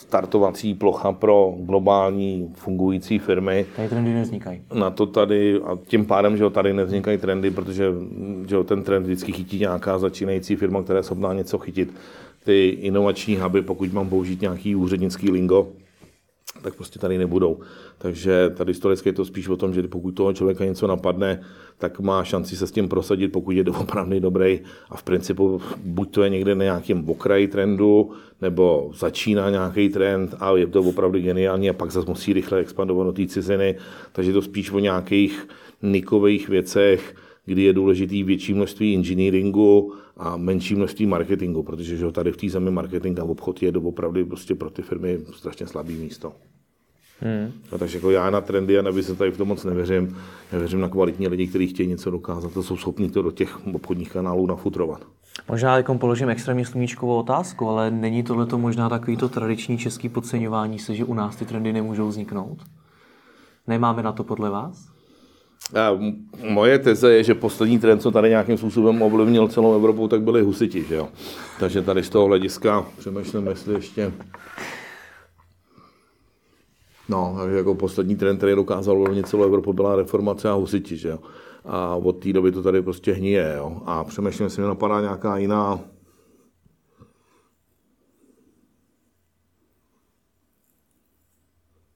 startovací 0.00 0.74
plocha 0.74 1.12
pro 1.12 1.54
globální 1.58 2.52
fungující 2.54 3.18
firmy. 3.18 3.66
Tady 3.76 3.88
trendy 3.88 4.14
nevznikají. 4.14 4.62
Na 4.74 4.90
to 4.90 5.06
tady, 5.06 5.60
a 5.64 5.78
tím 5.86 6.06
pádem, 6.06 6.36
že 6.36 6.50
tady 6.50 6.72
nevznikají 6.72 7.18
trendy, 7.18 7.50
protože 7.50 7.84
že 8.48 8.64
ten 8.64 8.82
trend 8.82 9.02
vždycky 9.02 9.32
chytí 9.32 9.58
nějaká 9.58 9.98
začínající 9.98 10.56
firma, 10.56 10.82
která 10.82 10.98
je 10.98 11.02
schopná 11.02 11.32
něco 11.32 11.58
chytit. 11.58 11.94
Ty 12.44 12.68
inovační 12.68 13.36
huby, 13.36 13.62
pokud 13.62 13.92
mám 13.92 14.08
použít 14.08 14.40
nějaký 14.40 14.76
úřednický 14.76 15.30
lingo, 15.30 15.68
tak 16.62 16.74
prostě 16.74 16.98
tady 16.98 17.18
nebudou. 17.18 17.60
Takže 17.98 18.50
tady 18.56 18.70
historicky 18.70 19.08
je 19.08 19.12
to 19.12 19.24
spíš 19.24 19.48
o 19.48 19.56
tom, 19.56 19.74
že 19.74 19.82
pokud 19.82 20.10
toho 20.10 20.32
člověka 20.32 20.64
něco 20.64 20.86
napadne, 20.86 21.40
tak 21.78 22.00
má 22.00 22.24
šanci 22.24 22.56
se 22.56 22.66
s 22.66 22.72
tím 22.72 22.88
prosadit, 22.88 23.28
pokud 23.28 23.50
je 23.50 23.64
opravdu 23.64 24.20
dobrý. 24.20 24.60
A 24.90 24.96
v 24.96 25.02
principu 25.02 25.62
buď 25.84 26.10
to 26.10 26.22
je 26.22 26.30
někde 26.30 26.54
na 26.54 26.64
nějakém 26.64 27.10
okraji 27.10 27.48
trendu, 27.48 28.10
nebo 28.40 28.90
začíná 28.94 29.50
nějaký 29.50 29.88
trend 29.88 30.34
a 30.40 30.56
je 30.56 30.66
to 30.66 30.80
opravdu 30.80 31.18
geniální 31.18 31.70
a 31.70 31.72
pak 31.72 31.90
zase 31.90 32.08
musí 32.08 32.32
rychle 32.32 32.58
expandovat 32.58 33.06
do 33.06 33.12
té 33.12 33.26
ciziny. 33.26 33.76
Takže 34.12 34.32
to 34.32 34.42
spíš 34.42 34.70
o 34.70 34.78
nějakých 34.78 35.48
nikových 35.82 36.48
věcech, 36.48 37.14
kdy 37.44 37.62
je 37.62 37.72
důležitý 37.72 38.24
větší 38.24 38.54
množství 38.54 38.94
engineeringu 38.94 39.94
a 40.16 40.36
menší 40.36 40.74
množství 40.74 41.06
marketingu, 41.06 41.62
protože 41.62 41.96
že 41.96 42.12
tady 42.12 42.32
v 42.32 42.36
té 42.36 42.48
zemi 42.48 42.70
marketing 42.70 43.20
a 43.20 43.24
obchod 43.24 43.62
je 43.62 43.72
opravdu 43.72 44.26
prostě 44.26 44.54
pro 44.54 44.70
ty 44.70 44.82
firmy 44.82 45.18
strašně 45.32 45.66
slabý 45.66 45.94
místo. 45.94 46.32
Hmm. 47.20 47.52
No, 47.72 47.78
takže 47.78 47.98
jako 47.98 48.10
já 48.10 48.30
na 48.30 48.40
trendy 48.40 48.78
a 48.78 48.82
neby 48.82 49.02
se 49.02 49.14
tady 49.14 49.30
v 49.30 49.36
tom 49.36 49.48
moc 49.48 49.64
nevěřím. 49.64 50.16
Já 50.52 50.58
věřím 50.58 50.80
na 50.80 50.88
kvalitní 50.88 51.28
lidi, 51.28 51.46
kteří 51.46 51.66
chtějí 51.66 51.88
něco 51.88 52.10
dokázat 52.10 52.56
a 52.56 52.62
jsou 52.62 52.76
schopní 52.76 53.10
to 53.10 53.22
do 53.22 53.30
těch 53.30 53.66
obchodních 53.74 54.12
kanálů 54.12 54.46
nafutrovat. 54.46 55.06
Možná 55.48 55.76
jako 55.76 55.94
položím 55.94 56.28
extrémně 56.28 56.66
sluníčkovou 56.66 57.16
otázku, 57.18 57.68
ale 57.68 57.90
není 57.90 58.22
tohle 58.22 58.46
to 58.46 58.58
možná 58.58 58.88
takový 58.88 59.16
to 59.16 59.28
tradiční 59.28 59.78
český 59.78 60.08
podceňování 60.08 60.78
se, 60.78 60.94
že 60.94 61.04
u 61.04 61.14
nás 61.14 61.36
ty 61.36 61.44
trendy 61.44 61.72
nemůžou 61.72 62.08
vzniknout? 62.08 62.58
Nemáme 63.66 64.02
na 64.02 64.12
to 64.12 64.24
podle 64.24 64.50
vás? 64.50 64.89
Moje 66.48 66.78
teze 66.78 67.12
je, 67.12 67.24
že 67.24 67.34
poslední 67.34 67.78
trend, 67.78 68.02
co 68.02 68.10
tady 68.10 68.28
nějakým 68.28 68.56
způsobem 68.58 69.02
ovlivnil 69.02 69.48
celou 69.48 69.74
Evropu, 69.74 70.08
tak 70.08 70.22
byli 70.22 70.42
husiti. 70.42 70.82
Že 70.82 70.94
jo? 70.94 71.08
Takže 71.60 71.82
tady 71.82 72.02
z 72.02 72.08
toho 72.10 72.26
hlediska 72.26 72.86
přemýšlím, 72.98 73.46
jestli 73.46 73.74
ještě 73.74 74.12
No, 77.10 77.36
takže 77.38 77.56
jako 77.56 77.74
poslední 77.74 78.16
trend, 78.16 78.36
který 78.36 78.54
dokázal 78.54 78.96
ovlivnit 78.96 79.28
celou 79.28 79.44
Evropu, 79.44 79.72
byla 79.72 79.96
reformace 79.96 80.50
a 80.50 80.52
husiti, 80.52 80.96
že 80.96 81.08
jo. 81.08 81.18
A 81.64 81.94
od 81.94 82.12
té 82.12 82.32
doby 82.32 82.52
to 82.52 82.62
tady 82.62 82.82
prostě 82.82 83.12
hníje, 83.12 83.54
jo. 83.56 83.82
A 83.86 84.04
přemýšlím, 84.04 84.44
jestli 84.44 84.62
mi 84.62 84.68
napadá 84.68 85.00
nějaká 85.00 85.36
jiná 85.36 85.80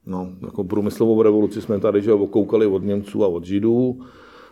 No, 0.05 0.29
jako 0.41 0.63
průmyslovou 0.63 1.21
revoluci 1.21 1.61
jsme 1.61 1.79
tady 1.79 2.01
že 2.01 2.13
okoukali 2.13 2.65
od 2.65 2.83
Němců 2.83 3.23
a 3.23 3.27
od 3.27 3.45
Židů. 3.45 3.99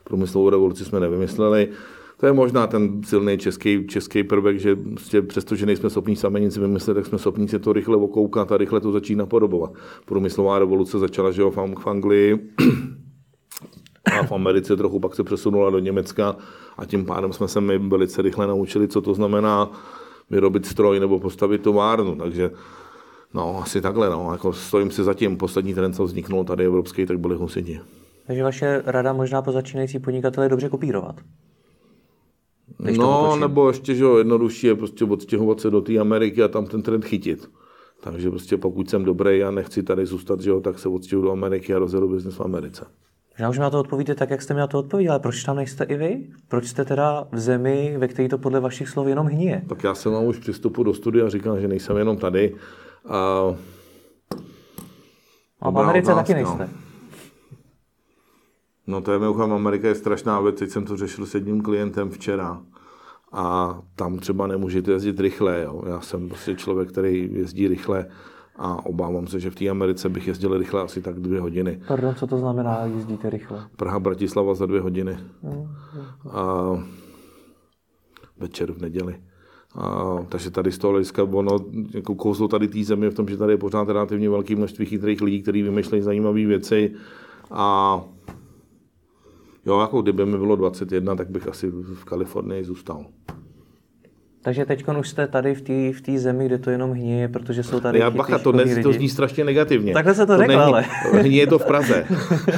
Průmyslovou 0.04 0.50
revoluci 0.50 0.86
jsme 0.86 1.00
nevymysleli. 1.00 1.70
To 2.20 2.26
je 2.26 2.34
možná 2.34 2.68
ten 2.68 3.04
silný 3.04 3.38
český, 3.38 3.88
český 3.88 4.24
prvek, 4.24 4.60
že 4.60 4.76
prostě 4.76 5.22
přesto, 5.22 5.56
že 5.56 5.66
nejsme 5.66 5.90
schopni 5.90 6.16
sami 6.16 6.42
nic 6.42 6.58
vymyslet, 6.58 6.94
tak 6.94 7.06
jsme 7.06 7.18
schopni 7.18 7.48
se 7.48 7.60
to 7.60 7.74
rychle 7.74 7.98
okoukat 7.98 8.52
a 8.52 8.58
rychle 8.58 8.82
to 8.82 8.92
začít 8.92 9.16
napodobovat. 9.16 9.72
Průmyslová 10.06 10.60
revoluce 10.60 11.00
začala 11.00 11.32
že 11.32 11.44
v 11.44 11.88
Anglii 11.88 12.40
a 14.20 14.24
v 14.24 14.32
Americe 14.32 14.76
trochu 14.76 15.00
pak 15.00 15.16
se 15.16 15.24
přesunula 15.24 15.70
do 15.70 15.80
Německa 15.80 16.36
a 16.78 16.86
tím 16.86 17.06
pádem 17.06 17.34
jsme 17.34 17.48
se 17.48 17.62
my 17.62 17.78
velice 17.78 18.22
rychle 18.22 18.48
naučili, 18.48 18.88
co 18.88 19.02
to 19.02 19.14
znamená 19.14 19.72
vyrobit 20.30 20.66
stroj 20.66 21.00
nebo 21.00 21.20
postavit 21.20 21.62
továrnu. 21.62 22.16
Takže 22.16 22.52
No, 23.34 23.62
asi 23.62 23.82
takhle, 23.82 24.10
no. 24.10 24.30
Jako 24.32 24.54
stojím 24.54 24.92
si 24.92 25.04
zatím. 25.04 25.38
Poslední 25.38 25.74
trend, 25.74 25.94
co 25.94 26.04
vzniknul 26.04 26.44
tady 26.44 26.66
evropský, 26.66 27.06
tak 27.06 27.20
byly 27.20 27.36
husiti. 27.36 27.80
Takže 28.28 28.44
vaše 28.44 28.82
rada 28.86 29.14
možná 29.14 29.42
pro 29.42 29.52
začínající 29.52 30.00
podnikatele 30.00 30.50
dobře 30.50 30.70
kopírovat. 30.70 31.16
Když 32.78 32.98
no, 32.98 33.36
nebo 33.36 33.68
ještě, 33.68 33.96
že 33.96 34.06
jednodušší 34.18 34.68
je 34.68 34.76
prostě 34.76 35.06
odstěhovat 35.06 35.60
se 35.60 35.70
do 35.70 35.82
té 35.82 36.00
Ameriky 36.00 36.44
a 36.44 36.48
tam 36.48 36.66
ten 36.66 36.82
trend 36.82 37.06
chytit. 37.06 37.50
Takže 38.04 38.30
prostě 38.30 38.58
pokud 38.58 38.90
jsem 38.90 39.06
dobrý 39.06 39.44
a 39.44 39.52
nechci 39.52 39.84
tady 39.84 40.06
zůstat, 40.06 40.42
že 40.42 40.50
jo, 40.50 40.62
tak 40.62 40.80
se 40.80 40.90
odstěhuji 40.90 41.26
do 41.26 41.32
Ameriky 41.32 41.74
a 41.74 41.80
rozjedu 41.80 42.10
biznes 42.10 42.36
v 42.36 42.42
Americe. 42.42 42.86
Já 43.40 43.50
už 43.50 43.60
na 43.60 43.70
to 43.70 43.80
odpovíte 43.80 44.16
tak, 44.16 44.30
jak 44.30 44.42
jste 44.42 44.54
mi 44.54 44.60
na 44.60 44.68
to 44.68 44.80
odpověděl, 44.80 45.12
ale 45.12 45.20
proč 45.20 45.44
tam 45.44 45.56
nejste 45.56 45.84
i 45.84 45.98
vy? 45.98 46.28
Proč 46.48 46.68
jste 46.68 46.86
teda 46.86 47.28
v 47.32 47.40
zemi, 47.40 47.96
ve 47.98 48.08
které 48.08 48.30
to 48.30 48.38
podle 48.38 48.60
vašich 48.60 48.90
slov 48.90 49.08
jenom 49.08 49.28
hníje? 49.28 49.64
Tak 49.70 49.84
já 49.84 49.96
jsem 49.96 50.12
vám 50.12 50.26
už 50.26 50.38
přistupu 50.38 50.84
do 50.84 50.94
studia 50.94 51.30
říkal, 51.30 51.60
že 51.60 51.68
nejsem 51.68 51.98
jenom 51.98 52.18
tady, 52.18 52.56
a, 53.10 53.56
a 55.62 55.70
v 55.72 55.78
Americe 55.78 56.14
otázka. 56.14 56.34
taky 56.34 56.34
nejste. 56.34 56.70
No 58.88 59.02
to 59.02 59.12
je 59.12 59.20
mimochodem, 59.20 59.54
Amerika 59.54 59.88
je 59.88 59.96
strašná 59.96 60.40
věc, 60.40 60.60
teď 60.60 60.70
jsem 60.70 60.86
to 60.86 60.98
řešil 60.98 61.26
s 61.26 61.34
jedním 61.34 61.62
klientem 61.62 62.10
včera 62.10 62.62
a 63.32 63.78
tam 63.96 64.18
třeba 64.20 64.48
nemůžete 64.48 64.92
jezdit 64.92 65.20
rychle. 65.20 65.62
Jo. 65.64 65.82
Já 65.88 66.02
jsem 66.02 66.28
prostě 66.30 66.56
člověk, 66.56 66.90
který 66.90 67.30
jezdí 67.34 67.68
rychle 67.68 68.06
a 68.56 68.86
obávám 68.86 69.28
se, 69.28 69.40
že 69.40 69.50
v 69.50 69.56
té 69.56 69.70
Americe 69.70 70.10
bych 70.10 70.28
jezdil 70.28 70.58
rychle 70.58 70.82
asi 70.82 71.02
tak 71.02 71.20
dvě 71.20 71.40
hodiny. 71.42 71.82
Pardon, 71.88 72.16
co 72.16 72.28
to 72.28 72.38
znamená, 72.38 72.86
jezdíte 72.86 73.30
rychle? 73.30 73.68
Praha, 73.76 74.00
Bratislava 74.00 74.54
za 74.54 74.66
dvě 74.66 74.82
hodiny. 74.82 75.18
Mm, 75.42 75.68
A 76.32 76.62
večer 78.38 78.72
v 78.72 78.82
neděli. 78.82 79.22
A, 79.76 80.18
takže 80.30 80.52
tady 80.52 80.72
z 80.72 80.78
toho 80.78 80.92
hlediska 80.92 81.24
ono, 81.24 81.58
jako 81.94 82.16
kouzlo 82.16 82.48
tady 82.48 82.68
té 82.68 82.84
země 82.84 83.10
v 83.10 83.14
tom, 83.14 83.28
že 83.28 83.38
tady 83.38 83.54
je 83.54 83.58
pořád 83.58 83.90
relativně 83.90 84.30
velké 84.30 84.56
množství 84.56 84.86
chytrých 84.86 85.22
lidí, 85.22 85.42
kteří 85.42 85.64
vymýšlejí 85.64 86.04
zajímavé 86.04 86.46
věci 86.46 86.94
a 87.52 88.02
Jo, 89.66 89.80
jako 89.80 90.02
kdyby 90.02 90.26
mi 90.26 90.38
bylo 90.38 90.56
21, 90.56 91.16
tak 91.16 91.30
bych 91.30 91.48
asi 91.48 91.70
v 91.70 92.06
Kalifornii 92.06 92.64
zůstal. 92.64 93.06
Takže 94.42 94.66
teď 94.66 94.84
už 95.00 95.10
jste 95.10 95.28
tady 95.28 95.56
v 95.56 95.62
té 95.62 95.94
v 95.94 96.02
tý 96.02 96.18
zemi, 96.18 96.46
kde 96.46 96.58
to 96.58 96.70
jenom 96.70 96.92
hníje, 96.92 97.28
protože 97.28 97.64
jsou 97.64 97.80
tady 97.80 98.00
Já 98.00 98.10
bacha, 98.10 98.40
to, 98.40 98.52
dnes, 98.52 98.80
to 98.84 98.94
zní 98.94 99.10
strašně 99.10 99.44
negativně. 99.44 99.94
Takhle 99.94 100.14
se 100.14 100.26
to, 100.26 100.34
to 100.34 100.38
řekla, 100.38 100.56
není, 100.56 100.62
ale. 100.62 100.86
Hníje 101.22 101.48
to 101.48 101.60
v 101.60 101.66
Praze. 101.66 102.06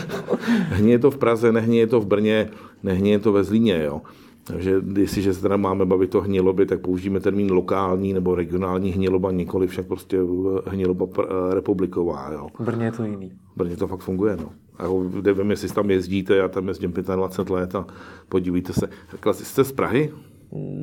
hníje 0.69 0.99
to 0.99 1.11
v 1.11 1.17
Praze, 1.17 1.51
nehníje 1.51 1.87
to 1.87 2.01
v 2.01 2.05
Brně, 2.05 2.49
nehníje 2.83 3.19
to 3.19 3.31
ve 3.31 3.43
Zlíně, 3.43 3.83
jo. 3.83 4.01
Takže 4.47 4.81
jestliže 4.97 5.33
se 5.33 5.41
teda 5.41 5.57
máme 5.57 5.85
bavit 5.85 6.15
o 6.15 6.21
hniloby, 6.21 6.65
tak 6.65 6.81
použijeme 6.81 7.19
termín 7.19 7.51
lokální 7.51 8.13
nebo 8.13 8.35
regionální 8.35 8.91
hniloba, 8.91 9.31
nikoli 9.31 9.67
však 9.67 9.85
prostě 9.85 10.19
hniloba 10.65 11.07
republiková. 11.53 12.31
Jo. 12.31 12.47
V 12.59 12.65
Brně 12.65 12.85
je 12.85 12.91
to 12.91 13.03
jiný. 13.03 13.31
V 13.55 13.57
Brně 13.57 13.77
to 13.77 13.87
fakt 13.87 13.99
funguje. 13.99 14.37
No. 14.37 14.49
A 14.77 14.83
nevím, 15.21 15.51
jestli 15.51 15.69
tam 15.69 15.89
jezdíte, 15.89 16.35
já 16.35 16.47
tam 16.47 16.67
jezdím 16.67 16.93
25 17.15 17.53
let 17.53 17.75
a 17.75 17.85
podívejte 18.29 18.73
se. 18.73 18.89
Jste 19.31 19.63
z 19.63 19.71
Prahy? 19.71 20.13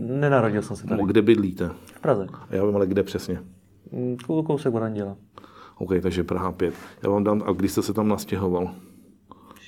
Nenarodil 0.01 0.63
jsem 0.63 0.77
se 0.77 0.87
tady. 0.87 1.03
Kde 1.07 1.23
bydlíte? 1.23 1.71
V 1.85 2.01
Praze. 2.01 2.27
A 2.51 2.57
já 2.57 2.65
vím, 2.65 2.77
ale 2.77 2.87
kde 2.87 3.03
přesně? 3.03 3.41
Kousek 4.27 4.75
od 4.75 4.83
Anděla. 4.83 5.17
OK, 5.79 5.91
takže 6.03 6.25
Praha 6.25 6.53
5. 6.53 6.75
Já 7.03 7.11
vám 7.11 7.25
dám, 7.25 7.43
a 7.47 7.53
kdy 7.53 7.69
jste 7.69 7.83
se 7.83 7.93
tam 7.93 8.09
nastěhoval? 8.09 8.71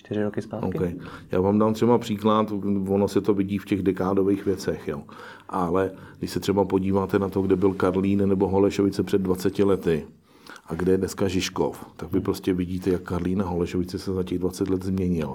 Čtyři 0.05 0.23
roky 0.23 0.43
zpátky. 0.43 0.79
Okay. 0.79 0.95
Já 1.33 1.41
vám 1.41 1.59
dám 1.59 1.75
třeba 1.75 1.99
příklad, 1.99 2.53
ono 2.89 3.09
se 3.09 3.21
to 3.21 3.35
vidí 3.35 3.59
v 3.59 3.65
těch 3.65 3.83
dekádových 3.83 4.45
věcech, 4.45 4.89
jo. 4.89 5.03
Ale 5.49 5.91
když 6.19 6.31
se 6.31 6.41
třeba 6.41 6.65
podíváte 6.65 7.19
na 7.19 7.29
to, 7.29 7.43
kde 7.43 7.57
byl 7.57 7.75
Karlín 7.75 8.29
nebo 8.29 8.49
Holešovice 8.49 9.03
před 9.03 9.23
20 9.23 9.59
lety, 9.59 10.07
a 10.67 10.75
kde 10.75 10.93
je 10.93 10.99
dneska 10.99 11.29
Žižkov, 11.29 11.85
tak 11.97 12.13
vy 12.13 12.21
prostě 12.21 12.55
vidíte, 12.55 12.91
jak 12.91 13.03
Karlín 13.03 13.43
a 13.43 13.45
Holešovice 13.45 13.99
se 13.99 14.13
za 14.13 14.23
těch 14.23 14.39
20 14.39 14.71
let 14.71 14.83
změnil 14.83 15.35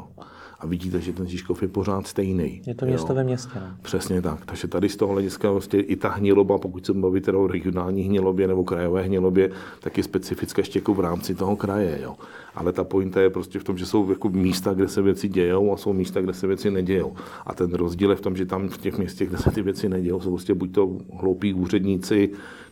a 0.60 0.66
vidíte, 0.68 1.02
že 1.02 1.14
ten 1.14 1.28
Žižkov 1.28 1.62
je 1.62 1.68
pořád 1.68 2.08
stejný. 2.08 2.62
Je 2.66 2.76
to 2.76 2.86
město 2.86 3.12
jo. 3.12 3.16
ve 3.16 3.24
městě. 3.24 3.60
Ne? 3.60 3.76
Přesně 3.82 4.22
tak. 4.22 4.46
Takže 4.46 4.68
tady 4.68 4.90
z 4.90 4.96
toho 4.96 5.14
hlediska 5.14 5.52
vlastně 5.52 5.82
i 5.82 5.96
ta 5.96 6.10
hniloba, 6.10 6.58
pokud 6.58 6.86
se 6.86 6.94
bavíte 6.94 7.32
o 7.32 7.48
regionální 7.48 8.02
hnilobě 8.02 8.48
nebo 8.48 8.64
krajové 8.64 9.02
hnilobě, 9.02 9.52
tak 9.80 9.98
je 9.98 10.04
specifická 10.04 10.60
ještě 10.60 10.80
jako 10.80 10.94
v 10.94 11.00
rámci 11.00 11.36
toho 11.36 11.56
kraje. 11.56 12.00
Jo. 12.04 12.16
Ale 12.56 12.74
ta 12.74 12.84
pointa 12.84 13.22
je 13.22 13.30
prostě 13.30 13.60
v 13.60 13.64
tom, 13.64 13.78
že 13.78 13.86
jsou 13.86 14.10
jako 14.10 14.30
místa, 14.30 14.74
kde 14.74 14.88
se 14.88 15.02
věci 15.02 15.28
dějou 15.28 15.74
a 15.74 15.78
jsou 15.78 15.94
místa, 15.94 16.22
kde 16.22 16.34
se 16.34 16.48
věci 16.48 16.72
nedějou. 16.72 17.14
A 17.46 17.54
ten 17.54 17.74
rozdíl 17.74 18.10
je 18.10 18.16
v 18.16 18.22
tom, 18.22 18.36
že 18.36 18.46
tam 18.46 18.70
v 18.70 18.78
těch 18.78 18.98
městech, 18.98 19.30
kde 19.30 19.38
se 19.38 19.52
ty 19.52 19.62
věci 19.62 19.90
nedějou, 19.90 20.20
jsou 20.20 20.30
prostě 20.30 20.54
buď 20.54 20.72
to 20.72 20.98
hloupí 21.20 21.54
úředníci, 21.54 22.30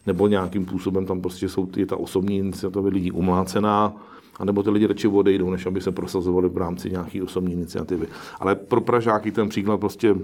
nebo 0.08 0.28
nějakým 0.28 0.66
způsobem 0.66 1.06
tam 1.06 1.22
prostě 1.22 1.50
jsou 1.50 1.66
ty, 1.66 1.86
ta 1.86 1.98
osobní 1.98 2.38
iniciativa 2.38 2.90
lidí 2.90 3.12
umlácená, 3.12 3.96
a 4.40 4.46
nebo 4.46 4.64
ty 4.64 4.70
lidi 4.70 4.88
radši 4.88 5.08
odejdou, 5.08 5.50
než 5.50 5.66
aby 5.66 5.82
se 5.82 5.92
prosazovali 5.92 6.50
v 6.50 6.58
rámci 6.58 6.90
nějaké 6.90 7.24
osobní 7.24 7.54
iniciativy. 7.54 8.08
Ale 8.40 8.56
pro 8.56 8.82
Pražáky 8.82 9.32
ten 9.32 9.50
příklad 9.50 9.78
prostě 9.78 10.16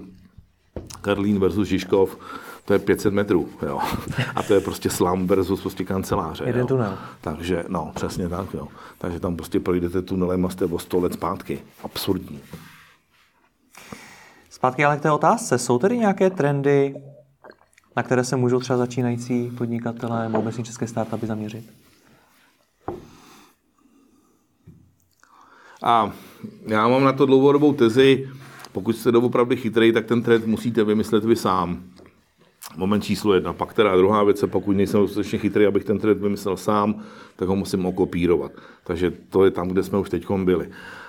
Karlín 1.00 1.38
versus 1.38 1.68
Žižkov, 1.68 2.18
to 2.64 2.72
je 2.72 2.78
500 2.78 3.14
metrů, 3.14 3.48
jo. 3.66 3.78
A 4.34 4.42
to 4.42 4.54
je 4.54 4.60
prostě 4.60 4.90
slam 4.90 5.26
versus 5.26 5.60
prostě 5.60 5.84
kanceláře. 5.84 6.44
Jeden 6.44 6.60
jo. 6.60 6.66
tunel. 6.66 6.98
Takže, 7.20 7.64
no, 7.68 7.92
přesně 7.94 8.28
tak, 8.28 8.54
jo. 8.54 8.68
Takže 8.98 9.20
tam 9.20 9.36
prostě 9.36 9.60
projdete 9.60 10.02
tunelem 10.02 10.46
a 10.46 10.50
jste 10.50 10.64
o 10.64 10.78
100 10.78 11.00
let 11.00 11.12
zpátky. 11.12 11.58
Absurdní. 11.82 12.40
Zpátky 14.50 14.84
ale 14.84 14.96
k 14.96 15.00
té 15.00 15.10
otázce. 15.10 15.58
Jsou 15.58 15.78
tedy 15.78 15.98
nějaké 15.98 16.30
trendy, 16.30 16.94
na 17.96 18.02
které 18.02 18.24
se 18.24 18.36
můžou 18.36 18.60
třeba 18.60 18.76
začínající 18.76 19.50
podnikatelé 19.50 20.22
nebo 20.22 20.38
obecně 20.38 20.64
české 20.64 20.86
startupy 20.86 21.26
zaměřit? 21.26 21.83
A 25.84 26.12
já 26.66 26.88
mám 26.88 27.04
na 27.04 27.12
to 27.12 27.26
dlouhodobou 27.26 27.72
tezi, 27.72 28.28
pokud 28.72 28.96
jste 28.96 29.12
doopravdy 29.12 29.56
chytrý, 29.56 29.92
tak 29.92 30.06
ten 30.06 30.22
trend 30.22 30.46
musíte 30.46 30.84
vymyslet 30.84 31.24
vy 31.24 31.36
sám. 31.36 31.82
Moment 32.76 33.04
číslo 33.04 33.34
jedna. 33.34 33.52
Pak 33.52 33.74
teda 33.74 33.96
druhá 33.96 34.24
věc, 34.24 34.44
pokud 34.46 34.76
nejsem 34.76 35.00
dostatečně 35.00 35.38
chytrý, 35.38 35.66
abych 35.66 35.84
ten 35.84 35.98
trend 35.98 36.20
vymyslel 36.20 36.56
sám, 36.56 37.02
tak 37.36 37.48
ho 37.48 37.56
musím 37.56 37.86
okopírovat. 37.86 38.52
Takže 38.84 39.12
to 39.30 39.44
je 39.44 39.50
tam, 39.50 39.68
kde 39.68 39.82
jsme 39.82 39.98
už 39.98 40.10
teď 40.10 40.26
byli. 40.44 40.68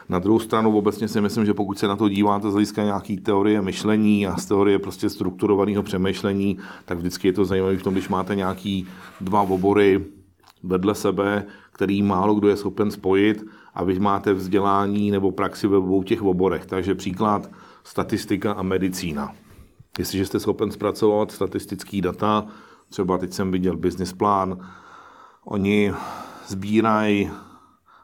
Na 0.10 0.20
druhou 0.20 0.40
stranu 0.40 0.78
obecně 0.78 1.08
si 1.08 1.22
myslím, 1.22 1.46
že 1.46 1.54
pokud 1.54 1.80
se 1.80 1.88
na 1.88 1.96
to 1.96 2.10
díváte 2.10 2.50
z 2.50 2.54
hlediska 2.54 2.84
nějaký 2.84 3.18
teorie 3.18 3.62
myšlení 3.62 4.28
a 4.28 4.38
z 4.38 4.46
teorie 4.46 4.80
prostě 4.80 5.10
strukturovaného 5.10 5.84
přemýšlení, 5.84 6.58
tak 6.86 6.98
vždycky 6.98 7.28
je 7.28 7.34
to 7.34 7.46
zajímavé 7.46 7.78
v 7.78 7.84
tom, 7.84 7.94
když 7.94 8.10
máte 8.10 8.36
nějaký 8.36 8.88
dva 9.22 9.42
obory 9.42 10.06
vedle 10.64 10.96
sebe, 10.96 11.46
který 11.72 12.02
málo 12.02 12.36
kdo 12.36 12.50
je 12.50 12.58
schopen 12.58 12.92
spojit 12.92 13.46
a 13.76 13.84
vy 13.84 14.00
máte 14.00 14.34
vzdělání 14.34 15.12
nebo 15.12 15.32
praxi 15.32 15.68
ve 15.68 15.78
obou 15.78 16.04
těch 16.04 16.22
oborech. 16.22 16.66
Takže 16.66 16.96
příklad 16.96 17.50
statistika 17.84 18.52
a 18.52 18.64
medicína. 18.64 19.34
Jestliže 20.00 20.26
jste 20.26 20.40
schopen 20.40 20.72
zpracovat 20.72 21.32
statistický 21.32 22.02
data, 22.02 22.46
třeba 22.90 23.18
teď 23.18 23.34
jsem 23.34 23.52
viděl 23.52 23.78
business 23.78 24.14
plán, 24.14 24.58
oni 25.46 25.94
sbírají 26.48 27.32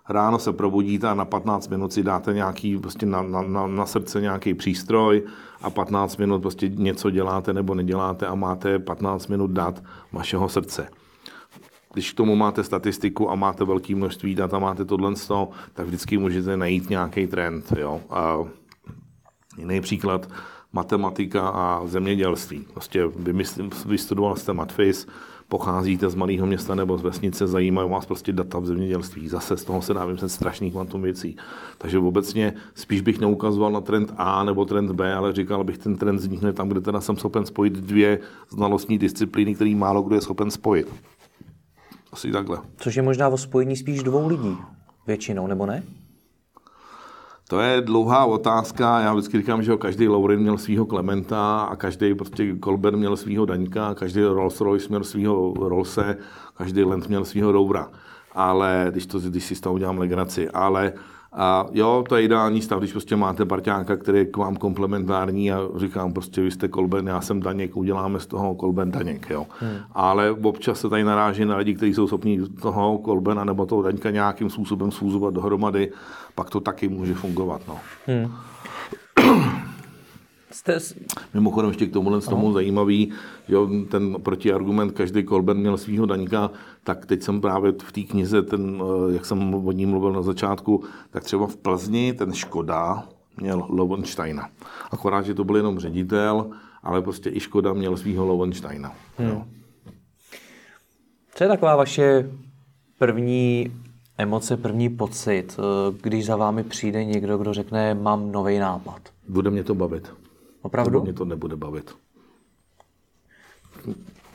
ráno 0.09 0.39
se 0.39 0.53
probudíte 0.53 1.07
a 1.07 1.13
na 1.13 1.26
15 1.26 1.67
minut 1.67 1.93
si 1.93 2.03
dáte 2.03 2.34
nějaký, 2.34 2.78
prostě 2.78 3.05
na, 3.05 3.22
na, 3.22 3.41
na, 3.41 3.67
na 3.67 3.86
srdce 3.86 4.22
nějaký 4.22 4.53
přístroj 4.53 5.24
a 5.61 5.69
15 5.69 6.17
minut 6.17 6.41
prostě 6.41 6.69
něco 6.69 7.09
děláte 7.09 7.53
nebo 7.53 7.76
neděláte 7.76 8.28
a 8.28 8.36
máte 8.36 8.80
15 8.80 9.28
minut 9.28 9.51
dat 9.51 9.84
vašeho 10.11 10.49
srdce 10.49 10.88
když 11.94 12.12
k 12.12 12.18
tomu 12.18 12.36
máte 12.36 12.64
statistiku 12.64 13.32
a 13.32 13.36
máte 13.36 13.64
velké 13.64 13.96
množství 13.96 14.36
dat 14.36 14.54
a 14.54 14.60
máte 14.60 14.86
tohle, 14.86 15.14
tak 15.74 15.88
vždycky 15.88 16.18
můžete 16.18 16.58
najít 16.58 16.89
nějaký 16.89 17.28
trend. 17.28 17.74
Jo? 17.78 18.02
A 18.10 18.38
jiný 19.58 19.82
příklad, 19.82 20.30
matematika 20.74 21.48
a 21.48 21.82
zemědělství. 21.86 22.66
Prostě 22.74 23.08
vy 23.08 23.44
vystudoval 23.86 24.36
jste 24.36 24.54
matfis, 24.54 25.08
pocházíte 25.48 26.10
z 26.10 26.16
malého 26.16 26.48
města 26.48 26.76
nebo 26.76 26.98
z 26.98 27.02
vesnice, 27.02 27.48
zajímají 27.48 27.89
vás 27.89 28.06
prostě 28.06 28.32
data 28.34 28.60
v 28.60 28.66
zemědělství. 28.66 29.28
Zase 29.28 29.58
z 29.58 29.64
toho 29.64 29.82
se 29.82 29.94
dá 29.94 30.06
vymyslet 30.06 30.30
strašný 30.30 30.72
kvantum 30.72 31.02
věcí. 31.02 31.36
Takže 31.78 32.00
obecně 32.00 32.54
spíš 32.76 33.02
bych 33.02 33.20
neukazoval 33.20 33.72
na 33.72 33.82
trend 33.82 34.14
A 34.18 34.44
nebo 34.44 34.66
trend 34.66 34.92
B, 34.92 35.14
ale 35.16 35.34
říkal 35.34 35.64
bych, 35.64 35.78
ten 35.78 35.96
trend 35.96 36.16
vznikne 36.16 36.54
tam, 36.54 36.70
kde 36.70 36.82
teda 36.82 37.02
jsem 37.02 37.18
schopen 37.18 37.46
spojit 37.46 37.74
dvě 37.74 38.20
znalostní 38.50 38.98
disciplíny, 38.98 39.56
které 39.56 39.76
málo 39.76 40.02
kdo 40.02 40.16
je 40.16 40.22
schopen 40.22 40.52
spojit. 40.52 40.88
Asi 42.12 42.32
takhle. 42.32 42.57
Což 42.78 42.95
je 42.95 43.01
možná 43.01 43.28
o 43.28 43.38
spojení 43.38 43.76
spíš 43.76 44.03
dvou 44.03 44.28
lidí 44.28 44.57
většinou, 45.07 45.47
nebo 45.47 45.66
ne? 45.66 45.84
To 47.47 47.59
je 47.59 47.82
dlouhá 47.82 48.26
otázka. 48.26 48.99
Já 48.99 49.14
vždycky 49.14 49.38
říkám, 49.38 49.64
že 49.64 49.78
každý 49.78 50.07
Laurin 50.07 50.39
měl 50.39 50.57
svého 50.57 50.86
Klementa 50.86 51.62
a 51.62 51.76
každý 51.76 52.16
prostě 52.16 52.55
Kolber 52.55 52.97
měl 52.97 53.18
svého 53.18 53.45
Daňka, 53.45 53.95
každý 53.95 54.22
Rolls 54.22 54.62
Royce 54.62 54.88
měl 54.89 55.03
svého 55.03 55.53
Rollse, 55.53 56.18
každý 56.53 56.84
Land 56.84 57.07
měl 57.07 57.26
svého 57.26 57.51
Roura. 57.51 57.89
Ale 58.32 58.88
když, 58.91 59.05
to, 59.05 59.20
když 59.20 59.45
si 59.45 59.55
z 59.55 59.62
toho 59.62 59.76
udělám 59.76 59.97
legraci. 59.97 60.49
Ale 60.49 60.93
a 61.34 61.65
jo, 61.71 62.03
to 62.09 62.15
je 62.15 62.23
ideální 62.23 62.61
stav, 62.61 62.79
když 62.79 62.91
prostě 62.91 63.15
máte 63.15 63.45
parťáka, 63.45 63.97
který 63.97 64.17
je 64.17 64.25
k 64.25 64.38
vám 64.38 64.55
komplementární 64.55 65.51
a 65.51 65.59
říkám 65.75 66.13
prostě, 66.13 66.41
vy 66.41 66.51
jste 66.51 66.67
Kolben, 66.67 67.07
já 67.07 67.21
jsem 67.21 67.39
Daněk, 67.39 67.77
uděláme 67.77 68.19
z 68.19 68.25
toho 68.25 68.55
Kolben 68.55 68.91
Daněk, 68.91 69.29
jo. 69.29 69.47
Hmm. 69.59 69.77
Ale 69.91 70.32
občas 70.32 70.79
se 70.79 70.89
tady 70.89 71.03
naráží 71.03 71.45
na 71.45 71.57
lidi, 71.57 71.75
kteří 71.75 71.93
jsou 71.93 72.07
schopni 72.07 72.41
toho 72.61 72.97
Kolbena 72.97 73.43
nebo 73.43 73.65
toho 73.65 73.82
Daňka 73.82 74.09
nějakým 74.09 74.49
způsobem 74.49 74.91
sfúzovat 74.91 75.34
dohromady, 75.34 75.91
pak 76.36 76.49
to 76.49 76.59
taky 76.59 76.88
může 76.88 77.13
fungovat, 77.13 77.61
no. 77.67 77.79
Hmm. 78.07 78.32
Jste... 80.52 80.78
Mimochodem 81.34 81.70
ještě 81.70 81.86
k 81.86 81.93
tomuhle 81.93 82.22
z 82.22 82.26
tomu 82.26 82.54
zajímavý, 82.54 83.12
že 83.47 83.56
ten 83.91 84.16
protiargument, 84.24 84.91
každý 84.91 85.24
Kolben 85.24 85.58
měl 85.58 85.78
svého 85.78 86.06
daňka, 86.06 86.52
tak 86.84 87.06
teď 87.06 87.22
jsem 87.22 87.41
právě 87.41 87.72
v 87.72 87.91
té 87.91 88.02
knize, 88.02 88.41
ten, 88.41 88.84
eh, 89.10 89.14
jak 89.14 89.26
jsem 89.26 89.54
o 89.54 89.72
ní 89.72 89.86
mluvil 89.86 90.14
na 90.14 90.22
začátku, 90.22 90.84
tak 91.10 91.24
třeba 91.24 91.47
v 91.47 91.58
Plzni 91.58 92.14
ten 92.14 92.34
Škoda 92.34 93.08
měl 93.38 93.66
Lowensteina. 93.70 94.49
Akorát, 94.91 95.26
že 95.26 95.34
to 95.34 95.43
byl 95.43 95.56
jenom 95.56 95.80
ředitel, 95.80 96.49
ale 96.84 97.02
prostě 97.02 97.30
i 97.30 97.39
Škoda 97.39 97.74
měl 97.74 97.97
svého 97.97 98.26
Lowensteina. 98.26 98.91
Hmm. 99.18 99.43
Co 101.36 101.43
je 101.43 101.47
taková 101.47 101.76
vaše 101.76 102.32
první 102.99 103.72
emoce, 104.18 104.58
první 104.58 104.89
pocit, 104.89 105.60
eh, 105.60 105.95
když 106.02 106.26
za 106.26 106.36
vámi 106.36 106.64
přijde 106.64 107.06
někdo, 107.06 107.38
kdo 107.38 107.54
řekne, 107.54 107.93
mám 107.93 108.32
nový 108.32 108.60
nápad? 108.60 109.02
Bude 109.28 109.49
mě 109.49 109.64
to 109.64 109.76
bavit. 109.76 110.14
Opravdu? 110.62 110.91
Nebo 110.91 111.03
mě 111.03 111.14
to 111.14 111.26
nebude 111.26 111.55
bavit. 111.55 111.95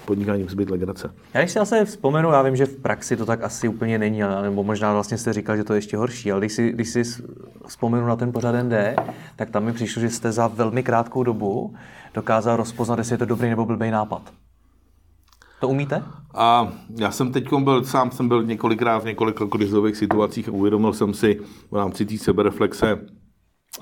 Podnikání 0.05 0.43
musí 0.43 0.57
být 0.57 0.71
legrace. 0.71 1.15
Já 1.35 1.41
když 1.41 1.53
si 1.53 1.59
asi 1.59 1.85
vzpomenu, 1.85 2.31
já 2.31 2.43
vím, 2.43 2.57
že 2.57 2.67
v 2.67 2.77
praxi 2.77 3.17
to 3.17 3.27
tak 3.27 3.43
asi 3.43 3.69
úplně 3.69 3.99
není, 3.99 4.21
nebo 4.43 4.65
možná 4.65 4.93
vlastně 4.93 5.19
jste 5.19 5.33
říkal, 5.33 5.57
že 5.57 5.65
to 5.65 5.73
je 5.73 5.79
ještě 5.79 5.97
horší, 5.97 6.33
ale 6.33 6.41
když 6.41 6.53
si, 6.53 6.73
když 6.73 6.89
si 6.89 7.03
vzpomenu 7.67 8.07
na 8.07 8.17
ten 8.17 8.33
pořad 8.33 8.55
ND, 8.63 8.73
tak 9.37 9.51
tam 9.51 9.65
mi 9.65 9.73
přišlo, 9.73 10.03
že 10.03 10.11
jste 10.11 10.33
za 10.33 10.47
velmi 10.47 10.83
krátkou 10.83 11.23
dobu 11.23 11.75
dokázal 12.15 12.57
rozpoznat, 12.57 12.99
jestli 12.99 13.15
je 13.15 13.19
to 13.19 13.25
dobrý 13.25 13.51
nebo 13.51 13.65
blbý 13.65 13.91
nápad. 13.91 14.33
To 15.61 15.69
umíte? 15.69 16.03
A 16.35 16.73
já 16.99 17.11
jsem 17.11 17.33
teď 17.33 17.53
byl, 17.59 17.85
sám 17.85 18.11
jsem 18.11 18.29
byl 18.29 18.45
několikrát 18.45 18.99
v 18.99 19.05
několika 19.05 19.47
krizových 19.47 19.97
situacích 19.97 20.49
a 20.49 20.53
uvědomil 20.53 20.93
jsem 20.93 21.15
si 21.15 21.41
v 21.71 21.77
rámci 21.77 22.07
té 22.07 22.19
sebereflexe, 22.19 23.01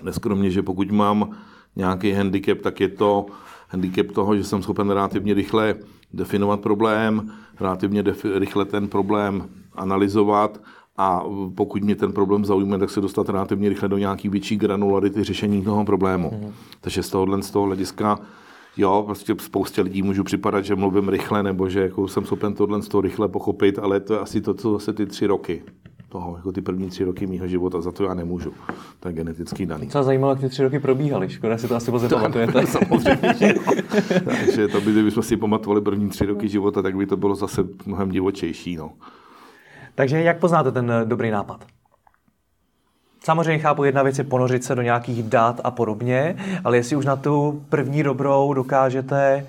neskromně, 0.02 0.50
že 0.50 0.62
pokud 0.62 0.90
mám 0.90 1.36
nějaký 1.76 2.12
handicap, 2.12 2.58
tak 2.58 2.80
je 2.80 2.88
to 2.88 3.26
handicap 3.68 4.06
toho, 4.06 4.36
že 4.36 4.44
jsem 4.44 4.62
schopen 4.62 4.90
relativně 4.90 5.34
rychle 5.34 5.74
definovat 6.12 6.60
problém, 6.60 7.32
relativně 7.60 8.02
defi- 8.02 8.38
rychle 8.38 8.64
ten 8.64 8.88
problém 8.88 9.48
analyzovat 9.72 10.60
a 10.96 11.24
pokud 11.54 11.82
mě 11.82 11.96
ten 11.96 12.12
problém 12.12 12.44
zaujme, 12.44 12.78
tak 12.78 12.90
se 12.90 13.00
dostat 13.00 13.28
relativně 13.28 13.68
rychle 13.68 13.88
do 13.88 13.98
nějaký 13.98 14.28
větší 14.28 14.56
granularity 14.56 15.24
řešení 15.24 15.62
toho 15.62 15.84
problému. 15.84 16.30
Mm. 16.42 16.52
Takže 16.80 17.02
z 17.02 17.10
tohohle 17.10 17.42
z 17.42 17.50
toho 17.50 17.66
hlediska 17.66 18.18
jo, 18.76 19.02
prostě 19.06 19.34
spoustě 19.38 19.82
lidí 19.82 20.02
můžu 20.02 20.24
připadat, 20.24 20.64
že 20.64 20.76
mluvím 20.76 21.08
rychle, 21.08 21.42
nebo 21.42 21.68
že 21.68 21.80
jako 21.80 22.08
jsem 22.08 22.24
schopen 22.24 22.54
tohle 22.54 22.82
z 22.82 22.88
toho 22.88 23.00
rychle 23.00 23.28
pochopit, 23.28 23.78
ale 23.78 24.00
to 24.00 24.12
je 24.14 24.20
asi 24.20 24.40
to, 24.40 24.54
co 24.54 24.72
zase 24.72 24.92
ty 24.92 25.06
tři 25.06 25.26
roky 25.26 25.62
toho, 26.14 26.36
jako 26.36 26.52
ty 26.52 26.60
první 26.60 26.88
tři 26.88 27.04
roky 27.04 27.26
mého 27.26 27.46
života, 27.46 27.80
za 27.80 27.92
to 27.92 28.04
já 28.04 28.14
nemůžu. 28.14 28.52
To 29.00 29.08
je 29.08 29.14
genetický 29.14 29.66
daný. 29.66 29.88
Co 29.88 30.02
zajímalo, 30.02 30.32
jak 30.32 30.40
ty 30.40 30.48
tři 30.48 30.62
roky 30.62 30.78
probíhaly, 30.78 31.28
škoda 31.28 31.58
si 31.58 31.68
to 31.68 31.76
asi 31.76 31.90
moc 31.90 32.02
nepamatujete. 32.02 32.66
Samozřejmě, 32.66 33.34
že 33.38 33.54
jo. 33.54 33.74
Takže 34.24 34.68
to 34.68 34.80
by, 34.80 34.92
kdybychom 34.92 35.22
si 35.22 35.36
pamatovali 35.36 35.80
první 35.80 36.08
tři 36.08 36.26
roky 36.26 36.48
života, 36.48 36.82
tak 36.82 36.96
by 36.96 37.06
to 37.06 37.16
bylo 37.16 37.34
zase 37.34 37.62
mnohem 37.86 38.10
divočejší. 38.10 38.76
No. 38.76 38.90
Takže 39.94 40.22
jak 40.22 40.38
poznáte 40.38 40.72
ten 40.72 40.90
eh, 40.90 41.04
dobrý 41.04 41.30
nápad? 41.30 41.64
Samozřejmě 43.24 43.58
chápu, 43.58 43.84
jedna 43.84 44.02
věc 44.02 44.18
je 44.18 44.24
ponořit 44.24 44.64
se 44.64 44.74
do 44.74 44.82
nějakých 44.82 45.22
dat 45.22 45.60
a 45.64 45.70
podobně, 45.70 46.36
ale 46.64 46.76
jestli 46.76 46.96
už 46.96 47.04
na 47.04 47.16
tu 47.16 47.64
první 47.68 48.02
dobrou 48.02 48.54
dokážete 48.54 49.46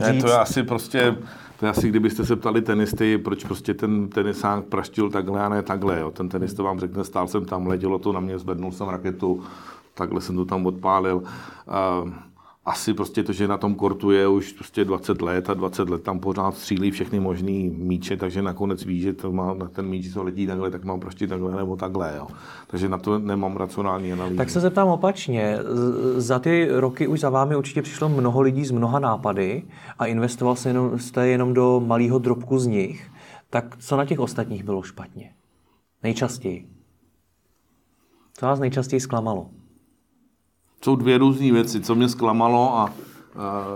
říct... 0.00 0.14
Ne, 0.14 0.20
to 0.20 0.28
je 0.28 0.38
asi 0.38 0.62
prostě, 0.62 1.16
to 1.58 1.66
je 1.66 1.70
asi, 1.70 1.88
kdybyste 1.88 2.24
se 2.24 2.36
ptali 2.36 2.62
tenisty, 2.62 3.18
proč 3.18 3.44
prostě 3.44 3.74
ten 3.74 4.08
tenisák 4.08 4.64
praštil 4.64 5.10
takhle 5.10 5.44
a 5.44 5.48
ne 5.48 5.62
takhle. 5.62 6.00
Jo. 6.00 6.10
Ten 6.10 6.28
tenista 6.28 6.62
vám 6.62 6.80
řekne, 6.80 7.04
stál 7.04 7.28
jsem 7.28 7.44
tam, 7.44 7.66
letělo 7.66 7.98
to 7.98 8.12
na 8.12 8.20
mě, 8.20 8.38
zvednul 8.38 8.72
jsem 8.72 8.88
raketu, 8.88 9.42
takhle 9.94 10.20
jsem 10.20 10.36
to 10.36 10.44
tam 10.44 10.66
odpálil. 10.66 11.16
Uh, 11.16 12.10
asi 12.66 12.94
prostě 12.94 13.22
to, 13.22 13.32
že 13.32 13.48
na 13.48 13.58
tom 13.58 13.74
kortu 13.74 14.10
je 14.10 14.28
už 14.28 14.52
prostě 14.52 14.84
20 14.84 15.22
let 15.22 15.50
a 15.50 15.54
20 15.54 15.88
let 15.88 16.02
tam 16.02 16.20
pořád 16.20 16.54
střílí 16.54 16.90
všechny 16.90 17.20
možný 17.20 17.70
míče, 17.70 18.16
takže 18.16 18.42
nakonec 18.42 18.84
ví, 18.84 19.00
že 19.00 19.12
to 19.12 19.32
má, 19.32 19.54
na 19.54 19.68
ten 19.68 19.86
míč, 19.86 20.12
co 20.12 20.22
letí 20.22 20.46
takhle, 20.46 20.70
tak 20.70 20.84
mám 20.84 21.00
prostě 21.00 21.26
takhle 21.26 21.56
nebo 21.56 21.76
takhle. 21.76 22.14
Jo. 22.16 22.26
Takže 22.66 22.88
na 22.88 22.98
to 22.98 23.18
nemám 23.18 23.56
racionální 23.56 24.12
analýzu. 24.12 24.36
Tak 24.36 24.50
se 24.50 24.60
zeptám 24.60 24.88
opačně. 24.88 25.58
Za 26.16 26.38
ty 26.38 26.68
roky 26.70 27.06
už 27.06 27.20
za 27.20 27.30
vámi 27.30 27.56
určitě 27.56 27.82
přišlo 27.82 28.08
mnoho 28.08 28.40
lidí 28.40 28.64
z 28.64 28.70
mnoha 28.70 28.98
nápady 28.98 29.62
a 29.98 30.06
investoval 30.06 30.56
jste 30.56 30.68
jenom, 30.68 30.98
jste 30.98 31.28
jenom 31.28 31.54
do 31.54 31.82
malého 31.86 32.18
drobku 32.18 32.58
z 32.58 32.66
nich. 32.66 33.10
Tak 33.50 33.76
co 33.78 33.96
na 33.96 34.04
těch 34.04 34.18
ostatních 34.18 34.64
bylo 34.64 34.82
špatně? 34.82 35.32
Nejčastěji. 36.02 36.66
Co 38.34 38.46
vás 38.46 38.60
nejčastěji 38.60 39.00
zklamalo? 39.00 39.50
Jsou 40.84 40.96
dvě 40.96 41.18
různé 41.18 41.52
věci, 41.52 41.80
co 41.80 41.94
mě 41.94 42.08
zklamalo 42.08 42.76
a, 42.76 42.94
a 43.36 43.66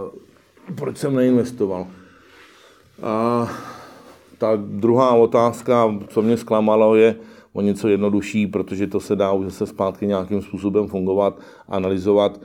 proč 0.74 0.96
jsem 0.96 1.16
neinvestoval. 1.16 1.86
A 3.03 3.48
ta 4.38 4.57
druhá 4.57 5.14
otázka, 5.14 5.94
co 6.09 6.22
mě 6.22 6.36
zklamalo, 6.36 6.96
je 6.96 7.16
o 7.53 7.61
něco 7.61 7.88
jednodušší, 7.88 8.46
protože 8.46 8.86
to 8.86 9.01
se 9.01 9.16
dá 9.16 9.32
už 9.32 9.44
zase 9.44 9.66
zpátky 9.66 10.07
nějakým 10.07 10.42
způsobem 10.42 10.86
fungovat, 10.86 11.38
analyzovat. 11.68 12.40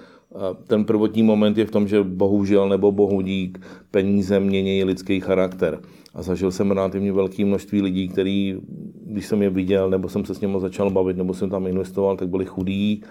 Ten 0.68 0.86
prvotní 0.86 1.24
moment 1.24 1.58
je 1.58 1.66
v 1.66 1.72
tom, 1.72 1.88
že 1.88 2.04
bohužel 2.04 2.70
nebo 2.70 2.92
bohu 2.92 3.22
dík 3.22 3.62
peníze 3.92 4.40
mění 4.40 4.84
lidský 4.84 5.20
charakter. 5.20 5.80
A 6.14 6.22
zažil 6.22 6.52
jsem 6.52 6.72
relativně 6.72 7.14
velké 7.14 7.46
množství 7.46 7.82
lidí, 7.82 8.08
který, 8.08 8.58
když 9.06 9.26
jsem 9.26 9.42
je 9.42 9.50
viděl, 9.50 9.90
nebo 9.90 10.10
jsem 10.10 10.26
se 10.26 10.36
s 10.36 10.42
nimi 10.42 10.60
začal 10.60 10.90
bavit, 10.90 11.18
nebo 11.18 11.34
jsem 11.34 11.50
tam 11.50 11.68
investoval, 11.68 12.18
tak 12.18 12.30
byli 12.30 12.46
chudí, 12.46 13.04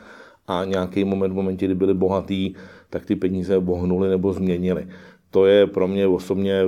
a 0.46 0.64
nějaký 0.64 1.04
moment, 1.04 1.32
v 1.32 1.34
momentě, 1.34 1.66
kdy 1.66 1.74
byli 1.74 1.94
bohatý, 1.94 2.54
tak 2.90 3.06
ty 3.06 3.16
peníze 3.16 3.60
bohnuli 3.60 4.08
nebo 4.08 4.32
změnili. 4.32 4.86
To 5.30 5.46
je 5.46 5.66
pro 5.66 5.88
mě 5.88 6.06
osobně 6.06 6.62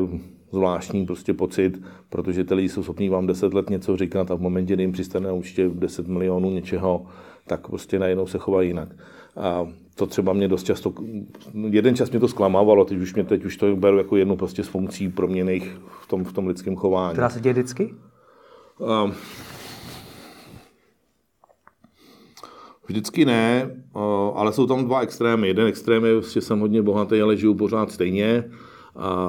zvláštní 0.52 1.06
prostě 1.06 1.34
pocit, 1.34 1.82
protože 2.08 2.44
ty 2.44 2.54
lidi 2.54 2.68
jsou 2.68 2.82
schopní 2.82 3.08
vám 3.08 3.26
10 3.26 3.54
let 3.54 3.70
něco 3.70 3.96
říkat 3.96 4.30
a 4.30 4.34
v 4.34 4.40
momentě, 4.40 4.74
kdy 4.74 4.82
jim 4.82 4.92
přistane 4.92 5.32
určitě 5.32 5.68
10 5.68 6.08
milionů 6.08 6.50
něčeho, 6.50 7.06
tak 7.46 7.68
prostě 7.68 7.98
najednou 7.98 8.26
se 8.26 8.38
chovají 8.38 8.68
jinak. 8.68 8.88
A 9.36 9.66
to 9.94 10.06
třeba 10.06 10.32
mě 10.32 10.48
dost 10.48 10.62
často, 10.62 10.92
jeden 11.70 11.96
čas 11.96 12.10
mě 12.10 12.20
to 12.20 12.28
zklamávalo, 12.28 12.84
teď 12.84 12.98
už, 12.98 13.14
mě, 13.14 13.24
teď 13.24 13.44
už 13.44 13.56
to 13.56 13.76
beru 13.76 13.98
jako 13.98 14.16
jednu 14.16 14.36
prostě 14.36 14.64
z 14.64 14.68
funkcí 14.68 15.08
proměných 15.08 15.80
v 16.02 16.06
tom, 16.06 16.24
v 16.24 16.32
tom 16.32 16.46
lidském 16.46 16.76
chování. 16.76 17.12
Která 17.12 17.28
se 17.28 17.40
děje 17.40 17.52
vždycky? 17.52 17.94
Um, 18.78 19.14
Vždycky 22.86 23.24
ne, 23.24 23.70
ale 24.34 24.52
jsou 24.52 24.66
tam 24.66 24.84
dva 24.84 25.00
extrémy. 25.00 25.48
Jeden 25.48 25.66
extrém 25.66 26.04
je, 26.04 26.22
že 26.22 26.40
jsem 26.40 26.60
hodně 26.60 26.82
bohatý, 26.82 27.20
ale 27.20 27.36
žiju 27.36 27.54
pořád 27.54 27.92
stejně 27.92 28.50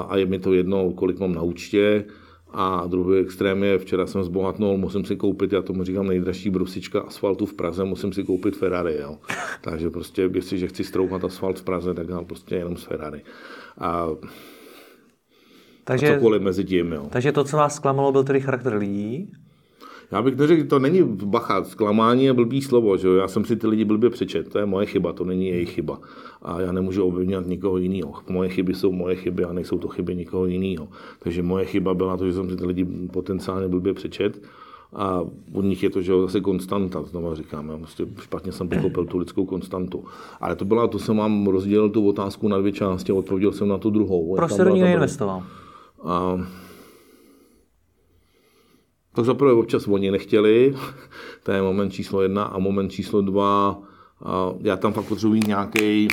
a 0.09 0.17
je 0.17 0.25
mi 0.25 0.39
to 0.39 0.53
jedno, 0.53 0.91
kolik 0.91 1.19
mám 1.19 1.33
na 1.33 1.41
účtě. 1.41 2.05
A 2.51 2.87
druhý 2.87 3.19
extrém 3.19 3.63
je, 3.63 3.77
včera 3.77 4.07
jsem 4.07 4.23
zbohatnul, 4.23 4.77
musím 4.77 5.05
si 5.05 5.15
koupit, 5.15 5.53
já 5.53 5.61
tomu 5.61 5.83
říkám 5.83 6.07
nejdražší 6.07 6.49
brusička 6.49 6.99
asfaltu 6.99 7.45
v 7.45 7.53
Praze, 7.53 7.83
musím 7.83 8.13
si 8.13 8.23
koupit 8.23 8.57
Ferrari. 8.57 8.97
Jo. 9.01 9.17
Takže 9.61 9.89
prostě, 9.89 10.29
jestliže 10.33 10.67
chci 10.67 10.83
strouhat 10.83 11.23
asfalt 11.23 11.59
v 11.59 11.63
Praze, 11.63 11.93
tak 11.93 12.09
já 12.09 12.21
prostě 12.21 12.55
jenom 12.55 12.77
z 12.77 12.83
Ferrari. 12.83 13.21
A 13.77 14.07
takže, 15.83 16.09
a 16.09 16.13
cokoliv 16.15 16.41
mezi 16.41 16.63
tím. 16.63 16.91
Jo. 16.91 17.07
Takže 17.09 17.31
to, 17.31 17.43
co 17.43 17.57
vás 17.57 17.75
zklamalo, 17.75 18.11
byl 18.11 18.23
tedy 18.23 18.41
charakter 18.41 18.73
lidí? 18.73 19.31
Já 20.11 20.21
bych 20.21 20.35
neřekl, 20.35 20.67
to 20.67 20.79
není 20.79 21.03
bacha, 21.03 21.63
zklamání 21.63 22.25
je 22.25 22.33
blbý 22.33 22.61
slovo, 22.61 22.97
že 22.97 23.07
jo? 23.07 23.13
já 23.13 23.27
jsem 23.27 23.45
si 23.45 23.55
ty 23.55 23.67
lidi 23.67 23.85
blbě 23.85 24.09
přečet, 24.09 24.49
to 24.49 24.59
je 24.59 24.65
moje 24.65 24.85
chyba, 24.85 25.13
to 25.13 25.23
není 25.23 25.47
jejich 25.47 25.69
chyba. 25.69 25.99
A 26.41 26.61
já 26.61 26.71
nemůžu 26.71 27.03
obvinovat 27.03 27.47
nikoho 27.47 27.77
jiného. 27.77 28.13
Moje 28.29 28.49
chyby 28.49 28.73
jsou 28.73 28.91
moje 28.91 29.15
chyby 29.15 29.43
a 29.43 29.53
nejsou 29.53 29.77
to 29.77 29.87
chyby 29.87 30.15
nikoho 30.15 30.45
jiného. 30.45 30.87
Takže 31.19 31.43
moje 31.43 31.65
chyba 31.65 31.93
byla 31.93 32.17
to, 32.17 32.27
že 32.27 32.33
jsem 32.33 32.49
si 32.49 32.55
ty 32.55 32.65
lidi 32.65 32.85
potenciálně 33.11 33.67
blbě 33.67 33.93
přečet. 33.93 34.41
A 34.93 35.21
u 35.53 35.61
nich 35.61 35.83
je 35.83 35.89
to, 35.89 36.01
že 36.01 36.13
zase 36.21 36.41
konstanta, 36.41 37.03
znovu 37.03 37.35
říkám, 37.35 37.69
já 37.69 37.77
prostě 37.77 38.05
špatně 38.21 38.51
jsem 38.51 38.69
pochopil 38.69 39.05
tu 39.05 39.17
lidskou 39.17 39.45
konstantu. 39.45 40.05
Ale 40.41 40.55
to 40.55 40.65
byla, 40.65 40.87
to 40.87 40.99
jsem 40.99 41.17
vám 41.17 41.47
rozdělil 41.47 41.89
tu 41.89 42.07
otázku 42.07 42.47
na 42.47 42.57
dvě 42.57 42.71
části 42.71 43.11
odpověděl 43.11 43.51
jsem 43.51 43.67
na 43.67 43.77
tu 43.77 43.89
druhou. 43.89 44.35
Proč 44.35 44.51
se 44.51 44.63
do 44.63 44.69
ní 44.69 44.81
neinvestoval? 44.81 45.43
A 46.03 46.39
tak 49.17 49.25
zaprvé 49.25 49.53
občas 49.53 49.87
oni 49.87 50.11
nechtěli, 50.11 50.75
to 51.43 51.51
je 51.51 51.61
moment 51.61 51.89
číslo 51.89 52.21
jedna, 52.21 52.43
a 52.43 52.59
moment 52.59 52.89
číslo 52.89 53.21
dva, 53.21 53.79
a 54.25 54.53
já 54.61 54.77
tam 54.77 54.93
fakt 54.93 55.05
potřebuji 55.05 55.41
nějaký 55.47 56.07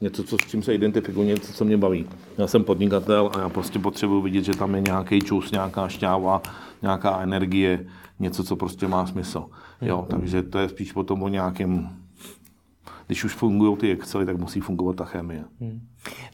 něco, 0.00 0.24
co, 0.24 0.36
s 0.36 0.46
čím 0.46 0.62
se 0.62 0.74
identifikuji, 0.74 1.26
něco, 1.26 1.52
co 1.52 1.64
mě 1.64 1.76
baví. 1.76 2.06
Já 2.38 2.46
jsem 2.46 2.64
podnikatel 2.64 3.30
a 3.34 3.40
já 3.40 3.48
prostě 3.48 3.78
potřebuji 3.78 4.22
vidět, 4.22 4.44
že 4.44 4.56
tam 4.56 4.74
je 4.74 4.80
nějaký 4.80 5.20
čus, 5.20 5.50
nějaká 5.50 5.88
šťáva, 5.88 6.42
nějaká 6.82 7.20
energie, 7.20 7.86
něco, 8.20 8.44
co 8.44 8.56
prostě 8.56 8.88
má 8.88 9.06
smysl. 9.06 9.44
Jo, 9.82 10.06
takže 10.10 10.42
to 10.42 10.58
je 10.58 10.68
spíš 10.68 10.92
potom 10.92 11.22
o 11.22 11.28
nějakém 11.28 11.88
když 13.06 13.24
už 13.24 13.34
fungují 13.34 13.76
ty 13.76 13.92
Excely, 13.92 14.26
tak 14.26 14.38
musí 14.38 14.60
fungovat 14.60 14.96
ta 14.96 15.04
chemie. 15.04 15.44
Hmm. 15.60 15.80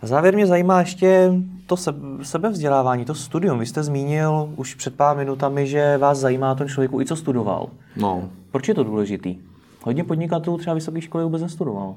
Na 0.03 0.09
závěr 0.09 0.35
mě 0.35 0.47
zajímá 0.47 0.81
ještě 0.81 1.33
to 1.67 1.77
sebevzdělávání, 2.23 3.05
to 3.05 3.15
studium. 3.15 3.59
Vy 3.59 3.67
jste 3.67 3.83
zmínil 3.83 4.53
už 4.57 4.75
před 4.75 4.97
pár 4.97 5.17
minutami, 5.17 5.67
že 5.67 5.99
vás 5.99 6.19
zajímá 6.19 6.55
ten 6.55 6.69
člověk 6.69 6.91
i 7.01 7.05
co 7.05 7.17
studoval. 7.17 7.69
No. 7.97 8.31
Proč 8.51 8.69
je 8.69 8.75
to 8.75 8.85
důležitý? 8.85 9.39
Hodně 9.83 10.05
podnikatelů 10.05 10.59
třeba 10.59 10.75
vysoké 10.75 11.01
školy 11.01 11.25
vůbec 11.25 11.43
nestudoval. 11.43 11.97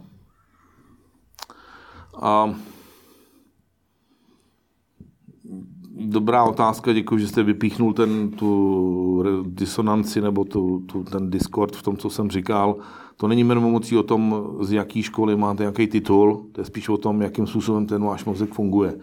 A... 2.21 2.55
Dobrá 5.97 6.43
otázka, 6.43 6.93
děkuji, 6.93 7.17
že 7.17 7.27
jste 7.27 7.43
vypíchnul 7.43 7.93
ten, 7.93 8.29
tu 8.29 9.23
disonanci 9.45 10.21
nebo 10.21 10.43
tu, 10.45 10.83
tu, 10.91 11.03
ten 11.03 11.29
discord 11.29 11.75
v 11.75 11.83
tom, 11.83 11.97
co 11.97 12.09
jsem 12.09 12.29
říkal. 12.29 12.75
To 13.17 13.27
není 13.27 13.41
jenom 13.41 13.63
mocí 13.63 13.97
o 13.97 14.03
tom, 14.03 14.47
z 14.61 14.71
jaký 14.71 15.03
školy 15.03 15.35
máte 15.35 15.63
jaký 15.63 15.87
titul, 15.87 16.45
to 16.51 16.61
je 16.61 16.65
spíš 16.65 16.89
o 16.89 16.97
tom, 16.97 17.21
jakým 17.21 17.47
způsobem 17.47 17.85
ten 17.85 18.03
váš 18.03 18.25
mozek 18.25 18.53
funguje. 18.53 18.97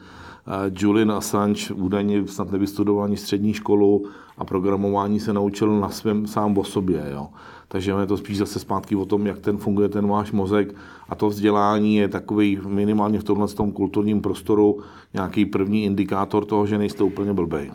Julian 0.78 1.12
Assange 1.12 1.74
údajně 1.74 2.26
snad 2.26 2.52
nevystudoval 2.52 3.04
ani 3.04 3.16
střední 3.16 3.52
školu 3.52 4.04
a 4.38 4.44
programování 4.44 5.20
se 5.20 5.32
naučil 5.32 5.80
na 5.80 5.88
svém 5.88 6.26
sám 6.26 6.58
o 6.58 6.64
sobě. 6.64 7.06
Jo. 7.12 7.28
Takže 7.72 7.94
je 8.00 8.06
to 8.06 8.16
spíš 8.16 8.38
zase 8.38 8.58
zpátky 8.58 8.96
o 8.96 9.04
tom, 9.04 9.26
jak 9.26 9.38
ten 9.38 9.56
funguje 9.56 9.88
ten 9.88 10.06
váš 10.06 10.32
mozek 10.32 10.74
a 11.08 11.14
to 11.14 11.28
vzdělání 11.28 11.96
je 11.96 12.08
takový 12.08 12.60
minimálně 12.66 13.18
v 13.18 13.24
tomhle 13.24 13.48
tom 13.48 13.72
kulturním 13.72 14.20
prostoru 14.20 14.80
nějaký 15.14 15.46
první 15.46 15.84
indikátor 15.84 16.44
toho, 16.44 16.66
že 16.66 16.78
nejste 16.78 17.04
úplně 17.04 17.32
blbej. 17.32 17.72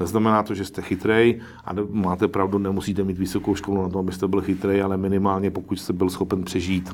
Neznamená 0.00 0.42
to, 0.42 0.54
že 0.54 0.64
jste 0.64 0.82
chytrej 0.82 1.40
a 1.64 1.70
máte 1.90 2.28
pravdu, 2.28 2.58
nemusíte 2.58 3.04
mít 3.04 3.18
vysokou 3.18 3.54
školu 3.54 3.82
na 3.82 3.88
to, 3.88 3.98
abyste 3.98 4.28
byl 4.28 4.40
chytrej, 4.40 4.82
ale 4.82 4.96
minimálně 4.96 5.50
pokud 5.50 5.80
jste 5.80 5.92
byl 5.92 6.10
schopen 6.10 6.44
přežít 6.44 6.90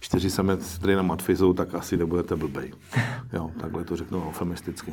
čtyři 0.00 0.30
semestry 0.30 0.94
na 0.94 1.02
matfizu, 1.02 1.52
tak 1.52 1.74
asi 1.74 1.96
nebudete 1.96 2.36
blbej. 2.36 2.72
Jo, 3.32 3.50
takhle 3.60 3.84
to 3.84 3.96
řeknu 3.96 4.28
eufemisticky. 4.28 4.92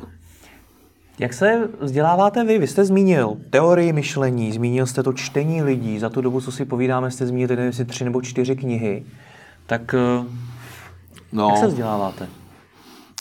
Jak 1.20 1.34
se 1.34 1.68
vzděláváte 1.80 2.44
vy? 2.44 2.58
Vy 2.58 2.66
jste 2.66 2.84
zmínil 2.84 3.36
teorii 3.50 3.92
myšlení, 3.92 4.52
zmínil 4.52 4.86
jste 4.86 5.02
to 5.02 5.12
čtení 5.12 5.62
lidí. 5.62 5.98
Za 5.98 6.08
tu 6.10 6.20
dobu, 6.20 6.40
co 6.40 6.52
si 6.52 6.64
povídáme, 6.64 7.10
jste 7.10 7.26
zmínili 7.26 7.56
nevím, 7.56 7.66
jestli 7.66 7.84
tři 7.84 8.04
nebo 8.04 8.22
čtyři 8.22 8.56
knihy. 8.56 9.04
Tak 9.66 9.94
eh, 9.94 10.24
No, 11.32 11.48
jak 11.48 11.58
se 11.58 11.66
vzděláváte? 11.66 12.28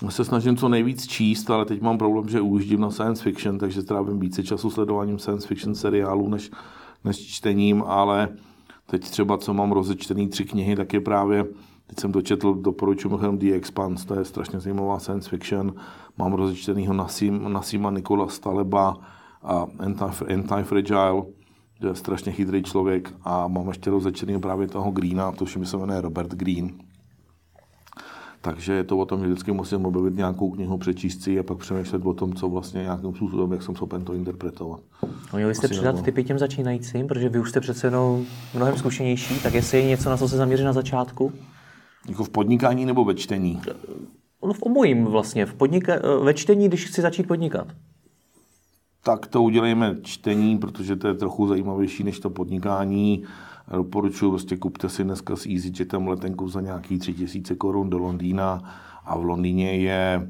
já 0.04 0.12
se 0.12 0.26
snažím 0.26 0.58
co 0.58 0.70
nejvíc 0.70 1.08
číst, 1.08 1.50
ale 1.50 1.66
teď 1.66 1.82
mám 1.82 1.98
problém, 1.98 2.30
že 2.30 2.42
ujíždím 2.42 2.82
na 2.82 2.92
science 2.92 3.24
fiction, 3.24 3.58
takže 3.58 3.84
trávím 3.84 4.20
více 4.20 4.44
času 4.44 4.70
sledováním 4.70 5.20
science 5.20 5.48
fiction 5.48 5.76
seriálů 5.76 6.30
než, 6.30 6.52
než 7.04 7.28
čtením, 7.28 7.84
ale 7.88 8.30
teď 8.86 9.10
třeba, 9.10 9.38
co 9.38 9.54
mám 9.54 9.72
rozečtený 9.72 10.28
tři 10.28 10.46
knihy, 10.46 10.76
tak 10.76 10.94
je 10.94 11.02
právě 11.02 11.46
Teď 11.90 12.00
jsem 12.00 12.12
to 12.12 12.22
četl, 12.22 12.54
doporučuji 12.54 13.10
mimochodem 13.10 13.38
The 13.38 13.54
Expanse, 13.54 14.08
to 14.08 14.20
je 14.20 14.26
strašně 14.26 14.60
zajímavá 14.60 15.00
science 15.00 15.30
fiction. 15.30 15.74
Mám 16.20 16.34
rozečtenýho 16.34 16.94
Nasim, 16.94 17.54
Nasima 17.54 17.92
Nikola 17.92 18.28
Staleba 18.28 18.98
a 19.44 19.66
Anti- 19.66 20.26
Anti-Fragile, 20.34 21.24
to 21.82 21.88
je 21.88 21.96
strašně 21.96 22.32
chytrý 22.32 22.64
člověk. 22.64 23.14
A 23.24 23.48
mám 23.48 23.68
ještě 23.68 23.90
rozečtený 23.90 24.40
právě 24.40 24.68
toho 24.68 24.92
Greena, 24.92 25.32
to 25.32 25.46
se 25.46 25.78
jmenuje 25.78 26.02
Robert 26.02 26.32
Green. 26.32 26.72
Takže 28.42 28.74
je 28.74 28.84
to 28.84 28.98
o 28.98 29.06
tom, 29.06 29.20
že 29.20 29.28
vždycky 29.28 29.52
musím 29.52 29.86
objevit 29.86 30.16
nějakou 30.16 30.52
knihu, 30.52 30.78
přečíst 30.78 31.22
si 31.24 31.40
a 31.40 31.44
pak 31.44 31.58
přemýšlet 31.58 32.06
o 32.06 32.14
tom, 32.14 32.34
co 32.34 32.50
vlastně 32.50 32.82
nějakým 32.82 33.16
způsobem, 33.16 33.52
jak 33.52 33.64
jsem 33.64 33.76
schopen 33.76 34.06
to 34.06 34.14
interpretovat. 34.14 34.80
A 35.32 35.36
měli 35.36 35.56
jste 35.56 35.68
Asi 35.68 35.74
přidat 35.74 35.92
nebo. 35.96 36.06
typy 36.06 36.24
těm 36.24 36.40
začínajícím, 36.40 37.08
protože 37.08 37.30
vy 37.30 37.40
už 37.40 37.50
jste 37.50 37.60
přece 37.60 37.88
jenom 37.88 38.26
mnohem 38.56 38.78
zkušenější, 38.78 39.40
tak 39.44 39.54
jestli 39.54 39.78
je 39.78 39.86
něco, 39.86 40.10
na 40.10 40.18
co 40.18 40.28
se 40.28 40.38
zaměřit 40.38 40.64
na 40.64 40.74
začátku? 40.74 41.32
Jako 42.10 42.24
v 42.24 42.30
podnikání 42.30 42.86
nebo 42.86 43.06
ve 43.06 43.16
čtení? 43.16 43.62
No 44.46 44.54
v 44.54 44.62
obojím 44.62 45.06
vlastně, 45.06 45.46
v 45.46 45.56
podnika- 45.56 46.24
ve 46.24 46.34
čtení, 46.34 46.68
když 46.68 46.86
chci 46.86 47.02
začít 47.02 47.28
podnikat. 47.28 47.68
tak 49.04 49.28
to 49.28 49.44
udělejme 49.44 49.96
čtení, 50.02 50.58
protože 50.58 50.96
to 50.96 51.08
je 51.08 51.14
trochu 51.14 51.48
zajímavější 51.48 52.04
než 52.04 52.20
to 52.20 52.30
podnikání. 52.30 53.24
Doporučuji, 53.72 54.30
prostě 54.30 54.58
kupte 54.58 54.90
si 54.90 55.04
dneska 55.04 55.36
s 55.36 55.46
EasyJetem 55.46 56.08
letenku 56.08 56.50
za 56.50 56.62
nějaký 56.62 57.00
3000 57.00 57.56
korun 57.56 57.90
do 57.90 57.98
Londýna 57.98 58.62
a 59.06 59.18
v 59.18 59.26
Londýně 59.26 59.78
je 59.78 60.30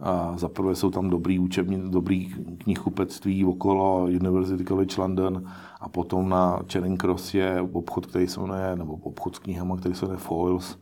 a 0.00 0.34
za 0.38 0.48
prvé 0.48 0.74
jsou 0.74 0.90
tam 0.90 1.10
dobrý 1.10 1.38
učební, 1.38 1.90
dobrý 1.90 2.34
knihkupectví 2.58 3.44
okolo 3.44 4.04
University 4.04 4.64
College 4.64 5.00
London 5.00 5.44
a 5.80 5.88
potom 5.88 6.28
na 6.28 6.60
Charing 6.72 7.00
Cross 7.00 7.34
je 7.34 7.60
obchod, 7.72 8.06
který 8.06 8.26
se 8.26 8.40
jmenuje, 8.40 8.76
nebo 8.76 8.94
obchod 8.94 9.36
s 9.36 9.38
knihama, 9.38 9.76
který 9.76 9.94
se 9.94 10.04
jmenuje 10.04 10.18
Foils 10.18 10.78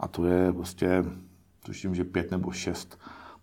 a 0.00 0.08
to 0.08 0.24
je 0.24 0.52
prostě, 0.52 1.04
tuším, 1.66 1.94
že 1.94 2.04
pět 2.04 2.30
nebo 2.30 2.50
šest 2.50 2.98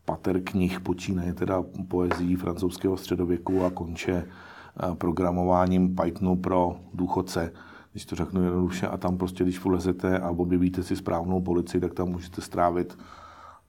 pater 0.06 0.42
knih 0.44 0.80
počínaje 0.80 1.34
teda 1.34 1.64
poezí 1.88 2.36
francouzského 2.36 2.98
středověku 2.98 3.66
a 3.66 3.70
konče 3.70 4.14
eh, 4.14 4.96
programováním 4.96 5.96
Pythonu 5.96 6.36
pro 6.36 6.76
důchodce, 6.94 7.54
když 7.92 8.06
to 8.06 8.16
řeknu 8.16 8.44
jednoduše. 8.44 8.88
A 8.88 8.98
tam 8.98 9.18
prostě, 9.18 9.44
když 9.44 9.64
vlezete 9.64 10.20
a 10.20 10.30
objevíte 10.30 10.84
si 10.84 10.96
správnou 10.96 11.42
policii, 11.42 11.82
tak 11.82 11.94
tam 11.94 12.08
můžete 12.08 12.42
strávit 12.42 12.98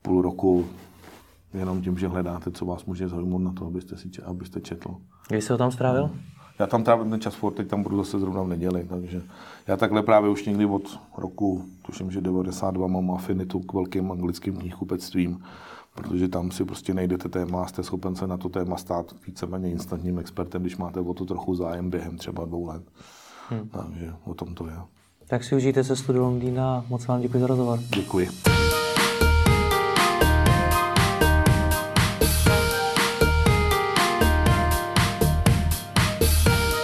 půl 0.01 0.21
roku 0.21 0.65
jenom 1.53 1.81
tím, 1.81 1.97
že 1.97 2.07
hledáte, 2.07 2.51
co 2.51 2.65
vás 2.65 2.85
může 2.85 3.07
zaujmout 3.07 3.41
na 3.41 3.53
to, 3.53 3.65
abyste, 3.65 3.97
si, 3.97 4.09
abyste 4.25 4.61
četl. 4.61 4.95
Kdy 5.27 5.41
jste 5.41 5.53
ho 5.53 5.57
tam 5.57 5.71
strávil? 5.71 6.09
Já 6.59 6.67
tam 6.67 6.83
trávím 6.83 7.09
ten 7.09 7.21
čas 7.21 7.35
furt, 7.35 7.53
teď 7.53 7.67
tam 7.67 7.83
budu 7.83 7.97
zase 7.97 8.19
zrovna 8.19 8.41
v 8.41 8.47
neděli, 8.47 8.85
takže 8.89 9.23
já 9.67 9.77
takhle 9.77 10.03
právě 10.03 10.29
už 10.29 10.45
někdy 10.45 10.65
od 10.65 10.99
roku, 11.17 11.65
tuším, 11.85 12.11
že 12.11 12.21
92 12.21 12.87
mám 12.87 13.11
afinitu 13.11 13.59
k 13.59 13.73
velkým 13.73 14.11
anglickým 14.11 14.57
knihkupectvím, 14.57 15.43
protože 15.95 16.27
tam 16.27 16.51
si 16.51 16.65
prostě 16.65 16.93
najdete 16.93 17.29
téma 17.29 17.63
a 17.63 17.67
jste 17.67 17.83
schopen 17.83 18.15
se 18.15 18.27
na 18.27 18.37
to 18.37 18.49
téma 18.49 18.77
stát 18.77 19.15
víceméně 19.27 19.71
instantním 19.71 20.19
expertem, 20.19 20.61
když 20.61 20.77
máte 20.77 20.99
o 20.99 21.13
to 21.13 21.25
trochu 21.25 21.55
zájem 21.55 21.89
během 21.89 22.17
třeba 22.17 22.45
dvou 22.45 22.67
let. 22.67 22.83
Hmm. 23.49 23.69
Takže 23.69 24.13
o 24.25 24.33
tom 24.33 24.55
to 24.55 24.67
je. 24.67 24.75
Tak 25.27 25.43
si 25.43 25.55
užijte 25.55 25.83
cestu 25.83 26.13
do 26.13 26.21
Londýna. 26.21 26.85
Moc 26.89 27.07
vám 27.07 27.21
děkuji 27.21 27.39
za 27.39 27.47
rozhovor. 27.47 27.79
Děkuji. 27.95 28.29